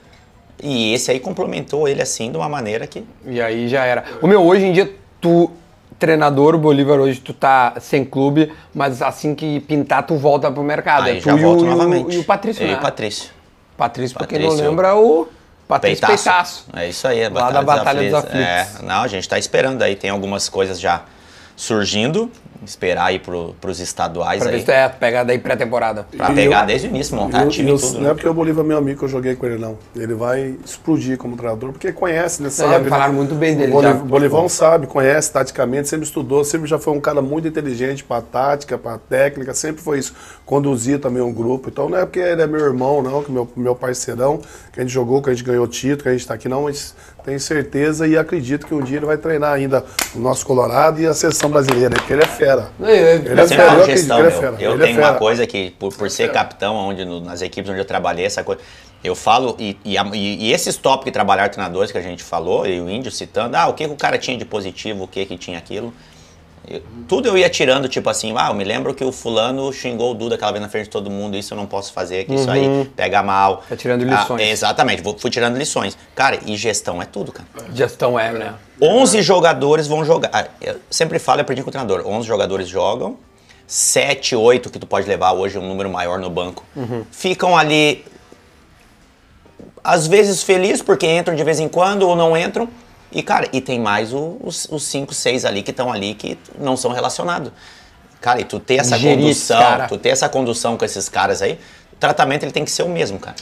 [0.62, 3.04] E esse aí complementou ele assim de uma maneira que.
[3.26, 4.04] E aí já era.
[4.22, 4.90] O meu, hoje em dia,
[5.20, 5.50] tu,
[5.98, 11.04] treinador, Bolívar, hoje tu tá sem clube, mas assim que pintar, tu volta pro mercado.
[11.04, 12.16] Aí é tu já volto o, e o- novamente.
[12.16, 12.72] E o Patrício, né?
[12.72, 13.30] e o Patrício.
[13.76, 15.28] Patrício, pra quem não lembra, é o
[15.68, 16.24] Patrício Peitaço.
[16.24, 16.66] Peitaço.
[16.74, 18.40] É isso aí, a Lá da Batalha dos Aflitos.
[18.40, 21.02] É, não, a gente tá esperando aí, tem algumas coisas já
[21.54, 22.30] surgindo.
[22.64, 24.64] Esperar aí pro, pros estaduais Pra aí.
[24.68, 26.06] é, pega daí pré-temporada.
[26.16, 27.94] Pra E pegar eu- desde o início, montar eu- time e eu- tudo.
[27.94, 28.10] Não né?
[28.10, 29.76] é porque o Bolívar é meu amigo que eu joguei com ele, não.
[29.94, 32.48] Ele vai explodir como treinador, porque conhece, né?
[32.48, 33.18] já Sabe, me falaram né?
[33.18, 34.04] muito bem dele, O Boliv- já.
[34.04, 38.78] Bolivão sabe, conhece taticamente, sempre estudou, sempre já foi um cara muito inteligente para tática,
[38.78, 40.14] para técnica, sempre foi isso.
[40.44, 41.68] Conduzia também um grupo.
[41.68, 44.40] Então não é porque ele é meu irmão, não, que meu, meu parceirão,
[44.72, 46.62] que a gente jogou, que a gente ganhou título, que a gente está aqui, não,
[46.64, 46.94] mas
[47.24, 49.84] tenho certeza e acredito que um dia ele vai treinar ainda
[50.14, 52.45] o nosso Colorado e a seleção brasileira, porque ele é fera.
[52.80, 54.50] Eu- eu- Ele Eu é sempre fera, falo eu gestão, acredito que meu.
[54.50, 54.62] ele é fera.
[54.62, 55.18] Eu Ele é tenho uma fera.
[55.18, 58.60] coisa que, por, por ser capitão onde, no- nas equipes onde eu trabalhei, essa coisa.
[59.04, 59.96] Eu falo, e, e-
[60.48, 63.66] e esses tópicos de trabalhar treinadores que a gente falou, e o índio citando, ah,
[63.68, 65.92] o que, que o cara tinha de positivo, o que, que tinha aquilo.
[66.68, 70.10] Eu- tudo eu ia tirando, tipo assim, ah, eu me lembro que o fulano xingou
[70.10, 72.34] o Duda aquela vez na frente de todo mundo, isso eu não posso fazer, que
[72.34, 73.62] isso aí pega mal.
[73.68, 74.42] Tá tirando Ah, lições.
[74.42, 75.96] exatamente, vou- fui tirando lições.
[76.14, 77.46] Cara, e gestão é tudo, cara.
[77.72, 78.54] Gestão é, né?
[78.82, 80.30] 11 jogadores vão jogar.
[80.32, 82.02] Ah, Eu sempre falo, eu aprendi com o treinador.
[82.04, 83.16] 11 jogadores jogam,
[83.66, 86.64] 7, 8 que tu pode levar hoje, um número maior no banco.
[87.12, 88.04] Ficam ali,
[89.84, 92.68] às vezes felizes porque entram de vez em quando ou não entram.
[93.16, 96.76] E, cara, e tem mais o- os 5, 6 ali que estão ali que não
[96.76, 97.50] são relacionados.
[98.20, 99.88] Cara, e tu ter essa Gerir condução, cara.
[99.88, 101.58] tu ter essa condução com esses caras aí,
[101.92, 103.36] o tratamento ele tem que ser o mesmo, cara.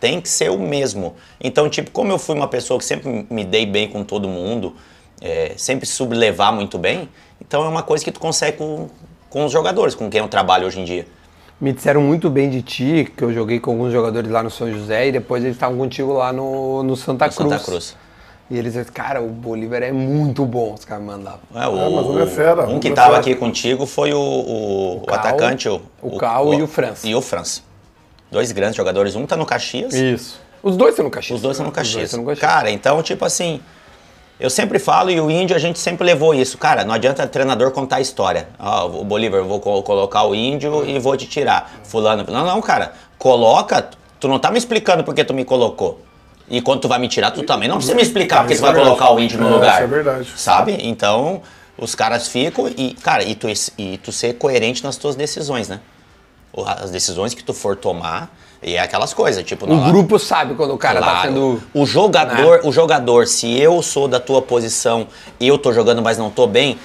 [0.00, 1.14] Tem que ser o mesmo.
[1.40, 4.74] Então, tipo, como eu fui uma pessoa que sempre me dei bem com todo mundo,
[5.20, 7.08] é, sempre soube levar muito bem,
[7.40, 8.88] então é uma coisa que tu consegue com,
[9.28, 11.06] com os jogadores, com quem eu trabalho hoje em dia.
[11.60, 14.72] Me disseram muito bem de ti, que eu joguei com alguns jogadores lá no São
[14.72, 17.50] José e depois eles estavam contigo lá no, no Santa No Cruz.
[17.50, 17.96] Santa Cruz.
[18.50, 21.38] E eles disseram, cara, o Bolívar é muito bom, os caras mandavam.
[21.54, 23.20] É, o, mas o é fera, um que tava fera.
[23.20, 27.06] aqui contigo foi o, o, o Cal, atacante, o, o Cal e o França.
[27.06, 27.60] E o França.
[28.30, 29.14] Dois grandes jogadores.
[29.14, 29.94] Um tá no Caxias.
[29.94, 30.40] Isso.
[30.62, 31.36] Os dois estão no Caxias.
[31.36, 32.12] Os dois estão no Caxias.
[32.12, 32.38] no Caxias.
[32.40, 33.60] Cara, então, tipo assim,
[34.38, 36.58] eu sempre falo e o índio a gente sempre levou isso.
[36.58, 38.48] Cara, não adianta treinador contar a história.
[38.58, 41.72] Ó, o Bolívar, eu vou co- colocar o índio e vou te tirar.
[41.84, 42.24] Fulano.
[42.28, 42.92] Não, não, cara.
[43.16, 43.88] Coloca.
[44.18, 46.00] Tu não tá me explicando porque tu me colocou.
[46.50, 48.70] E quando tu vai me tirar, tu também não precisa me explicar porque tu vai
[48.70, 48.96] é verdade.
[48.96, 49.74] colocar o índio no É, lugar.
[49.74, 50.28] isso é verdade.
[50.36, 50.76] Sabe?
[50.80, 51.40] Então,
[51.78, 53.46] os caras ficam e, cara, e tu,
[53.78, 55.80] e tu ser coerente nas tuas decisões, né?
[56.66, 58.28] As decisões que tu for tomar,
[58.60, 59.64] e é aquelas coisas, tipo...
[59.64, 61.28] O não- grupo sabe quando o cara tá Claro.
[61.28, 61.62] sendo.
[61.72, 65.06] O jogador, o jogador, se eu sou da tua posição
[65.38, 66.76] eu tô jogando, mas não tô bem,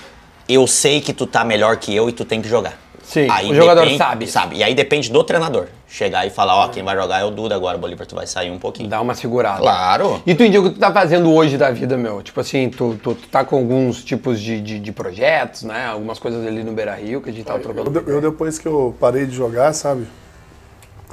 [0.47, 2.77] eu sei que tu tá melhor que eu e tu tem que jogar.
[3.05, 4.27] Sim, o jogador depende- sabe.
[4.27, 4.55] Sabe.
[4.57, 5.67] E aí depende do treinador.
[5.87, 8.49] Chegar e falar, ó, quem vai jogar é o Duda agora, Bolívar, tu vai sair
[8.51, 8.89] um pouquinho.
[8.89, 9.59] Dá uma segurada.
[9.61, 10.21] Claro.
[10.25, 12.21] E tu indica o que tu tá fazendo hoje da vida, meu?
[12.23, 15.85] Tipo assim, tu, tu, tu tá com alguns tipos de, de, de projetos, né?
[15.85, 17.91] Algumas coisas ali no Beira Rio que a gente tava Eu, trocando.
[18.01, 20.07] de- eu, depois que eu parei de jogar, sabe?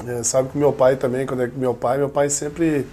[0.09, 2.86] É, sabe que meu pai também, quando é que meu pai, meu pai sempre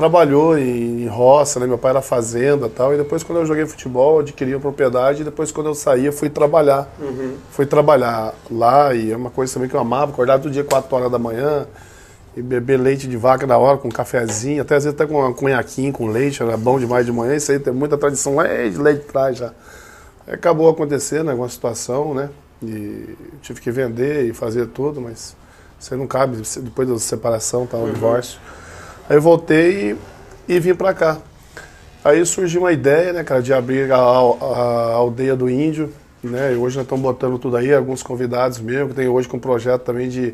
[0.00, 1.66] trabalhou em, em roça, né?
[1.66, 2.94] Meu pai era fazenda e tal.
[2.94, 5.20] E depois quando eu joguei futebol, eu adquiri a propriedade.
[5.20, 6.88] E depois quando eu saí, eu fui trabalhar.
[7.50, 10.10] Fui trabalhar lá e é uma coisa também que eu amava.
[10.10, 11.66] Acordar todo dia 4 horas da manhã
[12.34, 14.62] e beber leite de vaca na hora, com um cafezinho.
[14.62, 17.36] Até às vezes até com um cunhaquinho com leite, era bom demais de manhã.
[17.36, 19.52] Isso aí tem muita tradição lá é de leite de trás já.
[20.26, 22.30] Aí Acabou acontecendo alguma situação, né?
[22.62, 25.36] E tive que vender e fazer tudo, mas
[25.78, 28.40] isso aí não cabe depois da separação, tá, o divórcio.
[29.10, 29.96] Aí eu voltei
[30.48, 31.18] e, e vim pra cá.
[32.04, 35.92] Aí surgiu uma ideia, né, cara, de abrir a, a aldeia do índio,
[36.22, 36.52] né?
[36.52, 39.40] E hoje nós estamos botando tudo aí, alguns convidados mesmo, que tem hoje com um
[39.40, 40.32] projeto também de,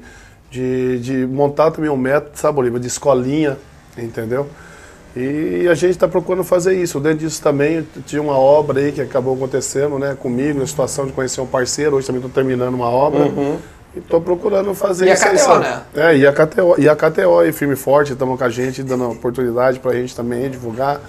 [0.50, 3.56] de, de montar também um método, sabe, Bolívar, de escolinha,
[3.96, 4.46] entendeu?
[5.16, 7.00] E a gente está procurando fazer isso.
[7.00, 11.14] Dentro disso também tinha uma obra aí que acabou acontecendo, né, comigo, na situação de
[11.14, 11.96] conhecer um parceiro.
[11.96, 13.24] Hoje também estou terminando uma obra.
[13.96, 15.06] E estou procurando fazer.
[15.06, 15.60] E a isso aí, KTO, sabe?
[15.64, 15.82] né?
[15.96, 18.82] É, e a KTO, e a KTO aí, firme e forte, estamos com a gente,
[18.82, 21.00] dando oportunidade pra gente também divulgar.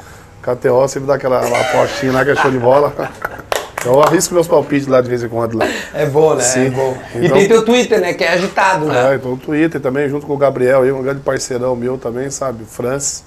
[0.42, 2.94] KTO sempre dá aquela apostinha lá que é show de bola.
[3.86, 5.66] Eu arrisco meus palpites lá de vez em quando lá.
[5.94, 6.42] É bom, né?
[6.42, 6.66] Sim.
[6.66, 6.98] É bom.
[7.16, 8.14] E Então- tem teu Twitter, né?
[8.14, 9.14] Que é agitado, né?
[9.14, 12.30] É, então o Twitter também, junto com o Gabriel, aí, um grande parceirão meu também,
[12.30, 12.66] sabe?
[12.66, 13.24] Francis.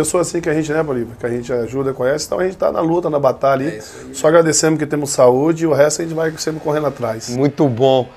[0.00, 1.16] As pessoas assim que a gente, né, Bolívar?
[1.18, 2.26] Que a gente ajuda, conhece.
[2.26, 4.14] Então a gente tá na luta, na batalha É aí.
[4.14, 7.28] Só agradecemos que temos saúde e o resto a gente vai sempre correndo atrás.
[7.30, 8.08] Muito bom.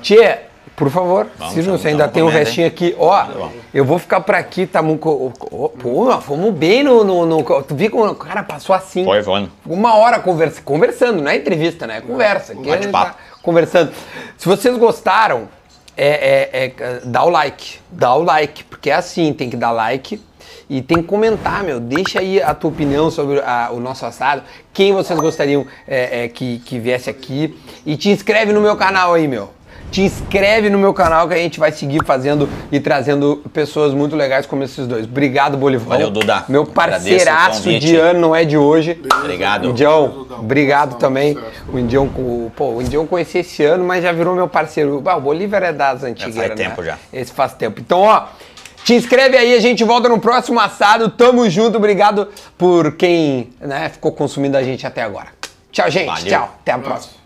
[0.00, 0.38] Tchê,
[0.74, 4.20] por favor, Vamos, se vamos, você ainda tem um restinho aqui, ó, eu vou ficar
[4.20, 5.32] por aqui, tá muito.
[5.80, 9.04] Pô, fomos bem no, no, no- Tu viu como o cara passou assim?
[9.04, 9.50] Foi, voando.
[9.64, 11.98] Uma hora conversa, conversando, não é entrevista, né?
[11.98, 12.52] É conversa.
[12.52, 13.12] Aqui a gente Bate-papo.
[13.18, 13.92] tá conversando.
[14.36, 15.48] Se vocês gostaram,
[15.96, 16.08] é,
[16.66, 17.78] é- é- dá o like.
[17.90, 20.20] Dá o like, porque é assim, tem que dar like.
[20.68, 21.78] E tem que comentar, meu.
[21.78, 24.42] Deixa aí a tua opinião sobre a- o nosso assado.
[24.72, 27.56] Quem vocês gostariam é, é, que, que viesse aqui.
[27.84, 29.50] E te inscreve no meu canal aí, meu.
[29.88, 34.16] Te inscreve no meu canal que a gente vai seguir fazendo e trazendo pessoas muito
[34.16, 35.04] legais como esses dois.
[35.04, 35.90] Obrigado, Bolivão.
[35.90, 36.44] Valeu, Duda.
[36.48, 39.00] Meu parceiraço de ano, não é de hoje.
[39.20, 39.68] Obrigado.
[39.68, 41.38] Indião, obrigado também.
[41.72, 42.10] O Indião,
[42.56, 45.00] pô, o Indião conheci esse ano, mas já virou meu parceiro.
[45.06, 46.54] Ah, o Bolívar é das antigas, faz né?
[46.56, 46.98] tempo já.
[47.12, 47.80] Esse faz tempo.
[47.80, 48.24] Então, ó,
[48.86, 51.10] te inscreve aí, a gente volta no próximo assado.
[51.10, 55.26] Tamo junto, obrigado por quem né, ficou consumindo a gente até agora.
[55.72, 56.06] Tchau, gente.
[56.06, 56.24] Valeu.
[56.24, 56.56] Tchau.
[56.62, 57.25] Até a próxima.